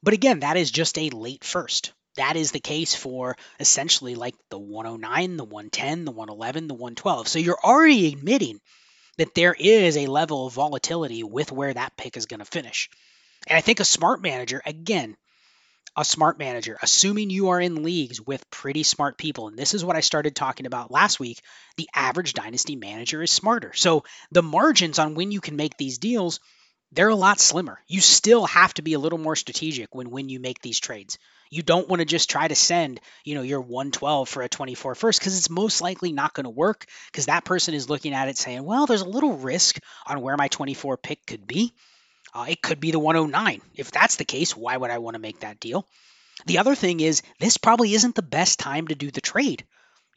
But 0.04 0.14
again, 0.14 0.42
that 0.42 0.58
is 0.58 0.70
just 0.70 1.00
a 1.00 1.10
late 1.10 1.44
first. 1.44 1.94
That 2.16 2.36
is 2.36 2.52
the 2.52 2.60
case 2.60 2.94
for 2.94 3.36
essentially 3.60 4.16
like 4.16 4.36
the 4.50 4.60
109, 4.60 5.38
the 5.38 5.44
110, 5.44 6.06
the 6.06 6.12
111, 6.12 6.68
the 6.68 6.74
112. 6.76 7.28
So 7.28 7.40
you're 7.40 7.60
already 7.62 8.14
admitting 8.14 8.62
that 9.18 9.34
there 9.34 9.56
is 9.58 9.98
a 9.98 10.08
level 10.08 10.46
of 10.46 10.54
volatility 10.54 11.24
with 11.24 11.52
where 11.52 11.74
that 11.74 11.98
pick 11.98 12.18
is 12.18 12.28
going 12.28 12.40
to 12.40 12.46
finish. 12.46 12.90
And 13.48 13.58
I 13.58 13.62
think 13.62 13.80
a 13.80 13.86
smart 13.86 14.22
manager, 14.22 14.62
again, 14.66 15.18
a 15.98 16.06
smart 16.06 16.38
manager, 16.38 16.78
assuming 16.82 17.30
you 17.30 17.50
are 17.50 17.62
in 17.62 17.84
leagues 17.84 18.20
with 18.22 18.50
pretty 18.50 18.84
smart 18.84 19.18
people. 19.18 19.48
And 19.48 19.58
this 19.58 19.74
is 19.74 19.86
what 19.86 19.96
I 19.96 20.02
started 20.02 20.36
talking 20.36 20.66
about 20.66 20.92
last 20.92 21.20
week. 21.20 21.42
The 21.78 21.90
average 21.94 22.34
dynasty 22.34 22.76
manager 22.76 23.22
is 23.24 23.32
smarter. 23.32 23.72
So 23.74 24.04
the 24.32 24.44
margins 24.44 25.00
on 25.00 25.16
when 25.16 25.32
you 25.32 25.42
can 25.42 25.56
make 25.56 25.78
these 25.78 25.98
deals, 25.98 26.40
they're 26.92 27.10
a 27.10 27.16
lot 27.16 27.40
slimmer. 27.40 27.80
You 27.88 28.02
still 28.02 28.46
have 28.46 28.74
to 28.76 28.82
be 28.82 28.94
a 28.94 29.00
little 29.00 29.20
more 29.20 29.36
strategic 29.36 29.94
when 29.94 30.10
when 30.10 30.30
you 30.30 30.40
make 30.40 30.62
these 30.62 30.80
trades. 30.80 31.18
You 31.50 31.62
don't 31.62 31.88
want 31.88 32.00
to 32.00 32.06
just 32.06 32.30
try 32.30 32.48
to 32.48 32.56
send, 32.56 33.00
you 33.24 33.36
know, 33.36 33.42
your 33.42 33.62
112 33.62 34.28
for 34.28 34.42
a 34.42 34.50
24 34.50 34.96
first 34.96 35.20
because 35.20 35.38
it's 35.38 35.50
most 35.50 35.82
likely 35.82 36.12
not 36.12 36.34
going 36.34 36.46
to 36.46 36.50
work 36.50 36.86
because 37.12 37.28
that 37.28 37.46
person 37.46 37.74
is 37.74 37.90
looking 37.90 38.14
at 38.14 38.30
it 38.30 38.38
saying, 38.38 38.64
well, 38.64 38.86
there's 38.86 39.02
a 39.02 39.10
little 39.10 39.38
risk 39.38 39.80
on 40.06 40.22
where 40.22 40.38
my 40.38 40.48
24 40.48 40.98
pick 40.98 41.26
could 41.26 41.46
be. 41.46 41.74
Uh, 42.36 42.46
it 42.50 42.62
could 42.62 42.82
be 42.82 42.92
the 42.92 43.00
109. 43.00 43.62
If 43.76 43.92
that's 43.92 44.18
the 44.18 44.26
case, 44.26 44.58
why 44.58 44.76
would 44.76 44.92
I 44.92 44.98
want 44.98 45.16
to 45.16 45.22
make 45.22 45.40
that 45.40 45.62
deal? 45.62 45.88
The 46.46 46.58
other 46.58 46.76
thing 46.76 47.00
is, 47.00 47.22
this 47.40 47.56
probably 47.56 47.94
isn't 47.94 48.14
the 48.14 48.22
best 48.22 48.60
time 48.60 48.90
to 48.90 48.96
do 48.96 49.10
the 49.10 49.22
trade. 49.22 49.66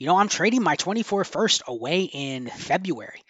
You 0.01 0.09
know, 0.09 0.17
I'm 0.17 0.29
trading 0.29 0.63
my 0.63 0.75
24 0.75 1.23
first 1.25 1.63
away 1.69 2.03
in 2.03 2.49
February. 2.49 3.23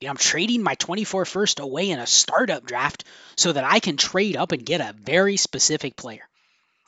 You 0.00 0.06
know, 0.06 0.10
I'm 0.10 0.16
trading 0.16 0.62
my 0.62 0.76
24 0.76 1.24
first 1.24 1.58
away 1.58 1.90
in 1.90 1.98
a 1.98 2.06
startup 2.06 2.64
draft 2.64 3.02
so 3.36 3.52
that 3.52 3.64
I 3.64 3.80
can 3.80 3.96
trade 3.96 4.36
up 4.36 4.52
and 4.52 4.64
get 4.64 4.80
a 4.80 4.94
very 4.96 5.36
specific 5.36 5.96
player. 5.96 6.22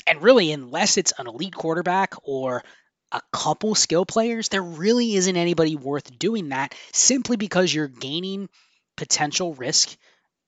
And 0.06 0.22
really, 0.22 0.52
unless 0.52 0.98
it's 0.98 1.12
an 1.18 1.26
elite 1.26 1.54
quarterback 1.54 2.14
or 2.22 2.62
a 3.10 3.20
couple 3.32 3.74
skill 3.74 4.06
players, 4.06 4.48
there 4.48 4.62
really 4.62 5.16
isn't 5.16 5.36
anybody 5.36 5.74
worth 5.74 6.16
doing 6.16 6.50
that 6.50 6.76
simply 6.92 7.36
because 7.36 7.74
you're 7.74 7.88
gaining 7.88 8.48
potential 8.96 9.54
risk 9.54 9.96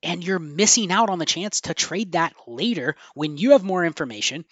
and 0.02 0.24
you're 0.24 0.38
missing 0.38 0.90
out 0.90 1.10
on 1.10 1.18
the 1.18 1.26
chance 1.26 1.62
to 1.62 1.74
trade 1.74 2.12
that 2.12 2.34
later 2.46 2.96
when 3.14 3.36
you 3.36 3.52
have 3.52 3.62
more 3.62 3.84
information 3.84 4.44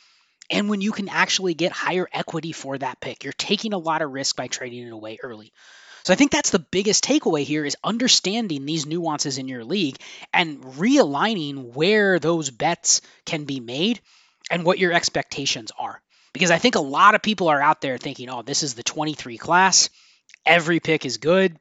and 0.50 0.68
when 0.68 0.80
you 0.80 0.92
can 0.92 1.08
actually 1.08 1.54
get 1.54 1.72
higher 1.72 2.08
equity 2.12 2.52
for 2.52 2.76
that 2.78 3.00
pick. 3.00 3.24
You're 3.24 3.32
taking 3.32 3.72
a 3.72 3.78
lot 3.78 4.02
of 4.02 4.10
risk 4.10 4.36
by 4.36 4.48
trading 4.48 4.86
it 4.86 4.92
away 4.92 5.18
early. 5.22 5.52
So 6.04 6.12
I 6.12 6.16
think 6.16 6.30
that's 6.30 6.50
the 6.50 6.58
biggest 6.58 7.04
takeaway 7.04 7.42
here 7.44 7.64
is 7.64 7.76
understanding 7.84 8.64
these 8.64 8.86
nuances 8.86 9.38
in 9.38 9.48
your 9.48 9.64
league 9.64 9.98
and 10.32 10.62
realigning 10.62 11.74
where 11.74 12.18
those 12.18 12.50
bets 12.50 13.02
can 13.26 13.44
be 13.44 13.60
made 13.60 14.00
and 14.50 14.64
what 14.64 14.78
your 14.78 14.92
expectations 14.92 15.70
are. 15.78 16.00
Because 16.32 16.50
I 16.50 16.58
think 16.58 16.74
a 16.74 16.80
lot 16.80 17.14
of 17.14 17.22
people 17.22 17.48
are 17.48 17.60
out 17.60 17.80
there 17.80 17.98
thinking, 17.98 18.30
"Oh, 18.30 18.42
this 18.42 18.62
is 18.62 18.74
the 18.74 18.82
23 18.82 19.36
class. 19.36 19.90
Every 20.46 20.80
pick 20.80 21.04
is 21.04 21.18
good. 21.18 21.58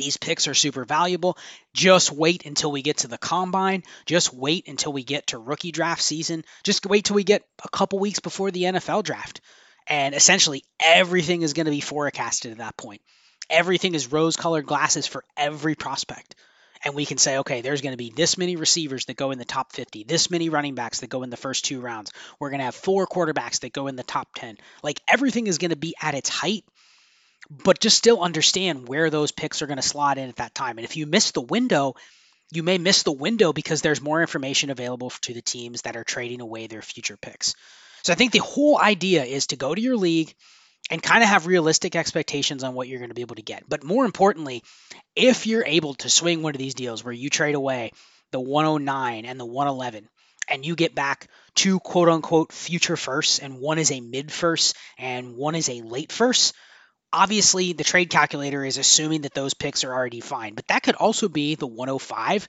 These 0.00 0.16
picks 0.16 0.48
are 0.48 0.54
super 0.54 0.86
valuable. 0.86 1.36
Just 1.74 2.10
wait 2.10 2.46
until 2.46 2.72
we 2.72 2.80
get 2.80 2.98
to 2.98 3.08
the 3.08 3.18
combine. 3.18 3.82
Just 4.06 4.32
wait 4.32 4.66
until 4.66 4.94
we 4.94 5.04
get 5.04 5.26
to 5.28 5.38
rookie 5.38 5.72
draft 5.72 6.00
season. 6.00 6.42
Just 6.64 6.86
wait 6.86 7.04
till 7.04 7.16
we 7.16 7.22
get 7.22 7.44
a 7.62 7.68
couple 7.68 7.98
weeks 7.98 8.18
before 8.18 8.50
the 8.50 8.62
NFL 8.62 9.04
draft. 9.04 9.42
And 9.86 10.14
essentially, 10.14 10.64
everything 10.82 11.42
is 11.42 11.52
going 11.52 11.66
to 11.66 11.70
be 11.70 11.80
forecasted 11.80 12.52
at 12.52 12.58
that 12.58 12.78
point. 12.78 13.02
Everything 13.50 13.94
is 13.94 14.10
rose 14.10 14.36
colored 14.36 14.64
glasses 14.64 15.06
for 15.06 15.22
every 15.36 15.74
prospect. 15.74 16.34
And 16.82 16.94
we 16.94 17.04
can 17.04 17.18
say, 17.18 17.36
okay, 17.38 17.60
there's 17.60 17.82
going 17.82 17.92
to 17.92 17.98
be 17.98 18.10
this 18.16 18.38
many 18.38 18.56
receivers 18.56 19.04
that 19.04 19.18
go 19.18 19.32
in 19.32 19.38
the 19.38 19.44
top 19.44 19.72
50, 19.72 20.04
this 20.04 20.30
many 20.30 20.48
running 20.48 20.74
backs 20.74 21.00
that 21.00 21.10
go 21.10 21.22
in 21.24 21.28
the 21.28 21.36
first 21.36 21.66
two 21.66 21.82
rounds. 21.82 22.10
We're 22.38 22.48
going 22.48 22.60
to 22.60 22.64
have 22.64 22.74
four 22.74 23.06
quarterbacks 23.06 23.60
that 23.60 23.74
go 23.74 23.86
in 23.86 23.96
the 23.96 24.02
top 24.02 24.28
10. 24.36 24.56
Like 24.82 25.02
everything 25.06 25.46
is 25.46 25.58
going 25.58 25.72
to 25.72 25.76
be 25.76 25.94
at 26.00 26.14
its 26.14 26.30
height 26.30 26.64
but 27.50 27.80
just 27.80 27.98
still 27.98 28.22
understand 28.22 28.88
where 28.88 29.10
those 29.10 29.32
picks 29.32 29.60
are 29.60 29.66
going 29.66 29.76
to 29.76 29.82
slot 29.82 30.18
in 30.18 30.28
at 30.28 30.36
that 30.36 30.54
time. 30.54 30.78
And 30.78 30.84
if 30.84 30.96
you 30.96 31.06
miss 31.06 31.32
the 31.32 31.40
window, 31.40 31.94
you 32.52 32.62
may 32.62 32.78
miss 32.78 33.02
the 33.02 33.12
window 33.12 33.52
because 33.52 33.82
there's 33.82 34.00
more 34.00 34.20
information 34.20 34.70
available 34.70 35.10
to 35.22 35.34
the 35.34 35.42
teams 35.42 35.82
that 35.82 35.96
are 35.96 36.04
trading 36.04 36.40
away 36.40 36.66
their 36.66 36.82
future 36.82 37.16
picks. 37.16 37.54
So 38.02 38.12
I 38.12 38.16
think 38.16 38.32
the 38.32 38.38
whole 38.38 38.78
idea 38.78 39.24
is 39.24 39.48
to 39.48 39.56
go 39.56 39.74
to 39.74 39.80
your 39.80 39.96
league, 39.96 40.34
and 40.90 41.02
kind 41.02 41.22
of 41.22 41.28
have 41.28 41.46
realistic 41.46 41.94
expectations 41.94 42.64
on 42.64 42.74
what 42.74 42.88
you're 42.88 42.98
going 42.98 43.10
to 43.10 43.14
be 43.14 43.22
able 43.22 43.36
to 43.36 43.42
get. 43.42 43.68
But 43.68 43.84
more 43.84 44.04
importantly, 44.04 44.62
if 45.14 45.46
you're 45.46 45.64
able 45.64 45.94
to 45.94 46.10
swing 46.10 46.42
one 46.42 46.54
of 46.54 46.58
these 46.58 46.74
deals 46.74 47.04
where 47.04 47.14
you 47.14 47.30
trade 47.30 47.54
away 47.54 47.92
the 48.32 48.40
109 48.40 49.24
and 49.24 49.38
the 49.38 49.46
111 49.46 50.08
and 50.48 50.66
you 50.66 50.74
get 50.74 50.94
back 50.94 51.28
two 51.54 51.78
quote 51.78 52.08
unquote 52.08 52.52
future 52.52 52.96
firsts 52.96 53.38
and 53.38 53.60
one 53.60 53.78
is 53.78 53.92
a 53.92 54.00
mid 54.00 54.32
first 54.32 54.76
and 54.98 55.36
one 55.36 55.54
is 55.54 55.68
a 55.68 55.82
late 55.82 56.10
first, 56.10 56.54
obviously 57.12 57.72
the 57.72 57.84
trade 57.84 58.10
calculator 58.10 58.64
is 58.64 58.78
assuming 58.78 59.22
that 59.22 59.34
those 59.34 59.54
picks 59.54 59.84
are 59.84 59.92
already 59.92 60.20
fine, 60.20 60.54
but 60.54 60.66
that 60.68 60.82
could 60.82 60.94
also 60.94 61.28
be 61.28 61.54
the 61.54 61.66
105 61.66 62.48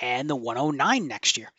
and 0.00 0.28
the 0.28 0.36
109 0.36 1.08
next 1.08 1.36
year. 1.38 1.50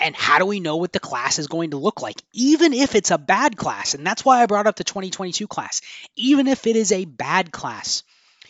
And 0.00 0.16
how 0.16 0.38
do 0.38 0.46
we 0.46 0.58
know 0.58 0.76
what 0.76 0.92
the 0.92 0.98
class 0.98 1.38
is 1.38 1.46
going 1.46 1.70
to 1.70 1.76
look 1.76 2.02
like, 2.02 2.20
even 2.32 2.72
if 2.72 2.96
it's 2.96 3.12
a 3.12 3.18
bad 3.18 3.56
class? 3.56 3.94
And 3.94 4.04
that's 4.04 4.24
why 4.24 4.42
I 4.42 4.46
brought 4.46 4.66
up 4.66 4.76
the 4.76 4.84
2022 4.84 5.46
class. 5.46 5.82
Even 6.16 6.48
if 6.48 6.66
it 6.66 6.74
is 6.74 6.90
a 6.90 7.04
bad 7.04 7.52
class, 7.52 8.02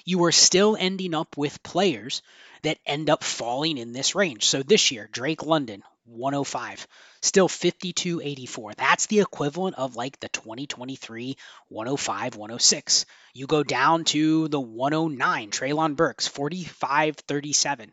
you 0.07 0.25
are 0.25 0.33
still 0.33 0.77
ending 0.79 1.15
up 1.15 1.37
with 1.37 1.63
players 1.63 2.23
that 2.63 2.79
end 2.87 3.11
up 3.11 3.23
falling 3.23 3.77
in 3.77 3.93
this 3.93 4.15
range. 4.15 4.47
So 4.47 4.63
this 4.63 4.91
year, 4.91 5.09
Drake 5.13 5.45
London, 5.45 5.83
105, 6.07 6.87
still 7.23 7.49
52.84. 7.49 8.75
That's 8.77 9.07
the 9.07 9.21
equivalent 9.21 9.77
of 9.77 9.97
like 9.97 10.21
the 10.21 10.29
2023 10.29 11.37
105, 11.69 12.37
106. 12.37 13.07
You 13.33 13.47
go 13.47 13.63
down 13.63 14.05
to 14.05 14.49
the 14.49 14.61
109, 14.61 15.51
Treylon 15.51 15.97
Burks, 15.97 16.29
45.37 16.29 17.91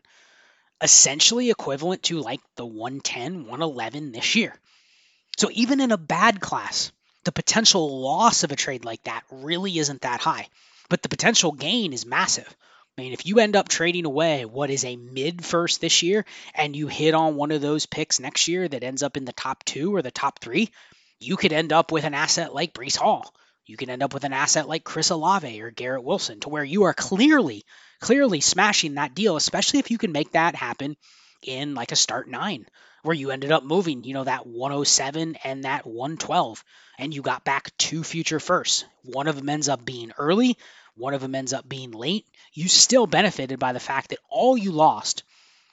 essentially 0.82 1.50
equivalent 1.50 2.02
to 2.02 2.20
like 2.20 2.40
the 2.56 2.66
110, 2.66 3.46
111 3.46 4.12
this 4.12 4.34
year. 4.34 4.54
So 5.38 5.48
even 5.52 5.80
in 5.80 5.92
a 5.92 5.96
bad 5.96 6.40
class, 6.40 6.92
the 7.24 7.32
potential 7.32 8.02
loss 8.02 8.42
of 8.42 8.50
a 8.50 8.56
trade 8.56 8.84
like 8.84 9.02
that 9.04 9.22
really 9.30 9.78
isn't 9.78 10.02
that 10.02 10.20
high, 10.20 10.48
but 10.88 11.02
the 11.02 11.08
potential 11.08 11.52
gain 11.52 11.92
is 11.92 12.04
massive. 12.04 12.56
I 12.96 13.02
mean, 13.02 13.12
if 13.14 13.24
you 13.24 13.38
end 13.38 13.56
up 13.56 13.68
trading 13.68 14.04
away 14.04 14.44
what 14.44 14.68
is 14.70 14.84
a 14.84 14.96
mid 14.96 15.44
first 15.44 15.80
this 15.80 16.02
year 16.02 16.26
and 16.54 16.76
you 16.76 16.88
hit 16.88 17.14
on 17.14 17.36
one 17.36 17.50
of 17.50 17.62
those 17.62 17.86
picks 17.86 18.20
next 18.20 18.48
year 18.48 18.68
that 18.68 18.82
ends 18.82 19.02
up 19.02 19.16
in 19.16 19.24
the 19.24 19.32
top 19.32 19.64
two 19.64 19.94
or 19.94 20.02
the 20.02 20.10
top 20.10 20.40
three, 20.40 20.70
you 21.18 21.36
could 21.36 21.52
end 21.52 21.72
up 21.72 21.90
with 21.90 22.04
an 22.04 22.14
asset 22.14 22.54
like 22.54 22.74
Breece 22.74 22.96
Hall. 22.96 23.34
You 23.64 23.76
can 23.76 23.88
end 23.88 24.02
up 24.02 24.12
with 24.12 24.24
an 24.24 24.34
asset 24.34 24.68
like 24.68 24.84
Chris 24.84 25.10
Olave 25.10 25.62
or 25.62 25.70
Garrett 25.70 26.04
Wilson 26.04 26.40
to 26.40 26.50
where 26.50 26.64
you 26.64 26.82
are 26.82 26.92
clearly 26.92 27.64
clearly 28.00 28.40
smashing 28.40 28.94
that 28.94 29.14
deal, 29.14 29.36
especially 29.36 29.78
if 29.78 29.90
you 29.90 29.96
can 29.96 30.12
make 30.12 30.32
that 30.32 30.56
happen 30.56 30.96
in 31.42 31.74
like 31.74 31.92
a 31.92 31.96
start 31.96 32.28
nine, 32.28 32.66
where 33.02 33.14
you 33.14 33.30
ended 33.30 33.52
up 33.52 33.64
moving, 33.64 34.04
you 34.04 34.12
know, 34.12 34.24
that 34.24 34.46
107 34.46 35.36
and 35.44 35.64
that 35.64 35.86
112, 35.86 36.64
and 36.98 37.14
you 37.14 37.22
got 37.22 37.44
back 37.44 37.76
two 37.78 38.02
future 38.04 38.40
firsts. 38.40 38.84
One 39.04 39.28
of 39.28 39.36
them 39.36 39.48
ends 39.48 39.68
up 39.68 39.84
being 39.84 40.12
early, 40.18 40.58
one 40.96 41.14
of 41.14 41.20
them 41.20 41.34
ends 41.34 41.52
up 41.52 41.68
being 41.68 41.90
late. 41.90 42.26
You 42.52 42.68
still 42.68 43.06
benefited 43.06 43.58
by 43.58 43.72
the 43.72 43.80
fact 43.80 44.10
that 44.10 44.18
all 44.28 44.56
you 44.56 44.72
lost 44.72 45.22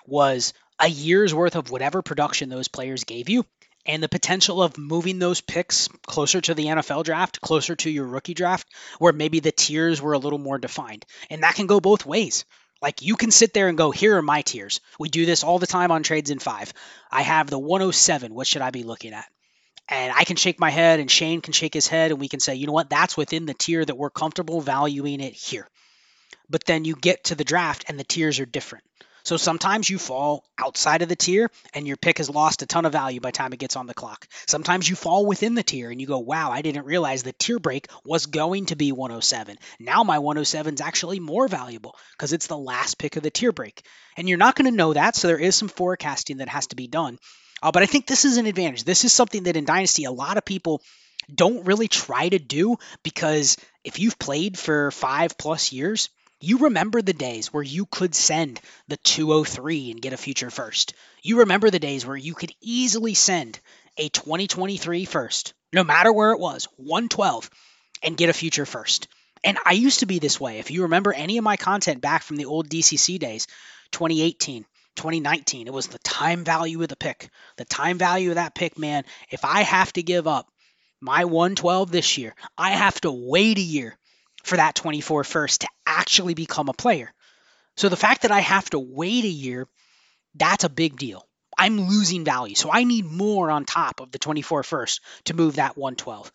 was 0.06 0.54
a 0.80 0.88
year's 0.88 1.34
worth 1.34 1.56
of 1.56 1.72
whatever 1.72 2.02
production 2.02 2.50
those 2.50 2.68
players 2.68 3.04
gave 3.04 3.30
you 3.30 3.46
and 3.86 4.04
the 4.04 4.10
potential 4.10 4.62
of 4.62 4.78
moving 4.78 5.20
those 5.20 5.42
picks 5.42 5.88
closer 6.06 6.40
to 6.42 6.54
the 6.54 6.66
NFL 6.66 7.04
draft, 7.04 7.42
closer 7.42 7.76
to 7.78 7.90
your 7.90 8.06
rookie 8.06 8.34
draft, 8.34 8.68
where 9.00 9.14
maybe 9.14 9.40
the 9.40 9.52
tiers 9.52 10.02
were 10.02 10.14
a 10.14 10.20
little 10.20 10.40
more 10.40 10.58
defined. 10.58 11.06
And 11.30 11.44
that 11.44 11.56
can 11.56 11.68
go 11.68 11.80
both 11.80 12.06
ways. 12.06 12.46
Like 12.82 13.02
you 13.02 13.16
can 13.16 13.32
sit 13.32 13.54
there 13.54 13.68
and 13.68 13.78
go, 13.78 13.92
here 13.92 14.18
are 14.18 14.22
my 14.22 14.42
tiers. 14.42 14.80
We 15.00 15.10
do 15.10 15.26
this 15.26 15.44
all 15.44 15.60
the 15.60 15.68
time 15.68 15.92
on 15.92 16.04
trades 16.04 16.30
in 16.30 16.40
five. 16.40 16.74
I 17.12 17.24
have 17.24 17.50
the 17.50 17.60
107. 17.60 18.34
What 18.34 18.48
should 18.48 18.62
I 18.62 18.70
be 18.70 18.84
looking 18.84 19.14
at? 19.14 19.26
And 19.90 20.14
I 20.16 20.24
can 20.24 20.36
shake 20.36 20.60
my 20.60 20.70
head, 20.70 21.00
and 21.00 21.10
Shane 21.10 21.42
can 21.42 21.54
shake 21.54 21.74
his 21.74 21.88
head, 21.88 22.12
and 22.12 22.20
we 22.20 22.28
can 22.28 22.40
say, 22.40 22.56
you 22.56 22.68
know 22.68 22.74
what, 22.74 22.90
that's 22.90 23.18
within 23.18 23.46
the 23.46 23.56
tier 23.56 23.84
that 23.84 23.98
we're 23.98 24.12
comfortable 24.12 24.62
valuing 24.62 25.20
it 25.20 25.34
here. 25.34 25.68
But 26.50 26.66
then 26.66 26.86
you 26.86 26.96
get 26.96 27.26
to 27.26 27.36
the 27.36 27.44
draft, 27.44 27.86
and 27.88 28.00
the 28.00 28.04
tiers 28.04 28.40
are 28.40 28.46
different. 28.46 28.86
So 29.24 29.38
sometimes 29.38 29.90
you 29.90 30.00
fall 30.00 30.44
outside 30.58 31.02
of 31.02 31.10
the 31.10 31.16
tier 31.16 31.52
and 31.74 31.86
your 31.86 31.98
pick 31.98 32.18
has 32.18 32.30
lost 32.30 32.62
a 32.62 32.66
ton 32.66 32.86
of 32.86 32.94
value 32.94 33.20
by 33.20 33.32
time 33.32 33.54
it 33.54 33.60
gets 33.60 33.76
on 33.76 33.86
the 33.86 33.94
clock. 33.94 34.28
Sometimes 34.48 34.90
you 34.90 34.96
fall 34.96 35.26
within 35.26 35.56
the 35.56 35.62
tier 35.62 35.92
and 35.92 36.00
you 36.00 36.08
go, 36.08 36.20
wow, 36.20 36.52
I 36.52 36.62
didn't 36.62 36.86
realize 36.86 37.22
the 37.22 37.34
tier 37.34 37.60
break 37.60 37.88
was 38.04 38.26
going 38.26 38.68
to 38.68 38.76
be 38.76 38.92
107. 38.92 39.58
Now 39.80 40.04
my 40.04 40.20
107 40.20 40.74
is 40.74 40.82
actually 40.82 41.20
more 41.20 41.48
valuable 41.48 41.96
because 42.18 42.34
it's 42.34 42.48
the 42.48 42.58
last 42.58 42.98
pick 42.98 43.18
of 43.18 43.24
the 43.24 43.30
tier 43.30 43.52
break. 43.52 43.86
And 44.18 44.28
you're 44.28 44.38
not 44.38 44.56
going 44.56 44.72
to 44.72 44.76
know 44.76 44.94
that. 44.94 45.16
So 45.16 45.28
there 45.28 45.38
is 45.38 45.56
some 45.56 45.70
forecasting 45.70 46.38
that 46.38 46.50
has 46.50 46.68
to 46.68 46.76
be 46.76 46.88
done. 46.88 47.20
Uh, 47.62 47.72
but 47.72 47.84
I 47.84 47.86
think 47.86 48.06
this 48.06 48.26
is 48.26 48.38
an 48.38 48.46
advantage. 48.46 48.84
This 48.84 49.06
is 49.06 49.14
something 49.14 49.44
that 49.44 49.58
in 49.58 49.66
Dynasty, 49.66 50.06
a 50.06 50.12
lot 50.12 50.38
of 50.38 50.46
people 50.46 50.82
don't 51.34 51.66
really 51.66 51.88
try 51.88 52.28
to 52.28 52.40
do 52.40 52.78
because 53.04 53.58
if 53.84 54.00
you've 54.00 54.18
played 54.18 54.58
for 54.58 54.92
five 54.92 55.38
plus 55.38 55.72
years, 55.72 56.10
you 56.42 56.60
remember 56.60 57.02
the 57.02 57.14
days 57.14 57.52
where 57.52 57.64
you 57.64 57.86
could 57.86 58.16
send 58.16 58.62
the 58.88 58.98
203 58.98 59.92
and 59.92 60.02
get 60.02 60.14
a 60.14 60.18
future 60.18 60.50
first. 60.50 60.94
You 61.22 61.40
remember 61.40 61.70
the 61.70 61.80
days 61.80 62.06
where 62.06 62.18
you 62.18 62.34
could 62.34 62.54
easily 62.62 63.14
send 63.14 63.60
a 63.98 64.08
2023 64.08 65.06
first, 65.06 65.54
no 65.74 65.84
matter 65.84 66.14
where 66.14 66.32
it 66.32 66.40
was, 66.40 66.68
112, 66.78 67.50
and 68.02 68.16
get 68.16 68.30
a 68.30 68.34
future 68.34 68.66
first. 68.66 69.10
And 69.44 69.58
I 69.66 69.74
used 69.74 70.00
to 70.00 70.06
be 70.06 70.20
this 70.20 70.40
way. 70.40 70.60
If 70.60 70.72
you 70.72 70.84
remember 70.84 71.14
any 71.14 71.38
of 71.38 71.44
my 71.44 71.58
content 71.58 72.02
back 72.02 72.24
from 72.24 72.38
the 72.38 72.46
old 72.46 72.70
DCC 72.70 73.20
days, 73.20 73.48
2018, 73.92 74.66
2019, 74.96 75.68
it 75.68 75.74
was 75.74 75.88
the 75.88 76.00
time 76.00 76.44
value 76.44 76.82
of 76.82 76.88
the 76.90 76.96
pick. 76.96 77.30
The 77.58 77.66
time 77.66 77.98
value 77.98 78.30
of 78.30 78.36
that 78.36 78.56
pick, 78.56 78.78
man. 78.78 79.04
If 79.30 79.46
I 79.46 79.62
have 79.62 79.94
to 79.94 80.04
give 80.04 80.28
up 80.28 80.48
my 81.02 81.26
112 81.26 81.92
this 81.92 82.18
year, 82.18 82.36
I 82.58 82.72
have 82.72 83.00
to 83.02 83.12
wait 83.12 83.58
a 83.58 83.62
year 83.62 83.98
for 84.44 84.58
that 84.58 84.76
24 84.76 85.24
first 85.24 85.62
to 85.62 85.68
actually 85.86 86.34
become 86.34 86.70
a 86.70 86.74
player. 86.74 87.14
So 87.78 87.90
the 87.90 87.96
fact 87.96 88.24
that 88.24 88.32
I 88.32 88.40
have 88.40 88.70
to 88.72 88.80
wait 88.80 89.24
a 89.24 89.30
year, 89.30 89.68
that's 90.36 90.64
a 90.64 90.70
big 90.70 90.98
deal. 90.98 91.26
I'm 91.58 91.90
losing 91.90 92.24
value. 92.24 92.56
So 92.56 92.70
I 92.72 92.84
need 92.84 93.06
more 93.06 93.52
on 93.52 93.66
top 93.66 94.00
of 94.00 94.12
the 94.12 94.20
24 94.20 94.64
first 94.64 95.02
to 95.26 95.34
move 95.34 95.56
that 95.56 95.78
112. 95.78 96.32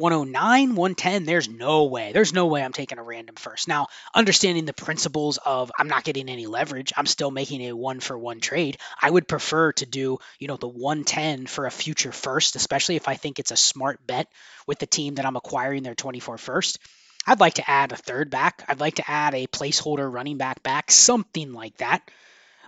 109, 0.00 0.76
110, 0.76 1.24
there's 1.24 1.48
no 1.48 1.84
way. 1.84 2.12
There's 2.12 2.32
no 2.32 2.46
way 2.46 2.62
I'm 2.64 2.72
taking 2.72 2.98
a 2.98 3.02
random 3.02 3.34
first. 3.34 3.68
Now, 3.68 3.88
understanding 4.14 4.64
the 4.64 4.72
principles 4.72 5.36
of 5.36 5.70
I'm 5.78 5.88
not 5.88 6.04
getting 6.04 6.30
any 6.30 6.46
leverage, 6.46 6.94
I'm 6.96 7.04
still 7.04 7.30
making 7.30 7.60
a 7.62 7.76
one 7.76 8.00
for 8.00 8.16
one 8.16 8.40
trade. 8.40 8.78
I 9.00 9.10
would 9.10 9.28
prefer 9.28 9.72
to 9.72 9.84
do, 9.84 10.18
you 10.38 10.48
know, 10.48 10.56
the 10.56 10.68
110 10.68 11.46
for 11.46 11.66
a 11.66 11.70
future 11.70 12.12
first, 12.12 12.56
especially 12.56 12.96
if 12.96 13.08
I 13.08 13.14
think 13.14 13.38
it's 13.38 13.50
a 13.50 13.56
smart 13.56 14.06
bet 14.06 14.28
with 14.66 14.78
the 14.78 14.86
team 14.86 15.16
that 15.16 15.26
I'm 15.26 15.36
acquiring 15.36 15.82
their 15.82 15.94
24 15.94 16.38
first. 16.38 16.78
I'd 17.26 17.40
like 17.40 17.54
to 17.54 17.70
add 17.70 17.92
a 17.92 17.96
third 17.96 18.30
back. 18.30 18.64
I'd 18.68 18.80
like 18.80 18.94
to 18.94 19.10
add 19.10 19.34
a 19.34 19.48
placeholder 19.48 20.10
running 20.10 20.38
back 20.38 20.62
back, 20.62 20.90
something 20.90 21.52
like 21.52 21.76
that. 21.76 22.10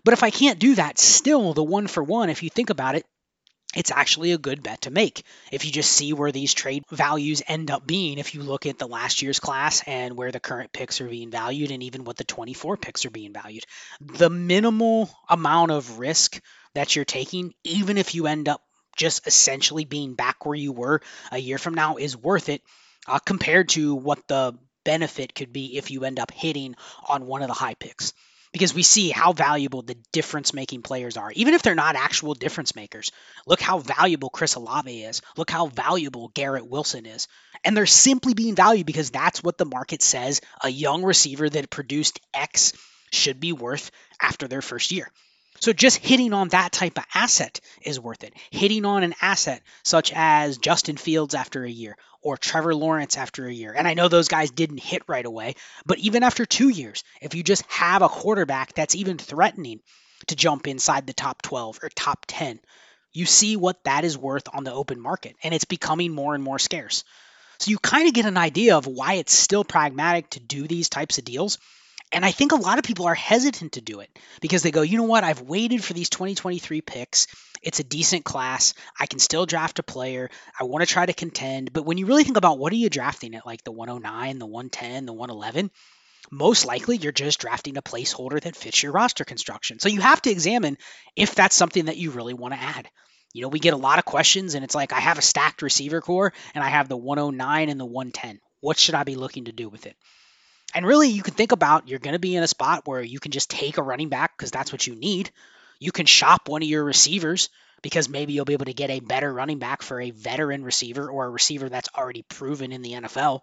But 0.04 0.12
if 0.12 0.22
I 0.22 0.30
can't 0.30 0.58
do 0.58 0.74
that, 0.74 0.98
still 0.98 1.54
the 1.54 1.62
one 1.62 1.86
for 1.86 2.02
one, 2.02 2.28
if 2.28 2.42
you 2.42 2.50
think 2.50 2.68
about 2.68 2.94
it, 2.94 3.06
it's 3.74 3.90
actually 3.90 4.32
a 4.32 4.38
good 4.38 4.62
bet 4.62 4.82
to 4.82 4.90
make. 4.90 5.24
If 5.50 5.64
you 5.64 5.72
just 5.72 5.92
see 5.92 6.12
where 6.12 6.32
these 6.32 6.54
trade 6.54 6.84
values 6.90 7.42
end 7.46 7.70
up 7.70 7.86
being, 7.86 8.18
if 8.18 8.34
you 8.34 8.42
look 8.42 8.66
at 8.66 8.78
the 8.78 8.86
last 8.86 9.22
year's 9.22 9.40
class 9.40 9.82
and 9.86 10.16
where 10.16 10.30
the 10.30 10.40
current 10.40 10.72
picks 10.72 11.00
are 11.00 11.08
being 11.08 11.30
valued, 11.30 11.70
and 11.70 11.82
even 11.82 12.04
what 12.04 12.16
the 12.16 12.24
24 12.24 12.76
picks 12.76 13.04
are 13.06 13.10
being 13.10 13.32
valued, 13.32 13.64
the 14.00 14.30
minimal 14.30 15.10
amount 15.28 15.70
of 15.70 15.98
risk 15.98 16.40
that 16.74 16.94
you're 16.94 17.04
taking, 17.04 17.54
even 17.64 17.98
if 17.98 18.14
you 18.14 18.26
end 18.26 18.48
up 18.48 18.62
just 18.96 19.26
essentially 19.26 19.84
being 19.84 20.14
back 20.14 20.44
where 20.44 20.54
you 20.54 20.72
were 20.72 21.00
a 21.30 21.38
year 21.38 21.58
from 21.58 21.74
now, 21.74 21.96
is 21.96 22.16
worth 22.16 22.48
it 22.48 22.62
uh, 23.06 23.18
compared 23.18 23.70
to 23.70 23.94
what 23.94 24.26
the 24.28 24.54
benefit 24.84 25.34
could 25.34 25.52
be 25.52 25.76
if 25.76 25.90
you 25.90 26.04
end 26.04 26.18
up 26.18 26.30
hitting 26.30 26.74
on 27.08 27.26
one 27.26 27.42
of 27.42 27.48
the 27.48 27.54
high 27.54 27.74
picks. 27.74 28.12
Because 28.52 28.74
we 28.74 28.82
see 28.82 29.08
how 29.08 29.32
valuable 29.32 29.82
the 29.82 29.96
difference 30.12 30.52
making 30.52 30.82
players 30.82 31.16
are, 31.16 31.32
even 31.32 31.54
if 31.54 31.62
they're 31.62 31.74
not 31.74 31.96
actual 31.96 32.34
difference 32.34 32.76
makers. 32.76 33.10
Look 33.46 33.60
how 33.60 33.78
valuable 33.78 34.28
Chris 34.28 34.56
Olave 34.56 35.02
is. 35.02 35.22
Look 35.36 35.50
how 35.50 35.66
valuable 35.66 36.28
Garrett 36.34 36.68
Wilson 36.68 37.06
is. 37.06 37.28
And 37.64 37.76
they're 37.76 37.86
simply 37.86 38.34
being 38.34 38.54
valued 38.54 38.86
because 38.86 39.10
that's 39.10 39.42
what 39.42 39.56
the 39.56 39.64
market 39.64 40.02
says 40.02 40.40
a 40.62 40.68
young 40.68 41.02
receiver 41.02 41.48
that 41.48 41.70
produced 41.70 42.20
X 42.34 42.74
should 43.10 43.40
be 43.40 43.52
worth 43.52 43.90
after 44.20 44.48
their 44.48 44.62
first 44.62 44.92
year. 44.92 45.10
So 45.60 45.72
just 45.72 45.98
hitting 45.98 46.32
on 46.32 46.48
that 46.48 46.72
type 46.72 46.98
of 46.98 47.04
asset 47.14 47.60
is 47.82 48.00
worth 48.00 48.24
it. 48.24 48.34
Hitting 48.50 48.84
on 48.84 49.04
an 49.04 49.14
asset 49.20 49.62
such 49.84 50.12
as 50.14 50.58
Justin 50.58 50.96
Fields 50.96 51.34
after 51.34 51.64
a 51.64 51.70
year 51.70 51.96
or 52.20 52.36
Trevor 52.36 52.74
Lawrence 52.74 53.16
after 53.16 53.46
a 53.46 53.52
year. 53.52 53.72
And 53.72 53.86
I 53.86 53.94
know 53.94 54.08
those 54.08 54.28
guys 54.28 54.50
didn't 54.50 54.82
hit 54.82 55.02
right 55.06 55.24
away, 55.24 55.54
but 55.86 55.98
even 55.98 56.22
after 56.22 56.44
2 56.44 56.68
years, 56.68 57.04
if 57.20 57.34
you 57.34 57.42
just 57.42 57.64
have 57.70 58.02
a 58.02 58.08
quarterback 58.08 58.74
that's 58.74 58.94
even 58.94 59.18
threatening 59.18 59.80
to 60.28 60.36
jump 60.36 60.66
inside 60.66 61.06
the 61.06 61.12
top 61.12 61.42
12 61.42 61.80
or 61.82 61.88
top 61.90 62.24
10, 62.26 62.60
you 63.12 63.26
see 63.26 63.56
what 63.56 63.82
that 63.84 64.04
is 64.04 64.16
worth 64.16 64.48
on 64.52 64.64
the 64.64 64.72
open 64.72 65.00
market 65.00 65.36
and 65.42 65.52
it's 65.52 65.64
becoming 65.64 66.12
more 66.12 66.34
and 66.34 66.42
more 66.42 66.58
scarce. 66.58 67.04
So 67.58 67.70
you 67.70 67.78
kind 67.78 68.08
of 68.08 68.14
get 68.14 68.26
an 68.26 68.36
idea 68.36 68.76
of 68.76 68.86
why 68.86 69.14
it's 69.14 69.32
still 69.32 69.64
pragmatic 69.64 70.30
to 70.30 70.40
do 70.40 70.66
these 70.66 70.88
types 70.88 71.18
of 71.18 71.24
deals 71.24 71.58
And 72.12 72.24
I 72.26 72.30
think 72.30 72.52
a 72.52 72.56
lot 72.56 72.78
of 72.78 72.84
people 72.84 73.06
are 73.06 73.14
hesitant 73.14 73.72
to 73.72 73.80
do 73.80 74.00
it 74.00 74.10
because 74.42 74.62
they 74.62 74.70
go, 74.70 74.82
you 74.82 74.98
know 74.98 75.04
what? 75.04 75.24
I've 75.24 75.40
waited 75.40 75.82
for 75.82 75.94
these 75.94 76.10
2023 76.10 76.82
picks. 76.82 77.26
It's 77.62 77.80
a 77.80 77.84
decent 77.84 78.24
class. 78.24 78.74
I 79.00 79.06
can 79.06 79.18
still 79.18 79.46
draft 79.46 79.78
a 79.78 79.82
player. 79.82 80.28
I 80.60 80.64
want 80.64 80.86
to 80.86 80.92
try 80.92 81.06
to 81.06 81.14
contend. 81.14 81.72
But 81.72 81.86
when 81.86 81.96
you 81.96 82.06
really 82.06 82.24
think 82.24 82.36
about 82.36 82.58
what 82.58 82.72
are 82.72 82.76
you 82.76 82.90
drafting 82.90 83.34
at 83.34 83.46
like 83.46 83.64
the 83.64 83.72
109, 83.72 84.38
the 84.38 84.46
110, 84.46 85.06
the 85.06 85.12
111, 85.12 85.70
most 86.30 86.66
likely 86.66 86.98
you're 86.98 87.12
just 87.12 87.40
drafting 87.40 87.76
a 87.76 87.82
placeholder 87.82 88.40
that 88.40 88.56
fits 88.56 88.82
your 88.82 88.92
roster 88.92 89.24
construction. 89.24 89.78
So 89.78 89.88
you 89.88 90.00
have 90.00 90.20
to 90.22 90.30
examine 90.30 90.76
if 91.16 91.34
that's 91.34 91.56
something 91.56 91.86
that 91.86 91.96
you 91.96 92.10
really 92.10 92.34
want 92.34 92.52
to 92.54 92.60
add. 92.60 92.88
You 93.32 93.42
know, 93.42 93.48
we 93.48 93.58
get 93.58 93.72
a 93.74 93.78
lot 93.78 93.98
of 93.98 94.04
questions, 94.04 94.54
and 94.54 94.62
it's 94.62 94.74
like 94.74 94.92
I 94.92 95.00
have 95.00 95.18
a 95.18 95.22
stacked 95.22 95.62
receiver 95.62 96.02
corps 96.02 96.34
and 96.54 96.62
I 96.62 96.68
have 96.68 96.88
the 96.88 96.96
109 96.96 97.68
and 97.70 97.80
the 97.80 97.86
110. 97.86 98.40
What 98.60 98.78
should 98.78 98.94
I 98.94 99.04
be 99.04 99.14
looking 99.14 99.46
to 99.46 99.52
do 99.52 99.68
with 99.68 99.86
it? 99.86 99.96
And 100.74 100.86
really, 100.86 101.08
you 101.08 101.22
can 101.22 101.34
think 101.34 101.52
about 101.52 101.88
you're 101.88 101.98
going 101.98 102.14
to 102.14 102.18
be 102.18 102.36
in 102.36 102.42
a 102.42 102.48
spot 102.48 102.86
where 102.86 103.02
you 103.02 103.20
can 103.20 103.32
just 103.32 103.50
take 103.50 103.78
a 103.78 103.82
running 103.82 104.08
back 104.08 104.36
because 104.36 104.50
that's 104.50 104.72
what 104.72 104.86
you 104.86 104.94
need. 104.94 105.30
You 105.78 105.92
can 105.92 106.06
shop 106.06 106.48
one 106.48 106.62
of 106.62 106.68
your 106.68 106.84
receivers 106.84 107.50
because 107.82 108.08
maybe 108.08 108.32
you'll 108.32 108.44
be 108.44 108.52
able 108.52 108.66
to 108.66 108.72
get 108.72 108.90
a 108.90 109.00
better 109.00 109.32
running 109.32 109.58
back 109.58 109.82
for 109.82 110.00
a 110.00 110.10
veteran 110.10 110.64
receiver 110.64 111.10
or 111.10 111.26
a 111.26 111.30
receiver 111.30 111.68
that's 111.68 111.88
already 111.96 112.22
proven 112.22 112.72
in 112.72 112.82
the 112.82 112.92
NFL. 112.92 113.40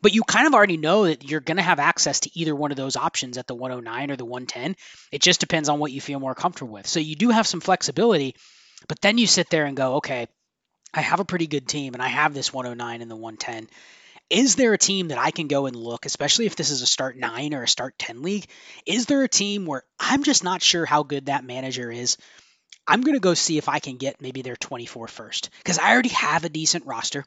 But 0.00 0.14
you 0.14 0.22
kind 0.22 0.46
of 0.46 0.54
already 0.54 0.76
know 0.76 1.04
that 1.04 1.28
you're 1.28 1.40
going 1.40 1.56
to 1.56 1.62
have 1.62 1.78
access 1.78 2.20
to 2.20 2.30
either 2.38 2.54
one 2.54 2.70
of 2.70 2.76
those 2.76 2.96
options 2.96 3.38
at 3.38 3.46
the 3.46 3.54
109 3.54 4.10
or 4.10 4.16
the 4.16 4.24
110. 4.24 4.76
It 5.12 5.22
just 5.22 5.40
depends 5.40 5.68
on 5.68 5.78
what 5.78 5.92
you 5.92 6.00
feel 6.00 6.20
more 6.20 6.34
comfortable 6.34 6.72
with. 6.72 6.86
So 6.86 7.00
you 7.00 7.16
do 7.16 7.30
have 7.30 7.46
some 7.46 7.60
flexibility, 7.60 8.36
but 8.88 9.00
then 9.00 9.18
you 9.18 9.26
sit 9.26 9.50
there 9.50 9.66
and 9.66 9.76
go, 9.76 9.96
okay, 9.96 10.28
I 10.92 11.00
have 11.00 11.20
a 11.20 11.24
pretty 11.24 11.46
good 11.46 11.66
team 11.66 11.94
and 11.94 12.02
I 12.02 12.08
have 12.08 12.34
this 12.34 12.52
109 12.52 13.02
and 13.02 13.10
the 13.10 13.16
110 13.16 13.68
is 14.34 14.56
there 14.56 14.72
a 14.72 14.78
team 14.78 15.08
that 15.08 15.18
I 15.18 15.30
can 15.30 15.46
go 15.46 15.66
and 15.66 15.76
look, 15.76 16.06
especially 16.06 16.46
if 16.46 16.56
this 16.56 16.70
is 16.70 16.82
a 16.82 16.86
start 16.86 17.16
nine 17.16 17.54
or 17.54 17.62
a 17.62 17.68
start 17.68 17.96
10 18.00 18.22
league? 18.22 18.46
Is 18.84 19.06
there 19.06 19.22
a 19.22 19.28
team 19.28 19.64
where 19.64 19.84
I'm 20.00 20.24
just 20.24 20.42
not 20.42 20.60
sure 20.60 20.84
how 20.84 21.04
good 21.04 21.26
that 21.26 21.44
manager 21.44 21.88
is? 21.88 22.16
I'm 22.84 23.02
going 23.02 23.14
to 23.14 23.20
go 23.20 23.34
see 23.34 23.58
if 23.58 23.68
I 23.68 23.78
can 23.78 23.96
get 23.96 24.20
maybe 24.20 24.42
their 24.42 24.56
24 24.56 25.06
first 25.06 25.50
because 25.58 25.78
I 25.78 25.92
already 25.92 26.08
have 26.08 26.44
a 26.44 26.48
decent 26.48 26.84
roster. 26.84 27.24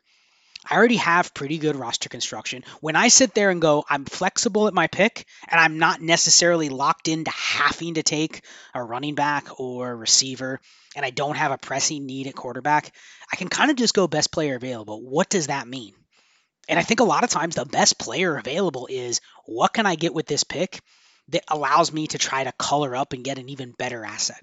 I 0.70 0.76
already 0.76 0.98
have 0.98 1.34
pretty 1.34 1.60
good 1.60 1.78
roster 1.78 2.10
construction. 2.10 2.66
When 2.82 2.98
I 2.98 3.08
sit 3.08 3.34
there 3.34 3.52
and 3.52 3.62
go, 3.62 3.86
I'm 3.90 4.04
flexible 4.04 4.68
at 4.68 4.74
my 4.74 4.88
pick 4.88 5.26
and 5.48 5.62
I'm 5.62 5.80
not 5.80 6.02
necessarily 6.02 6.68
locked 6.68 7.08
into 7.08 7.32
having 7.32 7.94
to 7.94 8.04
take 8.04 8.42
a 8.74 8.84
running 8.84 9.16
back 9.16 9.62
or 9.62 9.96
receiver 9.96 10.60
and 10.94 11.06
I 11.06 11.12
don't 11.12 11.38
have 11.38 11.52
a 11.54 11.58
pressing 11.58 12.06
need 12.06 12.28
at 12.28 12.36
quarterback, 12.36 12.92
I 13.32 13.38
can 13.38 13.48
kind 13.48 13.72
of 13.72 13.78
just 13.78 13.94
go 13.94 14.08
best 14.08 14.34
player 14.34 14.56
available. 14.56 15.02
What 15.02 15.30
does 15.30 15.48
that 15.48 15.70
mean? 15.70 15.94
And 16.68 16.78
I 16.78 16.84
think 16.84 17.00
a 17.00 17.06
lot 17.06 17.24
of 17.24 17.30
times 17.30 17.56
the 17.56 17.66
best 17.66 17.98
player 17.98 18.38
available 18.38 18.88
is 18.90 19.22
what 19.46 19.74
can 19.74 19.86
I 19.86 19.96
get 19.96 20.14
with 20.14 20.28
this 20.28 20.44
pick 20.44 20.82
that 21.30 21.44
allows 21.48 21.92
me 21.92 22.08
to 22.08 22.18
try 22.18 22.44
to 22.44 22.52
color 22.52 22.96
up 22.96 23.14
and 23.14 23.24
get 23.24 23.40
an 23.40 23.50
even 23.50 23.72
better 23.72 24.04
asset. 24.06 24.42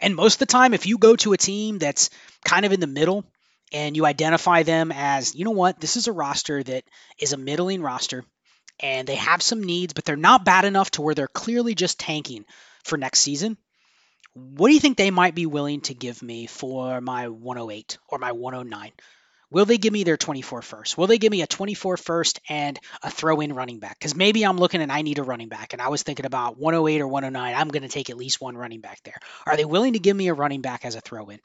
And 0.00 0.16
most 0.16 0.34
of 0.34 0.38
the 0.40 0.46
time, 0.46 0.74
if 0.74 0.86
you 0.86 0.98
go 0.98 1.16
to 1.16 1.32
a 1.32 1.38
team 1.38 1.78
that's 1.78 2.10
kind 2.44 2.64
of 2.64 2.72
in 2.72 2.80
the 2.80 2.86
middle 2.86 3.24
and 3.72 3.96
you 3.96 4.06
identify 4.06 4.62
them 4.62 4.92
as, 4.92 5.34
you 5.34 5.44
know 5.44 5.50
what, 5.50 5.80
this 5.80 5.96
is 5.96 6.08
a 6.08 6.12
roster 6.12 6.62
that 6.62 6.84
is 7.18 7.32
a 7.32 7.38
middling 7.38 7.82
roster 7.82 8.24
and 8.80 9.06
they 9.06 9.16
have 9.16 9.42
some 9.42 9.62
needs, 9.62 9.92
but 9.92 10.04
they're 10.04 10.16
not 10.16 10.44
bad 10.44 10.64
enough 10.64 10.90
to 10.92 11.02
where 11.02 11.14
they're 11.14 11.28
clearly 11.28 11.74
just 11.74 11.98
tanking 11.98 12.44
for 12.82 12.96
next 12.96 13.20
season. 13.20 13.58
What 14.32 14.68
do 14.68 14.74
you 14.74 14.80
think 14.80 14.96
they 14.96 15.10
might 15.10 15.34
be 15.34 15.46
willing 15.46 15.82
to 15.82 15.94
give 15.94 16.22
me 16.22 16.46
for 16.46 17.00
my 17.00 17.28
108 17.28 17.98
or 18.08 18.18
my 18.18 18.32
109? 18.32 18.92
Will 19.50 19.64
they 19.64 19.78
give 19.78 19.92
me 19.92 20.04
their 20.04 20.16
24 20.16 20.62
first? 20.62 20.96
Will 20.96 21.08
they 21.08 21.18
give 21.18 21.32
me 21.32 21.42
a 21.42 21.46
24 21.46 21.96
first 21.96 22.40
and 22.48 22.78
a 23.02 23.10
throw 23.10 23.40
in 23.40 23.52
running 23.52 23.80
back? 23.80 23.98
Because 23.98 24.14
maybe 24.14 24.44
I'm 24.44 24.58
looking 24.58 24.80
and 24.80 24.92
I 24.92 25.02
need 25.02 25.18
a 25.18 25.24
running 25.24 25.48
back 25.48 25.72
and 25.72 25.82
I 25.82 25.88
was 25.88 26.04
thinking 26.04 26.26
about 26.26 26.56
108 26.56 27.00
or 27.00 27.08
109. 27.08 27.54
I'm 27.54 27.68
going 27.68 27.82
to 27.82 27.88
take 27.88 28.10
at 28.10 28.16
least 28.16 28.40
one 28.40 28.56
running 28.56 28.80
back 28.80 29.00
there. 29.02 29.18
Are 29.46 29.56
they 29.56 29.64
willing 29.64 29.94
to 29.94 29.98
give 29.98 30.16
me 30.16 30.28
a 30.28 30.34
running 30.34 30.60
back 30.60 30.84
as 30.84 30.94
a 30.94 31.00
throw 31.00 31.28
in? 31.30 31.40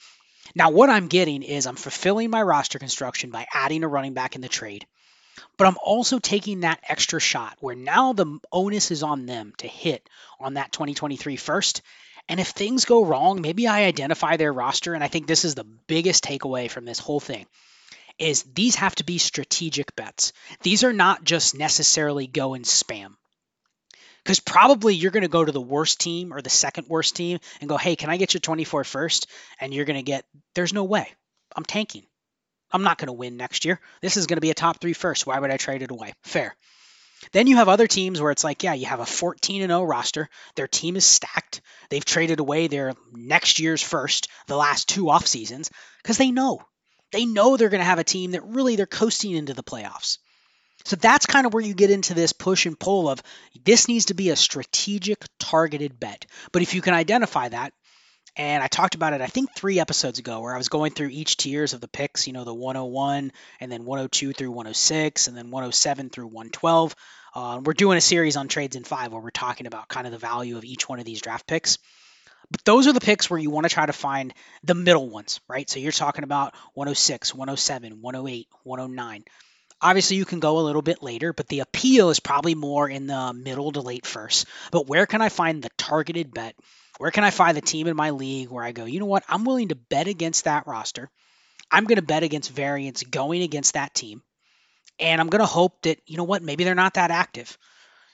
Now, 0.53 0.69
what 0.69 0.91
I'm 0.91 1.07
getting 1.07 1.41
is 1.41 1.65
I'm 1.65 1.75
fulfilling 1.75 2.29
my 2.29 2.43
roster 2.43 2.77
construction 2.77 3.31
by 3.31 3.47
adding 3.51 3.83
a 3.83 3.87
running 3.87 4.13
back 4.13 4.35
in 4.35 4.41
the 4.41 4.47
trade. 4.47 4.85
But 5.57 5.67
I'm 5.67 5.77
also 5.83 6.19
taking 6.19 6.59
that 6.59 6.83
extra 6.87 7.19
shot 7.19 7.57
where 7.59 7.75
now 7.75 8.13
the 8.13 8.39
onus 8.51 8.91
is 8.91 9.01
on 9.01 9.25
them 9.25 9.53
to 9.57 9.67
hit 9.67 10.07
on 10.39 10.53
that 10.53 10.71
2023 10.71 11.37
first. 11.37 11.81
And 12.29 12.39
if 12.39 12.49
things 12.49 12.85
go 12.85 13.03
wrong, 13.03 13.41
maybe 13.41 13.67
I 13.67 13.85
identify 13.85 14.37
their 14.37 14.53
roster. 14.53 14.93
And 14.93 15.03
I 15.03 15.07
think 15.07 15.25
this 15.25 15.43
is 15.43 15.55
the 15.55 15.63
biggest 15.63 16.23
takeaway 16.23 16.69
from 16.69 16.85
this 16.85 16.99
whole 16.99 17.19
thing 17.19 17.47
is 18.17 18.43
these 18.43 18.75
have 18.75 18.95
to 18.95 19.03
be 19.03 19.17
strategic 19.17 19.95
bets. 19.95 20.33
These 20.61 20.83
are 20.83 20.93
not 20.93 21.23
just 21.23 21.57
necessarily 21.57 22.27
go 22.27 22.53
and 22.53 22.65
spam. 22.65 23.15
Because 24.23 24.39
probably 24.39 24.95
you're 24.95 25.11
going 25.11 25.21
to 25.21 25.29
go 25.29 25.45
to 25.45 25.51
the 25.51 25.61
worst 25.61 25.99
team 25.99 26.33
or 26.33 26.41
the 26.41 26.49
second 26.49 26.87
worst 26.87 27.15
team 27.15 27.39
and 27.61 27.69
go, 27.69 27.77
hey, 27.77 27.95
can 27.95 28.09
I 28.09 28.17
get 28.17 28.33
your 28.33 28.41
24 28.41 28.83
first? 28.83 29.27
And 29.59 29.73
you're 29.73 29.85
going 29.85 29.99
to 29.99 30.03
get, 30.03 30.25
there's 30.55 30.73
no 30.73 30.83
way. 30.83 31.07
I'm 31.55 31.63
tanking. 31.63 32.03
I'm 32.71 32.81
not 32.81 32.97
going 32.97 33.07
to 33.07 33.13
win 33.13 33.37
next 33.37 33.65
year. 33.65 33.79
This 34.01 34.17
is 34.17 34.25
going 34.25 34.37
to 34.37 34.41
be 34.41 34.49
a 34.49 34.55
top 34.55 34.81
three 34.81 34.93
first. 34.93 35.27
Why 35.27 35.39
would 35.39 35.51
I 35.51 35.57
trade 35.57 35.83
it 35.83 35.91
away? 35.91 36.13
Fair. 36.23 36.55
Then 37.31 37.47
you 37.47 37.57
have 37.57 37.69
other 37.69 37.87
teams 37.87 38.19
where 38.19 38.31
it's 38.31 38.43
like, 38.43 38.63
yeah, 38.63 38.73
you 38.73 38.87
have 38.87 38.99
a 38.99 39.05
14 39.05 39.61
and 39.61 39.69
0 39.69 39.83
roster. 39.83 40.29
Their 40.55 40.67
team 40.67 40.95
is 40.95 41.05
stacked. 41.05 41.61
They've 41.89 42.03
traded 42.03 42.39
away 42.39 42.67
their 42.67 42.93
next 43.13 43.59
year's 43.59 43.81
first, 43.81 44.27
the 44.47 44.57
last 44.57 44.89
two 44.89 45.09
off 45.09 45.27
seasons, 45.27 45.69
because 46.01 46.17
they 46.17 46.31
know 46.31 46.61
they 47.15 47.25
know 47.25 47.55
they're 47.55 47.69
going 47.69 47.79
to 47.79 47.85
have 47.85 47.99
a 47.99 48.03
team 48.03 48.31
that 48.31 48.45
really 48.45 48.75
they're 48.75 48.85
coasting 48.85 49.31
into 49.31 49.53
the 49.53 49.63
playoffs. 49.63 50.17
So 50.83 50.97
that's 50.97 51.25
kind 51.25 51.47
of 51.47 51.53
where 51.53 51.63
you 51.63 51.73
get 51.73 51.89
into 51.89 52.13
this 52.13 52.33
push 52.33 52.65
and 52.65 52.77
pull 52.77 53.09
of 53.09 53.23
this 53.63 53.87
needs 53.87 54.05
to 54.05 54.13
be 54.13 54.29
a 54.29 54.35
strategic, 54.35 55.23
targeted 55.39 55.99
bet. 55.99 56.25
But 56.51 56.61
if 56.61 56.75
you 56.75 56.81
can 56.81 56.93
identify 56.93 57.47
that, 57.49 57.73
and 58.35 58.61
I 58.61 58.67
talked 58.67 58.95
about 58.95 59.13
it, 59.13 59.21
I 59.21 59.27
think 59.27 59.55
three 59.55 59.79
episodes 59.79 60.19
ago, 60.19 60.41
where 60.41 60.53
I 60.53 60.57
was 60.57 60.67
going 60.67 60.91
through 60.91 61.07
each 61.07 61.37
tiers 61.37 61.73
of 61.73 61.79
the 61.79 61.87
picks, 61.87 62.27
you 62.27 62.33
know, 62.33 62.43
the 62.43 62.53
101 62.53 63.31
and 63.61 63.71
then 63.71 63.85
102 63.85 64.33
through 64.33 64.51
106 64.51 65.27
and 65.27 65.37
then 65.37 65.51
107 65.51 66.09
through 66.09 66.27
112. 66.27 66.95
Uh, 67.33 67.61
we're 67.63 67.73
doing 67.73 67.97
a 67.97 68.01
series 68.01 68.35
on 68.35 68.49
trades 68.49 68.75
in 68.75 68.83
five 68.83 69.13
where 69.13 69.21
we're 69.21 69.29
talking 69.29 69.67
about 69.67 69.87
kind 69.87 70.05
of 70.05 70.11
the 70.11 70.19
value 70.19 70.57
of 70.57 70.65
each 70.65 70.89
one 70.89 70.99
of 70.99 71.05
these 71.05 71.21
draft 71.21 71.47
picks. 71.47 71.77
But 72.51 72.63
those 72.63 72.87
are 72.87 72.93
the 72.93 72.99
picks 72.99 73.29
where 73.29 73.39
you 73.39 73.49
want 73.49 73.65
to 73.65 73.73
try 73.73 73.85
to 73.85 73.93
find 73.93 74.33
the 74.63 74.75
middle 74.75 75.09
ones, 75.09 75.39
right? 75.47 75.69
So 75.69 75.79
you're 75.79 75.91
talking 75.91 76.23
about 76.23 76.53
106, 76.73 77.33
107, 77.33 78.01
108, 78.01 78.47
109. 78.63 79.25
Obviously, 79.81 80.17
you 80.17 80.25
can 80.25 80.39
go 80.39 80.59
a 80.59 80.61
little 80.61 80.81
bit 80.81 81.03
later, 81.03 81.33
but 81.33 81.47
the 81.47 81.59
appeal 81.59 82.09
is 82.09 82.19
probably 82.19 82.55
more 82.55 82.89
in 82.89 83.07
the 83.07 83.33
middle 83.33 83.71
to 83.71 83.81
late 83.81 84.05
first. 84.05 84.47
But 84.71 84.87
where 84.87 85.05
can 85.05 85.21
I 85.21 85.29
find 85.29 85.61
the 85.61 85.69
targeted 85.77 86.33
bet? 86.33 86.55
Where 86.97 87.11
can 87.11 87.23
I 87.23 87.29
find 87.29 87.57
the 87.57 87.61
team 87.61 87.87
in 87.87 87.95
my 87.95 88.11
league 88.11 88.49
where 88.49 88.63
I 88.63 88.71
go, 88.71 88.85
you 88.85 88.99
know 88.99 89.05
what? 89.05 89.23
I'm 89.27 89.43
willing 89.43 89.69
to 89.69 89.75
bet 89.75 90.07
against 90.07 90.45
that 90.45 90.65
roster. 90.65 91.09
I'm 91.69 91.85
going 91.85 91.97
to 91.97 92.01
bet 92.01 92.23
against 92.23 92.51
variance 92.51 93.03
going 93.03 93.41
against 93.41 93.73
that 93.73 93.93
team. 93.93 94.21
And 94.97 95.19
I'm 95.19 95.27
going 95.27 95.41
to 95.41 95.45
hope 95.45 95.81
that, 95.81 95.99
you 96.05 96.15
know 96.15 96.23
what? 96.23 96.41
Maybe 96.41 96.63
they're 96.63 96.73
not 96.73 96.93
that 96.93 97.11
active. 97.11 97.57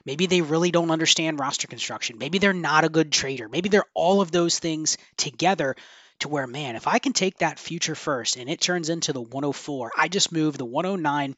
Maybe 0.06 0.26
they 0.26 0.42
really 0.42 0.72
don't 0.72 0.92
understand 0.92 1.40
roster 1.40 1.68
construction. 1.68 2.18
Maybe 2.18 2.38
they're 2.38 2.54
not 2.54 2.84
a 2.84 2.90
good 2.90 3.12
trader. 3.12 3.48
Maybe 3.50 3.70
they're 3.70 3.86
all 3.94 4.22
of 4.22 4.32
those 4.32 4.60
things 4.60 4.98
together 5.18 5.76
to 6.20 6.30
where, 6.30 6.48
man, 6.48 6.76
if 6.76 6.88
I 6.88 7.00
can 7.00 7.14
take 7.14 7.40
that 7.40 7.60
future 7.60 7.96
first 7.96 8.38
and 8.38 8.50
it 8.50 8.62
turns 8.62 8.90
into 8.90 9.14
the 9.14 9.22
104, 9.22 9.92
I 9.98 10.08
just 10.08 10.32
move 10.32 10.58
the 10.58 10.66
109 10.66 11.36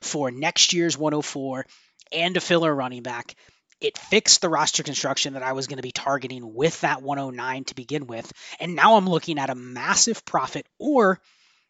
for 0.00 0.30
next 0.30 0.72
year's 0.72 0.98
104 0.98 1.66
and 2.12 2.36
a 2.36 2.40
filler 2.40 2.74
running 2.74 3.02
back. 3.02 3.34
It 3.80 3.98
fixed 3.98 4.40
the 4.40 4.48
roster 4.48 4.82
construction 4.82 5.34
that 5.34 5.42
I 5.42 5.52
was 5.52 5.66
going 5.66 5.76
to 5.76 5.82
be 5.82 5.92
targeting 5.92 6.54
with 6.54 6.80
that 6.80 7.02
109 7.02 7.64
to 7.64 7.74
begin 7.74 8.06
with. 8.06 8.32
And 8.60 8.74
now 8.74 8.96
I'm 8.96 9.08
looking 9.08 9.38
at 9.38 9.50
a 9.50 9.54
massive 9.54 10.24
profit 10.24 10.66
or 10.78 11.20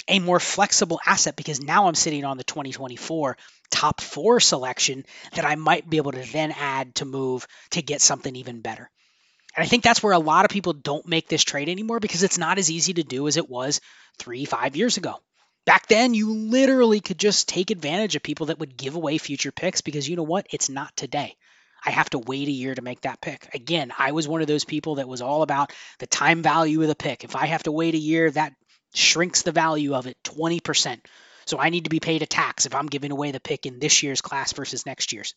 a 0.06 0.18
more 0.18 0.40
flexible 0.40 1.00
asset 1.06 1.36
because 1.36 1.62
now 1.62 1.86
I'm 1.86 1.94
sitting 1.94 2.24
on 2.24 2.36
the 2.36 2.44
2024 2.44 3.36
top 3.74 4.00
four 4.00 4.38
selection 4.38 5.04
that 5.32 5.44
I 5.44 5.56
might 5.56 5.90
be 5.90 5.96
able 5.96 6.12
to 6.12 6.32
then 6.32 6.52
add 6.52 6.94
to 6.96 7.04
move 7.04 7.46
to 7.70 7.82
get 7.82 8.00
something 8.00 8.34
even 8.36 8.60
better. 8.60 8.88
And 9.56 9.64
I 9.64 9.66
think 9.66 9.82
that's 9.82 10.00
where 10.00 10.12
a 10.12 10.18
lot 10.18 10.44
of 10.44 10.50
people 10.52 10.74
don't 10.74 11.08
make 11.08 11.28
this 11.28 11.42
trade 11.42 11.68
anymore 11.68 11.98
because 11.98 12.22
it's 12.22 12.38
not 12.38 12.58
as 12.58 12.70
easy 12.70 12.94
to 12.94 13.02
do 13.02 13.26
as 13.26 13.36
it 13.36 13.50
was 13.50 13.80
three, 14.16 14.44
five 14.44 14.76
years 14.76 14.96
ago. 14.96 15.16
Back 15.66 15.88
then, 15.88 16.14
you 16.14 16.32
literally 16.32 17.00
could 17.00 17.18
just 17.18 17.48
take 17.48 17.72
advantage 17.72 18.14
of 18.14 18.22
people 18.22 18.46
that 18.46 18.60
would 18.60 18.76
give 18.76 18.94
away 18.94 19.18
future 19.18 19.50
picks 19.50 19.80
because 19.80 20.08
you 20.08 20.14
know 20.14 20.22
what? 20.22 20.46
It's 20.52 20.68
not 20.68 20.96
today. 20.96 21.34
I 21.84 21.90
have 21.90 22.10
to 22.10 22.18
wait 22.18 22.46
a 22.46 22.52
year 22.52 22.76
to 22.76 22.82
make 22.82 23.00
that 23.00 23.20
pick. 23.20 23.48
Again, 23.54 23.92
I 23.98 24.12
was 24.12 24.28
one 24.28 24.40
of 24.40 24.46
those 24.46 24.64
people 24.64 24.96
that 24.96 25.08
was 25.08 25.20
all 25.20 25.42
about 25.42 25.72
the 25.98 26.06
time 26.06 26.42
value 26.42 26.80
of 26.80 26.88
the 26.88 26.94
pick. 26.94 27.24
If 27.24 27.34
I 27.34 27.46
have 27.46 27.64
to 27.64 27.72
wait 27.72 27.94
a 27.94 27.98
year, 27.98 28.30
that 28.30 28.54
shrinks 28.94 29.42
the 29.42 29.52
value 29.52 29.94
of 29.94 30.06
it 30.06 30.16
20%. 30.24 31.00
So 31.46 31.58
I 31.58 31.70
need 31.70 31.84
to 31.84 31.90
be 31.90 32.00
paid 32.00 32.22
a 32.22 32.26
tax 32.26 32.66
if 32.66 32.74
I'm 32.74 32.86
giving 32.86 33.10
away 33.10 33.30
the 33.30 33.40
pick 33.40 33.66
in 33.66 33.78
this 33.78 34.02
year's 34.02 34.20
class 34.20 34.52
versus 34.52 34.86
next 34.86 35.12
year's. 35.12 35.34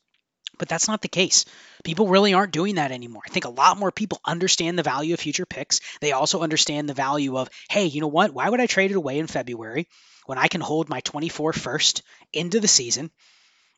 But 0.57 0.69
that's 0.69 0.87
not 0.87 1.01
the 1.01 1.07
case. 1.07 1.45
People 1.83 2.07
really 2.07 2.33
aren't 2.33 2.53
doing 2.53 2.75
that 2.75 2.91
anymore. 2.91 3.21
I 3.25 3.29
think 3.29 3.45
a 3.45 3.49
lot 3.49 3.77
more 3.77 3.91
people 3.91 4.19
understand 4.25 4.77
the 4.77 4.83
value 4.83 5.13
of 5.13 5.19
future 5.19 5.45
picks. 5.45 5.81
They 6.01 6.13
also 6.13 6.41
understand 6.41 6.87
the 6.87 6.93
value 6.93 7.37
of, 7.37 7.49
hey, 7.69 7.85
you 7.85 8.01
know 8.01 8.07
what? 8.07 8.33
Why 8.33 8.49
would 8.49 8.61
I 8.61 8.65
trade 8.65 8.91
it 8.91 8.97
away 8.97 9.19
in 9.19 9.27
February 9.27 9.87
when 10.25 10.37
I 10.37 10.47
can 10.47 10.61
hold 10.61 10.89
my 10.89 11.01
24 11.01 11.53
first 11.53 12.01
into 12.33 12.59
the 12.59 12.67
season? 12.67 13.11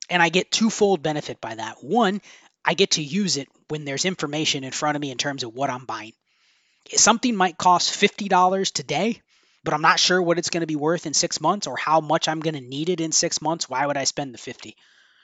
And 0.10 0.22
I 0.22 0.30
get 0.30 0.52
twofold 0.52 1.04
benefit 1.04 1.42
by 1.42 1.56
that. 1.56 1.84
One, 1.84 2.22
I 2.64 2.74
get 2.74 2.92
to 2.92 3.04
use 3.04 3.38
it 3.38 3.48
when 3.70 3.86
there's 3.86 4.06
information 4.06 4.64
in 4.64 4.72
front 4.72 4.96
of 4.96 5.02
me 5.02 5.12
in 5.12 5.18
terms 5.18 5.44
of 5.44 5.54
what 5.54 5.70
I'm 5.70 5.86
buying. 5.86 6.14
Something 6.96 7.36
might 7.36 7.58
cost 7.58 7.92
$50 7.92 8.72
today, 8.72 9.22
but 9.64 9.74
I'm 9.74 9.82
not 9.82 10.00
sure 10.00 10.22
what 10.22 10.38
it's 10.38 10.50
going 10.50 10.62
to 10.62 10.68
be 10.68 10.76
worth 10.76 11.06
in 11.06 11.14
six 11.14 11.42
months 11.42 11.68
or 11.68 11.78
how 11.78 12.00
much 12.00 12.28
I'm 12.28 12.40
going 12.40 12.56
to 12.56 12.62
need 12.62 12.90
it 12.90 13.02
in 13.02 13.12
six 13.12 13.42
months. 13.42 13.70
Why 13.70 13.86
would 13.86 13.98
I 13.98 14.06
spend 14.06 14.34
the 14.34 14.38
50? 14.38 14.76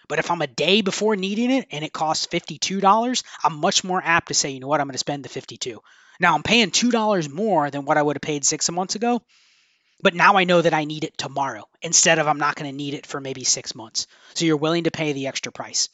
But 0.08 0.20
if 0.20 0.30
I'm 0.30 0.42
a 0.42 0.48
day 0.48 0.82
before 0.82 1.16
needing 1.16 1.52
it 1.52 1.68
and 1.72 1.84
it 1.84 1.94
costs 1.94 2.28
$52, 2.28 3.24
I'm 3.44 3.60
much 3.60 3.84
more 3.84 4.02
apt 4.04 4.28
to 4.28 4.34
say, 4.34 4.52
you 4.52 4.60
know 4.60 4.68
what, 4.68 4.80
I'm 4.80 4.88
going 4.88 4.94
to 4.94 5.00
spend 5.00 5.26
the 5.26 5.30
52. 5.30 5.82
Now 6.20 6.36
I'm 6.36 6.44
paying 6.44 6.72
$2 6.72 7.32
more 7.32 7.70
than 7.72 7.86
what 7.86 7.98
I 7.98 8.02
would 8.02 8.16
have 8.16 8.22
paid 8.22 8.46
six 8.46 8.70
months 8.70 8.96
ago, 8.96 9.22
but 10.02 10.14
now 10.14 10.36
I 10.38 10.44
know 10.44 10.62
that 10.62 10.74
I 10.74 10.86
need 10.86 11.04
it 11.04 11.18
tomorrow 11.18 11.68
instead 11.82 12.20
of 12.20 12.28
I'm 12.28 12.38
not 12.38 12.56
going 12.56 12.70
to 12.70 12.76
need 12.76 12.94
it 12.94 13.06
for 13.06 13.20
maybe 13.20 13.44
six 13.44 13.74
months. 13.74 14.08
So 14.34 14.46
you're 14.46 14.58
willing 14.58 14.84
to 14.84 14.92
pay 14.92 15.14
the 15.14 15.28
extra 15.28 15.52
price. 15.52 15.90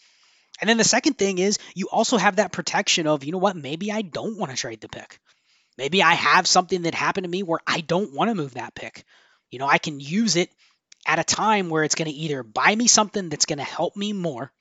And 0.60 0.70
then 0.70 0.78
the 0.78 0.84
second 0.84 1.18
thing 1.18 1.40
is 1.40 1.58
you 1.74 1.88
also 1.90 2.18
have 2.18 2.36
that 2.36 2.52
protection 2.52 3.08
of, 3.08 3.24
you 3.24 3.32
know 3.32 3.38
what, 3.38 3.56
maybe 3.56 3.92
I 3.92 4.02
don't 4.02 4.38
want 4.38 4.52
to 4.52 4.58
trade 4.58 4.82
the 4.82 4.90
pick. 4.90 5.20
Maybe 5.78 6.04
I 6.04 6.14
have 6.14 6.48
something 6.48 6.84
that 6.84 6.94
happened 6.94 7.26
to 7.26 7.30
me 7.30 7.44
where 7.44 7.60
I 7.66 7.82
don't 7.82 8.14
want 8.14 8.30
to 8.30 8.36
move 8.36 8.56
that 8.56 8.76
pick. 8.76 9.04
You 9.50 9.60
know, 9.60 9.68
I 9.68 9.78
can 9.78 10.00
use 10.00 10.36
it 10.36 10.50
at 11.06 11.20
a 11.20 11.24
time 11.24 11.70
where 11.70 11.84
it's 11.84 11.96
going 11.96 12.10
to 12.10 12.16
either 12.16 12.44
buy 12.44 12.76
me 12.76 12.88
something 12.88 13.30
that's 13.30 13.46
going 13.46 13.58
to 13.58 13.64
help 13.64 13.96
me 13.96 14.14
more, 14.14 14.52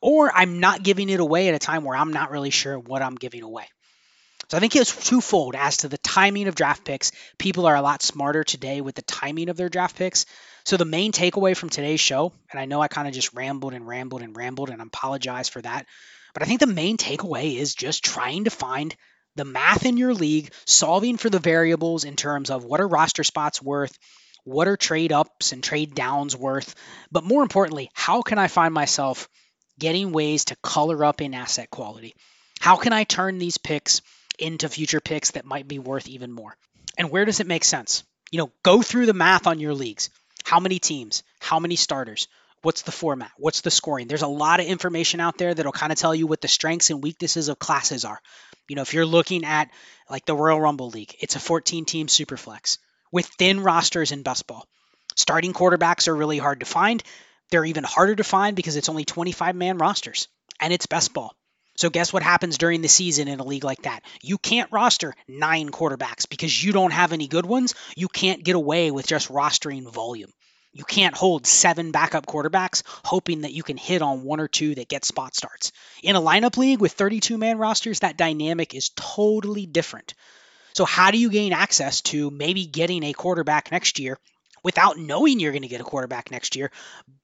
or 0.00 0.30
I'm 0.32 0.60
not 0.60 0.82
giving 0.82 1.08
it 1.08 1.20
away 1.20 1.48
at 1.48 1.54
a 1.54 1.58
time 1.58 1.84
where 1.84 1.96
I'm 1.96 2.12
not 2.12 2.30
really 2.30 2.50
sure 2.50 2.78
what 2.78 3.02
I'm 3.02 3.16
giving 3.16 3.42
away. 3.42 3.66
So 4.50 4.58
I 4.58 4.60
think 4.60 4.76
it's 4.76 5.08
twofold 5.08 5.56
as 5.56 5.78
to 5.78 5.88
the 5.88 5.98
timing 5.98 6.48
of 6.48 6.54
draft 6.54 6.84
picks. 6.84 7.12
People 7.38 7.66
are 7.66 7.76
a 7.76 7.82
lot 7.82 8.02
smarter 8.02 8.44
today 8.44 8.82
with 8.82 8.94
the 8.94 9.02
timing 9.02 9.48
of 9.48 9.56
their 9.56 9.70
draft 9.70 9.96
picks. 9.96 10.26
So 10.64 10.76
the 10.76 10.84
main 10.84 11.12
takeaway 11.12 11.56
from 11.56 11.70
today's 11.70 12.00
show, 12.00 12.32
and 12.50 12.60
I 12.60 12.66
know 12.66 12.80
I 12.80 12.88
kind 12.88 13.08
of 13.08 13.14
just 13.14 13.34
rambled 13.34 13.74
and 13.74 13.86
rambled 13.86 14.22
and 14.22 14.36
rambled, 14.36 14.70
and 14.70 14.80
I 14.80 14.84
apologize 14.84 15.48
for 15.48 15.62
that, 15.62 15.86
but 16.34 16.42
I 16.42 16.46
think 16.46 16.60
the 16.60 16.66
main 16.66 16.98
takeaway 16.98 17.56
is 17.56 17.74
just 17.74 18.04
trying 18.04 18.44
to 18.44 18.50
find 18.50 18.94
the 19.36 19.44
math 19.44 19.84
in 19.84 19.96
your 19.96 20.14
league, 20.14 20.52
solving 20.66 21.16
for 21.16 21.30
the 21.30 21.38
variables 21.38 22.04
in 22.04 22.16
terms 22.16 22.50
of 22.50 22.64
what 22.64 22.80
are 22.80 22.88
roster 22.88 23.24
spots 23.24 23.60
worth, 23.60 23.98
what 24.44 24.68
are 24.68 24.76
trade 24.76 25.12
ups 25.12 25.52
and 25.52 25.62
trade 25.62 25.94
downs 25.94 26.36
worth, 26.36 26.74
but 27.10 27.24
more 27.24 27.42
importantly, 27.42 27.90
how 27.94 28.22
can 28.22 28.38
I 28.38 28.48
find 28.48 28.72
myself 28.72 29.28
getting 29.78 30.12
ways 30.12 30.46
to 30.46 30.56
color 30.56 31.04
up 31.04 31.20
in 31.20 31.34
asset 31.34 31.70
quality? 31.70 32.14
How 32.60 32.76
can 32.76 32.92
I 32.92 33.04
turn 33.04 33.38
these 33.38 33.58
picks 33.58 34.02
into 34.38 34.68
future 34.68 35.00
picks 35.00 35.32
that 35.32 35.44
might 35.44 35.66
be 35.66 35.78
worth 35.78 36.08
even 36.08 36.32
more? 36.32 36.56
And 36.96 37.10
where 37.10 37.24
does 37.24 37.40
it 37.40 37.46
make 37.46 37.64
sense? 37.64 38.04
You 38.30 38.38
know, 38.38 38.52
go 38.62 38.82
through 38.82 39.06
the 39.06 39.14
math 39.14 39.46
on 39.46 39.60
your 39.60 39.74
leagues. 39.74 40.10
How 40.44 40.60
many 40.60 40.78
teams? 40.78 41.22
How 41.40 41.58
many 41.58 41.76
starters? 41.76 42.28
What's 42.62 42.82
the 42.82 42.92
format? 42.92 43.30
What's 43.36 43.60
the 43.60 43.70
scoring? 43.70 44.08
There's 44.08 44.22
a 44.22 44.26
lot 44.26 44.60
of 44.60 44.66
information 44.66 45.20
out 45.20 45.36
there 45.38 45.52
that'll 45.52 45.72
kind 45.72 45.92
of 45.92 45.98
tell 45.98 46.14
you 46.14 46.26
what 46.26 46.40
the 46.40 46.48
strengths 46.48 46.90
and 46.90 47.02
weaknesses 47.02 47.48
of 47.48 47.58
classes 47.58 48.04
are. 48.04 48.20
You 48.68 48.76
know, 48.76 48.82
if 48.82 48.94
you're 48.94 49.06
looking 49.06 49.44
at 49.44 49.70
like 50.08 50.24
the 50.24 50.34
Royal 50.34 50.60
Rumble 50.60 50.90
League, 50.90 51.14
it's 51.20 51.36
a 51.36 51.40
14 51.40 51.84
team 51.84 52.06
superflex 52.06 52.78
with 53.12 53.26
thin 53.26 53.60
rosters 53.60 54.12
in 54.12 54.22
best 54.22 54.46
ball. 54.46 54.66
Starting 55.16 55.52
quarterbacks 55.52 56.08
are 56.08 56.16
really 56.16 56.38
hard 56.38 56.60
to 56.60 56.66
find. 56.66 57.02
They're 57.50 57.64
even 57.64 57.84
harder 57.84 58.16
to 58.16 58.24
find 58.24 58.56
because 58.56 58.76
it's 58.76 58.88
only 58.88 59.04
25 59.04 59.54
man 59.54 59.78
rosters 59.78 60.28
and 60.60 60.72
it's 60.72 60.86
best 60.86 61.12
ball. 61.12 61.34
So, 61.76 61.90
guess 61.90 62.12
what 62.12 62.22
happens 62.22 62.56
during 62.56 62.82
the 62.82 62.88
season 62.88 63.26
in 63.26 63.40
a 63.40 63.44
league 63.44 63.64
like 63.64 63.82
that? 63.82 64.04
You 64.22 64.38
can't 64.38 64.70
roster 64.70 65.14
nine 65.26 65.70
quarterbacks 65.70 66.28
because 66.28 66.64
you 66.64 66.72
don't 66.72 66.92
have 66.92 67.12
any 67.12 67.26
good 67.26 67.46
ones. 67.46 67.74
You 67.96 68.08
can't 68.08 68.44
get 68.44 68.54
away 68.54 68.92
with 68.92 69.08
just 69.08 69.28
rostering 69.28 69.90
volume. 69.92 70.32
You 70.74 70.82
can't 70.82 71.16
hold 71.16 71.46
seven 71.46 71.92
backup 71.92 72.26
quarterbacks 72.26 72.82
hoping 73.04 73.42
that 73.42 73.52
you 73.52 73.62
can 73.62 73.76
hit 73.76 74.02
on 74.02 74.24
one 74.24 74.40
or 74.40 74.48
two 74.48 74.74
that 74.74 74.88
get 74.88 75.04
spot 75.04 75.36
starts. 75.36 75.70
In 76.02 76.16
a 76.16 76.20
lineup 76.20 76.56
league 76.56 76.80
with 76.80 76.92
32 76.92 77.38
man 77.38 77.58
rosters, 77.58 78.00
that 78.00 78.16
dynamic 78.16 78.74
is 78.74 78.90
totally 78.96 79.66
different. 79.66 80.14
So, 80.74 80.84
how 80.84 81.12
do 81.12 81.18
you 81.18 81.30
gain 81.30 81.52
access 81.52 82.00
to 82.02 82.28
maybe 82.32 82.66
getting 82.66 83.04
a 83.04 83.12
quarterback 83.12 83.70
next 83.70 84.00
year 84.00 84.18
without 84.64 84.98
knowing 84.98 85.38
you're 85.38 85.52
going 85.52 85.62
to 85.62 85.68
get 85.68 85.80
a 85.80 85.84
quarterback 85.84 86.32
next 86.32 86.56
year? 86.56 86.72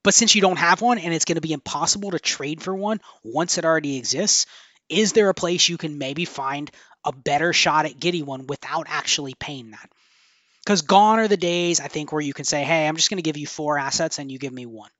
But 0.04 0.14
since 0.14 0.36
you 0.36 0.40
don't 0.40 0.58
have 0.58 0.80
one 0.80 0.98
and 0.98 1.12
it's 1.12 1.24
going 1.24 1.34
to 1.34 1.40
be 1.40 1.52
impossible 1.52 2.12
to 2.12 2.20
trade 2.20 2.62
for 2.62 2.74
one 2.74 3.00
once 3.24 3.58
it 3.58 3.64
already 3.64 3.96
exists, 3.96 4.46
is 4.88 5.12
there 5.12 5.28
a 5.28 5.34
place 5.34 5.68
you 5.68 5.76
can 5.76 5.98
maybe 5.98 6.24
find 6.24 6.70
a 7.04 7.10
better 7.10 7.52
shot 7.52 7.86
at 7.86 7.98
getting 7.98 8.26
one 8.26 8.46
without 8.46 8.86
actually 8.88 9.34
paying 9.34 9.72
that? 9.72 9.90
Because 10.70 10.82
gone 10.82 11.18
are 11.18 11.26
the 11.26 11.36
days, 11.36 11.80
I 11.80 11.88
think, 11.88 12.12
where 12.12 12.20
you 12.20 12.32
can 12.32 12.44
say, 12.44 12.62
hey, 12.62 12.86
I'm 12.86 12.94
just 12.94 13.10
going 13.10 13.18
to 13.18 13.24
give 13.24 13.36
you 13.36 13.48
four 13.48 13.76
assets 13.76 14.20
and 14.20 14.30
you 14.30 14.38
give 14.38 14.52
me 14.52 14.66
one. 14.66 14.92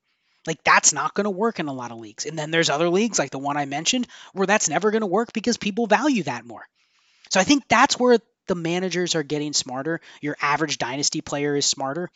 Like, 0.45 0.61
that's 0.65 0.91
not 0.91 1.13
going 1.13 1.23
to 1.23 1.29
work 1.29 1.61
in 1.61 1.69
a 1.69 1.73
lot 1.73 1.91
of 1.91 1.97
leagues. 1.99 2.25
And 2.25 2.37
then 2.37 2.51
there's 2.51 2.69
other 2.69 2.89
leagues, 2.89 3.17
like 3.17 3.31
the 3.31 3.39
one 3.39 3.55
I 3.55 3.63
mentioned, 3.63 4.05
where 4.33 4.45
that's 4.45 4.67
never 4.67 4.91
going 4.91 4.99
to 4.99 5.07
work 5.07 5.31
because 5.31 5.55
people 5.55 5.87
value 5.87 6.23
that 6.23 6.43
more. 6.43 6.67
So 7.29 7.39
I 7.39 7.45
think 7.45 7.63
that's 7.69 7.97
where 7.97 8.17
the 8.49 8.55
managers 8.55 9.15
are 9.15 9.23
getting 9.23 9.53
smarter. 9.53 10.01
Your 10.19 10.35
average 10.41 10.77
dynasty 10.77 11.21
player 11.21 11.55
is 11.55 11.65
smarter. 11.65 12.09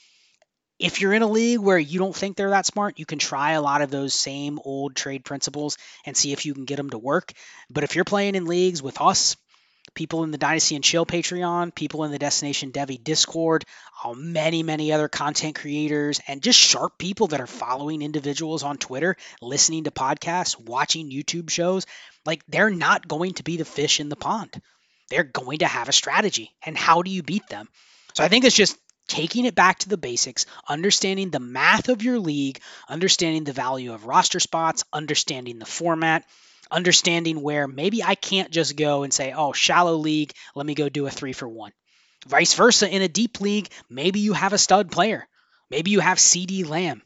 If 0.77 0.99
you're 0.99 1.13
in 1.13 1.21
a 1.21 1.27
league 1.27 1.59
where 1.59 1.79
you 1.79 1.97
don't 1.97 2.13
think 2.13 2.35
they're 2.35 2.49
that 2.49 2.65
smart, 2.65 2.99
you 2.99 3.05
can 3.05 3.19
try 3.19 3.53
a 3.53 3.61
lot 3.61 3.81
of 3.81 3.89
those 3.89 4.13
same 4.13 4.59
old 4.65 4.97
trade 4.97 5.23
principles 5.23 5.77
and 6.05 6.17
see 6.17 6.33
if 6.33 6.45
you 6.45 6.53
can 6.53 6.65
get 6.65 6.75
them 6.75 6.89
to 6.89 6.97
work. 6.97 7.31
But 7.69 7.85
if 7.85 7.95
you're 7.95 8.03
playing 8.03 8.35
in 8.35 8.47
leagues 8.47 8.83
with 8.83 8.99
us, 8.99 9.37
people 9.95 10.23
in 10.23 10.31
the 10.31 10.37
Dynasty 10.37 10.75
and 10.75 10.83
Chill 10.83 11.05
Patreon, 11.05 11.73
people 11.73 12.03
in 12.03 12.11
the 12.11 12.19
Destination 12.19 12.71
Devy 12.71 13.03
Discord, 13.03 13.65
uh, 14.03 14.13
many, 14.13 14.61
many 14.61 14.91
other 14.91 15.07
content 15.07 15.55
creators, 15.55 16.19
and 16.27 16.43
just 16.43 16.59
sharp 16.59 16.97
people 16.97 17.27
that 17.27 17.41
are 17.41 17.47
following 17.47 18.01
individuals 18.01 18.63
on 18.63 18.77
Twitter, 18.77 19.15
listening 19.41 19.85
to 19.85 19.91
podcasts, 19.91 20.59
watching 20.59 21.09
YouTube 21.09 21.49
shows. 21.49 21.85
Like, 22.25 22.43
they're 22.47 22.69
not 22.69 23.07
going 23.07 23.33
to 23.35 23.43
be 23.43 23.57
the 23.57 23.65
fish 23.65 23.99
in 23.99 24.09
the 24.09 24.15
pond. 24.15 24.61
They're 25.09 25.23
going 25.23 25.59
to 25.59 25.67
have 25.67 25.89
a 25.89 25.93
strategy. 25.93 26.53
And 26.65 26.77
how 26.77 27.01
do 27.01 27.11
you 27.11 27.23
beat 27.23 27.47
them? 27.47 27.67
So 28.13 28.23
I 28.23 28.27
think 28.27 28.45
it's 28.45 28.55
just 28.55 28.77
taking 29.07 29.45
it 29.45 29.55
back 29.55 29.79
to 29.79 29.89
the 29.89 29.97
basics, 29.97 30.45
understanding 30.67 31.29
the 31.29 31.39
math 31.39 31.89
of 31.89 32.03
your 32.03 32.19
league, 32.19 32.59
understanding 32.89 33.43
the 33.43 33.53
value 33.53 33.93
of 33.93 34.05
roster 34.05 34.39
spots, 34.39 34.83
understanding 34.91 35.59
the 35.59 35.65
format, 35.65 36.25
understanding 36.71 37.41
where 37.41 37.67
maybe 37.67 38.03
I 38.03 38.15
can't 38.15 38.51
just 38.51 38.75
go 38.75 39.03
and 39.03 39.13
say, 39.13 39.33
oh, 39.35 39.53
shallow 39.53 39.95
league, 39.95 40.33
let 40.55 40.65
me 40.65 40.75
go 40.75 40.89
do 40.89 41.07
a 41.07 41.11
three 41.11 41.33
for 41.33 41.47
one. 41.47 41.71
Vice 42.27 42.53
versa, 42.55 42.89
in 42.89 43.01
a 43.01 43.07
deep 43.07 43.39
league, 43.39 43.69
maybe 43.89 44.19
you 44.19 44.33
have 44.33 44.53
a 44.53 44.57
stud 44.57 44.91
player. 44.91 45.27
Maybe 45.69 45.91
you 45.91 45.99
have 45.99 46.17
CeeDee 46.17 46.67
Lamb, 46.67 47.01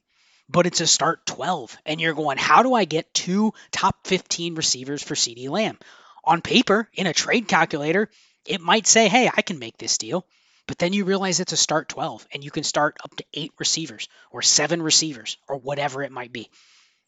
but 0.47 0.66
it's 0.66 0.82
a 0.82 0.88
start 0.88 1.26
12. 1.26 1.78
And 1.86 1.99
you're 1.99 2.14
going, 2.14 2.38
how 2.38 2.64
do 2.64 2.74
I 2.74 2.86
get 2.86 3.14
two 3.14 3.53
top 3.72 4.07
15 4.07 4.55
receivers 4.55 5.03
for 5.03 5.16
CeeDee 5.16 5.49
Lamb? 5.49 5.78
On 6.24 6.41
paper, 6.41 6.89
in 6.93 7.07
a 7.07 7.14
trade 7.14 7.47
calculator, 7.47 8.10
it 8.45 8.62
might 8.62 8.88
say, 8.88 9.07
hey, 9.07 9.30
I 9.34 9.41
can 9.41 9.60
make 9.60 9.78
this 9.78 9.97
deal. 9.97 10.26
But 10.68 10.78
then 10.78 10.93
you 10.93 11.03
realize 11.03 11.39
it's 11.39 11.53
a 11.53 11.57
start 11.57 11.89
12 11.89 12.28
and 12.32 12.43
you 12.43 12.51
can 12.51 12.64
start 12.64 12.97
up 13.03 13.16
to 13.16 13.26
eight 13.34 13.53
receivers 13.57 14.07
or 14.30 14.41
seven 14.41 14.82
receivers 14.82 15.38
or 15.47 15.57
whatever 15.57 16.03
it 16.03 16.12
might 16.12 16.32
be. 16.32 16.49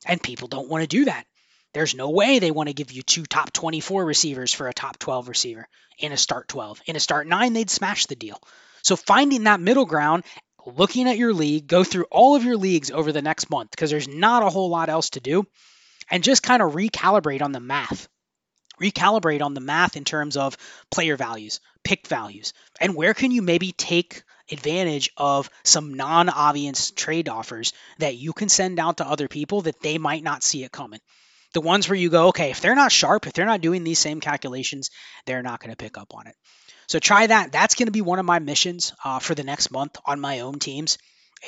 And 0.05 0.21
people 0.21 0.47
don't 0.47 0.67
want 0.67 0.81
to 0.81 0.87
do 0.87 1.05
that. 1.05 1.27
There's 1.73 1.95
no 1.95 2.09
way 2.09 2.39
they 2.39 2.51
want 2.51 2.67
to 2.67 2.73
give 2.73 2.91
you 2.91 3.01
two 3.01 3.23
top 3.23 3.53
24 3.53 4.03
receivers 4.03 4.53
for 4.53 4.67
a 4.67 4.73
top 4.73 4.99
12 4.99 5.29
receiver 5.29 5.67
in 5.99 6.11
a 6.11 6.17
start 6.17 6.49
12. 6.49 6.81
In 6.85 6.97
a 6.97 6.99
start 6.99 7.27
9, 7.27 7.53
they'd 7.53 7.69
smash 7.69 8.07
the 8.07 8.15
deal. 8.15 8.41
So 8.81 8.97
finding 8.97 9.45
that 9.45 9.61
middle 9.61 9.85
ground, 9.85 10.23
looking 10.65 11.07
at 11.07 11.17
your 11.17 11.33
league, 11.33 11.67
go 11.67 11.85
through 11.85 12.07
all 12.11 12.35
of 12.35 12.43
your 12.43 12.57
leagues 12.57 12.91
over 12.91 13.13
the 13.13 13.21
next 13.21 13.49
month 13.49 13.71
because 13.71 13.89
there's 13.89 14.07
not 14.07 14.43
a 14.43 14.49
whole 14.49 14.69
lot 14.69 14.89
else 14.89 15.11
to 15.11 15.21
do, 15.21 15.45
and 16.09 16.23
just 16.23 16.43
kind 16.43 16.61
of 16.61 16.73
recalibrate 16.73 17.41
on 17.41 17.53
the 17.53 17.61
math. 17.61 18.09
Recalibrate 18.81 19.41
on 19.41 19.53
the 19.53 19.61
math 19.61 19.95
in 19.95 20.03
terms 20.03 20.35
of 20.35 20.57
player 20.89 21.15
values, 21.15 21.61
pick 21.83 22.07
values, 22.07 22.51
and 22.81 22.95
where 22.95 23.13
can 23.13 23.31
you 23.31 23.41
maybe 23.41 23.71
take 23.71 24.23
advantage 24.51 25.11
of 25.15 25.49
some 25.63 25.93
non 25.93 26.27
obvious 26.27 26.91
trade 26.91 27.29
offers 27.29 27.71
that 27.99 28.17
you 28.17 28.33
can 28.33 28.49
send 28.49 28.79
out 28.79 28.97
to 28.97 29.07
other 29.07 29.29
people 29.29 29.61
that 29.61 29.81
they 29.81 29.97
might 29.97 30.23
not 30.23 30.43
see 30.43 30.63
it 30.65 30.71
coming 30.71 30.99
the 31.53 31.61
ones 31.61 31.87
where 31.87 31.97
you 31.97 32.09
go, 32.09 32.27
okay, 32.29 32.51
if 32.51 32.61
they're 32.61 32.75
not 32.75 32.91
sharp, 32.91 33.27
if 33.27 33.33
they're 33.33 33.45
not 33.45 33.61
doing 33.61 33.83
these 33.83 33.99
same 33.99 34.21
calculations, 34.21 34.89
they're 35.25 35.43
not 35.43 35.59
going 35.59 35.71
to 35.71 35.77
pick 35.77 35.97
up 35.97 36.13
on 36.13 36.27
it. 36.27 36.35
So 36.87 36.99
try 36.99 37.27
that. 37.27 37.51
That's 37.51 37.75
going 37.75 37.87
to 37.87 37.91
be 37.91 38.01
one 38.01 38.19
of 38.19 38.25
my 38.25 38.39
missions 38.39 38.93
uh, 39.03 39.19
for 39.19 39.35
the 39.35 39.43
next 39.43 39.71
month 39.71 39.97
on 40.05 40.19
my 40.19 40.41
own 40.41 40.59
teams 40.59 40.97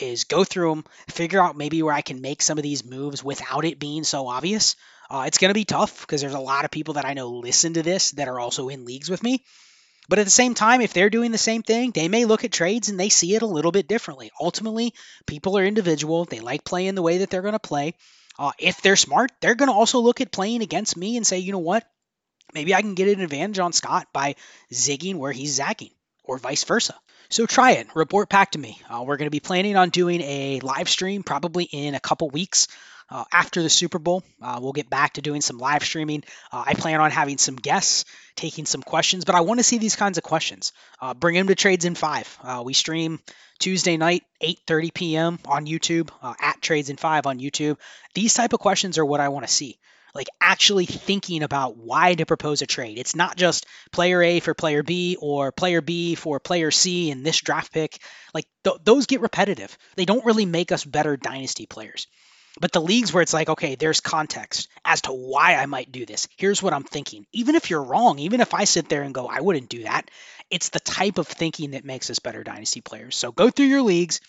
is 0.01 0.24
go 0.24 0.43
through 0.43 0.70
them, 0.70 0.86
figure 1.10 1.41
out 1.41 1.58
maybe 1.58 1.84
where 1.84 1.93
I 1.93 2.01
can 2.01 2.22
make 2.22 2.41
some 2.41 2.58
of 2.58 2.64
these 2.64 2.86
moves 2.86 3.24
without 3.24 3.66
it 3.66 3.80
being 3.80 4.04
so 4.04 4.28
obvious. 4.28 4.76
Uh, 5.10 5.26
it's 5.28 5.38
going 5.38 5.49
to 5.49 5.54
be 5.54 5.66
tough 5.66 6.01
because 6.01 6.22
there's 6.22 6.34
a 6.34 6.39
lot 6.39 6.66
of 6.66 6.72
people 6.72 6.95
that 6.95 7.06
I 7.06 7.14
know 7.14 7.30
listen 7.30 7.74
to 7.76 7.84
this 7.84 8.12
that 8.12 8.28
are 8.28 8.39
also 8.39 8.70
in 8.70 8.86
leagues 8.86 9.10
with 9.10 9.22
me. 9.22 9.43
But 10.10 10.20
at 10.20 10.26
the 10.26 10.32
same 10.32 10.54
time, 10.54 10.82
if 10.82 10.93
they're 10.93 11.10
doing 11.10 11.32
the 11.32 11.38
same 11.38 11.64
thing, 11.64 11.91
they 11.91 12.10
may 12.10 12.26
look 12.26 12.43
at 12.43 12.51
trades 12.51 12.89
and 12.89 12.99
they 12.99 13.10
see 13.10 13.36
it 13.36 13.41
a 13.41 13.47
little 13.47 13.72
bit 13.72 13.88
differently. 13.88 14.32
Ultimately, 14.39 14.93
people 15.28 15.58
are 15.58 15.66
individual. 15.66 16.26
They 16.26 16.39
like 16.39 16.66
playing 16.66 16.95
the 16.95 17.01
way 17.01 17.20
that 17.20 17.30
they're 17.30 17.41
going 17.41 17.54
to 17.54 17.60
play. 17.60 17.93
Uh, 18.38 18.52
if 18.58 18.82
they're 18.82 18.96
smart, 18.96 19.32
they're 19.42 19.56
going 19.56 19.70
to 19.70 19.76
also 19.76 20.00
look 20.00 20.22
at 20.22 20.32
playing 20.32 20.62
against 20.62 20.98
me 20.98 21.18
and 21.18 21.26
say, 21.26 21.40
you 21.40 21.52
know 21.52 21.60
what? 21.60 21.88
Maybe 22.54 22.74
I 22.74 22.82
can 22.82 22.96
get 22.96 23.10
an 23.10 23.24
advantage 23.24 23.60
on 23.60 23.74
Scott 23.74 24.08
by 24.14 24.36
zigging 24.72 25.16
where 25.16 25.32
he's 25.32 25.54
zagging, 25.54 25.92
or 26.24 26.38
vice 26.38 26.64
versa. 26.64 26.96
So 27.30 27.46
try 27.46 27.72
it. 27.74 27.88
Report 27.96 28.30
back 28.30 28.52
to 28.52 28.60
me. 28.60 28.80
Uh, 28.90 29.04
we're 29.04 29.18
going 29.18 29.28
to 29.28 29.32
be 29.32 29.40
planning 29.40 29.76
on 29.76 29.90
doing 29.90 30.22
a 30.22 30.60
live 30.60 30.90
stream 30.90 31.24
probably 31.24 31.64
in 31.64 31.96
a 31.96 32.00
couple 32.00 32.30
weeks. 32.30 32.68
Uh, 33.14 33.24
after 33.32 33.61
the 33.61 33.70
Super 33.70 33.99
Bowl. 33.99 34.24
Uh, 34.41 34.59
we'll 34.61 34.74
get 34.74 34.89
back 34.89 35.14
to 35.14 35.22
doing 35.22 35.39
some 35.39 35.59
live 35.59 35.84
streaming. 35.84 36.24
Uh, 36.51 36.64
I 36.66 36.74
plan 36.74 36.99
on 36.99 37.11
having 37.11 37.38
some 37.38 37.55
guests, 37.55 38.05
taking 38.36 38.66
some 38.66 38.82
questions, 38.82 39.24
but 39.24 39.36
I 39.36 39.41
want 39.41 39.59
to 39.59 39.64
see 39.64 39.78
these 39.78 39.95
kinds 39.95 40.18
of 40.18 40.24
questions. 40.24 40.74
Uh, 40.99 41.14
bring 41.14 41.36
them 41.36 41.47
to 41.47 41.55
Trades 41.55 41.86
in 41.86 41.93
Five. 41.93 42.38
Uh, 42.43 42.64
we 42.66 42.74
stream 42.74 43.20
Tuesday 43.59 43.97
night, 43.97 44.24
8:30 44.41 44.93
p.m. 44.93 45.39
on 45.45 45.68
YouTube 45.68 46.09
at 46.41 46.61
Trades 46.61 46.89
in 46.89 46.97
Five 46.97 47.28
on 47.28 47.39
YouTube. 47.39 47.78
These 48.16 48.34
type 48.34 48.53
of 48.53 48.59
questions 48.59 48.97
are 48.97 49.05
what 49.05 49.22
I 49.22 49.30
want 49.30 49.45
to 49.45 49.53
see 49.53 49.78
like 50.16 50.28
actually 50.39 50.86
thinking 50.86 51.41
about 51.41 51.76
why 51.78 52.14
to 52.14 52.26
propose 52.26 52.61
a 52.61 52.68
trade. 52.68 52.99
It's 52.99 53.16
not 53.16 53.36
just 53.36 53.66
player 53.91 54.22
A 54.22 54.39
for 54.39 54.53
player 54.53 54.84
B 54.84 55.18
or 55.20 55.51
player 55.51 55.82
B 55.82 56.16
for 56.16 56.39
player 56.39 56.70
C 56.70 57.09
in 57.09 57.24
this 57.24 57.41
draft 57.41 57.74
pick. 57.74 57.97
Like 58.34 58.45
th- 58.64 58.78
those 58.84 59.07
get 59.07 59.22
repetitive. 59.22 59.76
They 59.95 60.05
don't 60.05 60.26
really 60.26 60.45
make 60.45 60.72
us 60.72 60.86
better 60.86 61.18
dynasty 61.18 61.66
players. 61.66 62.07
But 62.60 62.72
the 62.72 62.82
leagues 62.82 63.12
where 63.12 63.24
it's 63.24 63.34
like, 63.34 63.49
okay, 63.49 63.76
there's 63.76 63.99
context 63.99 64.70
as 64.86 65.01
to 65.01 65.12
why 65.12 65.56
I 65.56 65.66
might 65.66 65.91
do 65.91 66.06
this. 66.06 66.28
Here's 66.38 66.62
what 66.62 66.74
I'm 66.74 66.84
thinking. 66.84 67.26
Even 67.32 67.56
if 67.56 67.70
you're 67.70 67.84
wrong, 67.84 68.20
even 68.20 68.41
if 68.41 68.54
I 68.54 68.66
sit 68.66 68.89
there 68.89 69.01
and 69.01 69.14
go, 69.14 69.28
I 69.28 69.41
wouldn't 69.41 69.70
do 69.70 69.84
that, 69.84 70.10
it's 70.51 70.70
the 70.70 70.80
type 70.80 71.18
of 71.18 71.28
thinking 71.28 71.72
that 71.72 71.86
makes 71.86 72.10
us 72.12 72.20
better 72.20 72.43
dynasty 72.43 72.82
players. 72.82 73.16
So 73.16 73.32
go 73.32 73.49
through 73.49 73.66
your 73.66 73.82
leagues, 73.82 74.22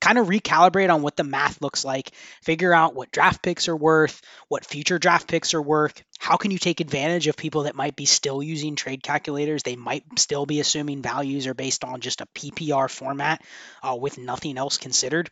kind 0.00 0.16
of 0.16 0.28
recalibrate 0.28 0.92
on 0.92 1.02
what 1.02 1.16
the 1.16 1.24
math 1.24 1.60
looks 1.60 1.84
like, 1.84 2.12
figure 2.42 2.72
out 2.72 2.94
what 2.94 3.10
draft 3.10 3.42
picks 3.42 3.68
are 3.68 3.76
worth, 3.76 4.22
what 4.48 4.64
future 4.64 4.98
draft 4.98 5.28
picks 5.28 5.52
are 5.52 5.62
worth. 5.62 6.02
How 6.18 6.36
can 6.36 6.50
you 6.50 6.58
take 6.58 6.80
advantage 6.80 7.26
of 7.26 7.36
people 7.36 7.64
that 7.64 7.74
might 7.74 7.96
be 7.96 8.06
still 8.06 8.42
using 8.42 8.76
trade 8.76 9.02
calculators? 9.02 9.62
They 9.62 9.76
might 9.76 10.04
still 10.18 10.46
be 10.46 10.60
assuming 10.60 11.02
values 11.02 11.46
are 11.46 11.54
based 11.54 11.84
on 11.84 12.00
just 12.00 12.22
a 12.22 12.26
PPR 12.34 12.90
format 12.90 13.42
uh, 13.82 13.94
with 13.94 14.16
nothing 14.16 14.56
else 14.56 14.78
considered. 14.78 15.30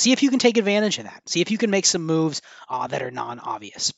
See 0.00 0.12
if 0.12 0.22
you 0.22 0.30
can 0.30 0.38
take 0.38 0.56
advantage 0.56 0.96
of 0.96 1.04
that. 1.04 1.28
See 1.28 1.42
if 1.42 1.50
you 1.50 1.58
can 1.58 1.68
make 1.68 1.84
some 1.84 2.06
moves 2.06 2.40
uh, 2.70 2.86
that 2.86 3.02
are 3.02 3.10
non 3.10 3.38
obvious. 3.38 3.92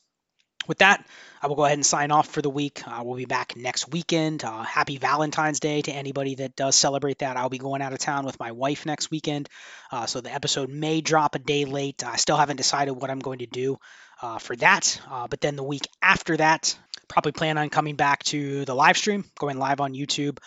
With 0.67 0.79
that, 0.79 1.05
I 1.41 1.47
will 1.47 1.55
go 1.55 1.63
ahead 1.63 1.77
and 1.77 1.85
sign 1.85 2.11
off 2.11 2.27
for 2.27 2.41
the 2.41 2.49
week. 2.49 2.85
Uh, 2.85 3.03
we'll 3.05 3.15
be 3.15 3.23
back 3.23 3.55
next 3.55 3.89
weekend. 3.89 4.43
Uh, 4.43 4.63
happy 4.63 4.97
Valentine's 4.97 5.61
Day 5.61 5.81
to 5.81 5.93
anybody 5.93 6.35
that 6.35 6.57
does 6.57 6.75
celebrate 6.75 7.19
that. 7.19 7.37
I'll 7.37 7.47
be 7.47 7.57
going 7.57 7.81
out 7.81 7.93
of 7.93 7.99
town 7.99 8.25
with 8.25 8.37
my 8.37 8.51
wife 8.51 8.85
next 8.85 9.11
weekend, 9.11 9.47
uh, 9.93 10.05
so 10.05 10.19
the 10.19 10.33
episode 10.33 10.69
may 10.69 10.99
drop 10.99 11.35
a 11.35 11.39
day 11.39 11.63
late. 11.63 12.03
I 12.03 12.17
still 12.17 12.35
haven't 12.35 12.57
decided 12.57 12.91
what 12.91 13.09
I'm 13.09 13.19
going 13.19 13.39
to 13.39 13.45
do 13.45 13.77
uh, 14.21 14.39
for 14.39 14.57
that. 14.57 14.99
Uh, 15.09 15.27
but 15.29 15.39
then 15.39 15.55
the 15.55 15.63
week 15.63 15.87
after 16.01 16.35
that, 16.35 16.77
probably 17.07 17.31
plan 17.31 17.57
on 17.57 17.69
coming 17.69 17.95
back 17.95 18.23
to 18.23 18.65
the 18.65 18.75
live 18.75 18.97
stream, 18.97 19.23
going 19.39 19.57
live 19.57 19.79
on 19.79 19.93
YouTube 19.93 20.37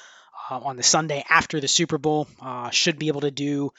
uh, 0.50 0.58
on 0.58 0.76
the 0.76 0.82
Sunday 0.82 1.24
after 1.30 1.60
the 1.60 1.68
Super 1.68 1.96
Bowl. 1.96 2.28
should 2.72 2.98
be 2.98 3.08
able 3.08 3.22
to 3.22 3.30
do 3.30 3.72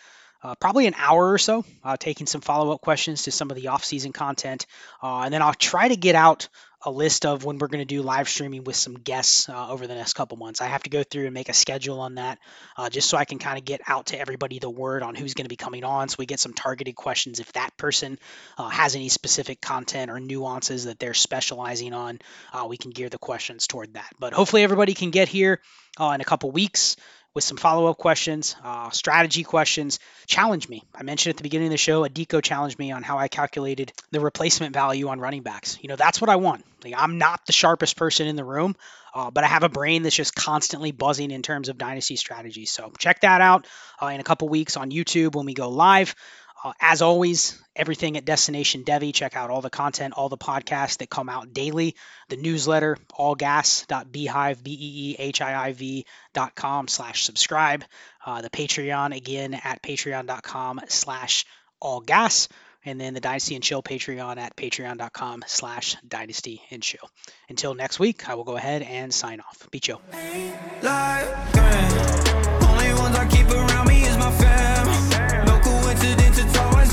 uh, 0.43 0.55
probably 0.55 0.87
an 0.87 0.95
hour 0.97 1.31
or 1.31 1.37
so, 1.37 1.65
uh, 1.83 1.97
taking 1.97 2.27
some 2.27 2.41
follow 2.41 2.71
up 2.71 2.81
questions 2.81 3.23
to 3.23 3.31
some 3.31 3.49
of 3.49 3.55
the 3.55 3.67
off 3.67 3.83
season 3.83 4.13
content. 4.13 4.65
Uh, 5.01 5.21
and 5.21 5.33
then 5.33 5.41
I'll 5.41 5.53
try 5.53 5.87
to 5.87 5.95
get 5.95 6.15
out 6.15 6.47
a 6.85 6.91
list 6.91 7.25
of 7.25 7.43
when 7.43 7.57
we're 7.57 7.67
going 7.67 7.81
to 7.81 7.85
do 7.85 8.03
live 8.03 8.29
streaming 8.29 8.63
with 8.63 8.75
some 8.75 8.93
guests 8.93 9.49
uh, 9.49 9.69
over 9.69 9.87
the 9.87 9.95
next 9.95 10.13
couple 10.13 10.37
months. 10.37 10.61
I 10.61 10.67
have 10.67 10.83
to 10.83 10.91
go 10.91 11.01
through 11.01 11.25
and 11.25 11.33
make 11.33 11.49
a 11.49 11.53
schedule 11.53 11.99
on 11.99 12.15
that 12.15 12.37
uh, 12.77 12.89
just 12.89 13.09
so 13.09 13.17
I 13.17 13.25
can 13.25 13.39
kind 13.39 13.57
of 13.57 13.65
get 13.65 13.81
out 13.87 14.07
to 14.07 14.19
everybody 14.19 14.59
the 14.59 14.69
word 14.69 15.01
on 15.01 15.15
who's 15.15 15.33
going 15.33 15.45
to 15.45 15.49
be 15.49 15.55
coming 15.55 15.83
on 15.83 16.07
so 16.07 16.17
we 16.19 16.27
get 16.27 16.39
some 16.39 16.53
targeted 16.53 16.95
questions. 16.95 17.39
If 17.39 17.51
that 17.53 17.75
person 17.77 18.19
uh, 18.59 18.69
has 18.69 18.95
any 18.95 19.09
specific 19.09 19.59
content 19.59 20.11
or 20.11 20.19
nuances 20.19 20.85
that 20.85 20.99
they're 20.99 21.15
specializing 21.15 21.93
on, 21.93 22.19
we 22.67 22.77
can 22.77 22.91
gear 22.91 23.09
the 23.09 23.17
questions 23.17 23.67
toward 23.67 23.95
that. 23.95 24.09
But 24.19 24.33
hopefully, 24.33 24.63
everybody 24.63 24.93
can 24.93 25.09
get 25.09 25.27
here 25.27 25.61
in 25.99 26.21
a 26.21 26.25
couple 26.25 26.51
weeks 26.51 26.95
with 27.37 27.43
some 27.43 27.55
follow 27.55 27.85
up 27.85 27.99
questions, 27.99 28.55
uh, 28.63 28.89
strategy 28.89 29.43
questions. 29.43 29.99
Challenge 30.25 30.67
me. 30.67 30.81
I 30.95 31.03
mentioned 31.03 31.33
at 31.33 31.37
the 31.37 31.43
beginning 31.43 31.67
of 31.67 31.71
the 31.71 31.77
show, 31.77 32.01
Adiko 32.03 32.41
challenged 32.41 32.79
me 32.79 32.91
on 32.91 33.03
how 33.03 33.19
I 33.19 33.27
calculated 33.27 33.93
the 34.09 34.19
replacement 34.19 34.73
value 34.73 35.07
on 35.09 35.19
running 35.19 35.43
backs. 35.43 35.77
You 35.79 35.87
know, 35.87 35.95
that's 35.95 36.19
what 36.19 36.31
I 36.31 36.37
want. 36.37 36.65
Like, 36.83 36.95
I'm 36.97 37.19
not 37.19 37.45
the 37.45 37.53
sharpest 37.53 37.95
person 37.95 38.25
in 38.25 38.37
the 38.37 38.43
room, 38.43 38.75
uh, 39.13 39.29
but 39.29 39.43
I 39.43 39.47
have 39.47 39.61
a 39.61 39.69
brain 39.69 40.01
that's 40.01 40.15
just 40.15 40.33
constantly 40.33 40.91
buzzing 40.91 41.29
in 41.29 41.43
terms 41.43 41.69
of 41.69 41.77
dynasty 41.77 42.15
strategies. 42.15 42.71
So 42.71 42.91
check 42.97 43.21
that 43.21 43.39
out 43.39 43.67
uh, 44.01 44.07
in 44.07 44.19
a 44.19 44.23
couple 44.23 44.49
weeks 44.49 44.75
on 44.75 44.89
YouTube 44.89 45.35
when 45.35 45.45
we 45.45 45.53
go 45.53 45.69
live. 45.69 46.15
Uh, 46.63 46.73
as 46.81 47.01
always, 47.01 47.61
everything 47.75 48.17
at 48.17 48.25
Destination 48.25 48.83
Devy. 48.83 49.13
Check 49.13 49.35
out 49.35 49.49
all 49.49 49.61
the 49.61 49.69
content, 49.69 50.13
all 50.15 50.29
the 50.29 50.37
podcasts 50.37 50.97
that 50.97 51.09
come 51.09 51.29
out 51.29 51.53
daily, 51.53 51.95
the 52.29 52.37
newsletter, 52.37 52.97
allgas.beehiiv, 53.17 54.63
B-E-E-H-I-I-V 54.63 56.05
dot 56.33 56.55
com 56.55 56.87
slash 56.87 57.23
subscribe, 57.23 57.83
uh, 58.25 58.41
the 58.41 58.49
Patreon, 58.49 59.15
again, 59.15 59.53
at 59.53 59.81
patreon.com 59.83 60.81
slash 60.87 61.45
allgas, 61.81 62.47
and 62.85 62.99
then 62.99 63.13
the 63.13 63.19
Dynasty 63.19 63.55
and 63.55 63.63
Chill 63.63 63.83
Patreon 63.83 64.37
at 64.37 64.55
patreon.com 64.55 65.43
slash 65.45 65.95
dynasty 66.07 66.61
and 66.71 66.81
chill. 66.81 67.09
Until 67.49 67.73
next 67.75 67.99
week, 67.99 68.27
I 68.29 68.35
will 68.35 68.45
go 68.45 68.55
ahead 68.55 68.81
and 68.81 69.13
sign 69.13 69.41
off. 69.41 69.67
Be 69.71 69.79
chill. 69.79 70.01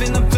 Been 0.05 0.13
the 0.13 0.34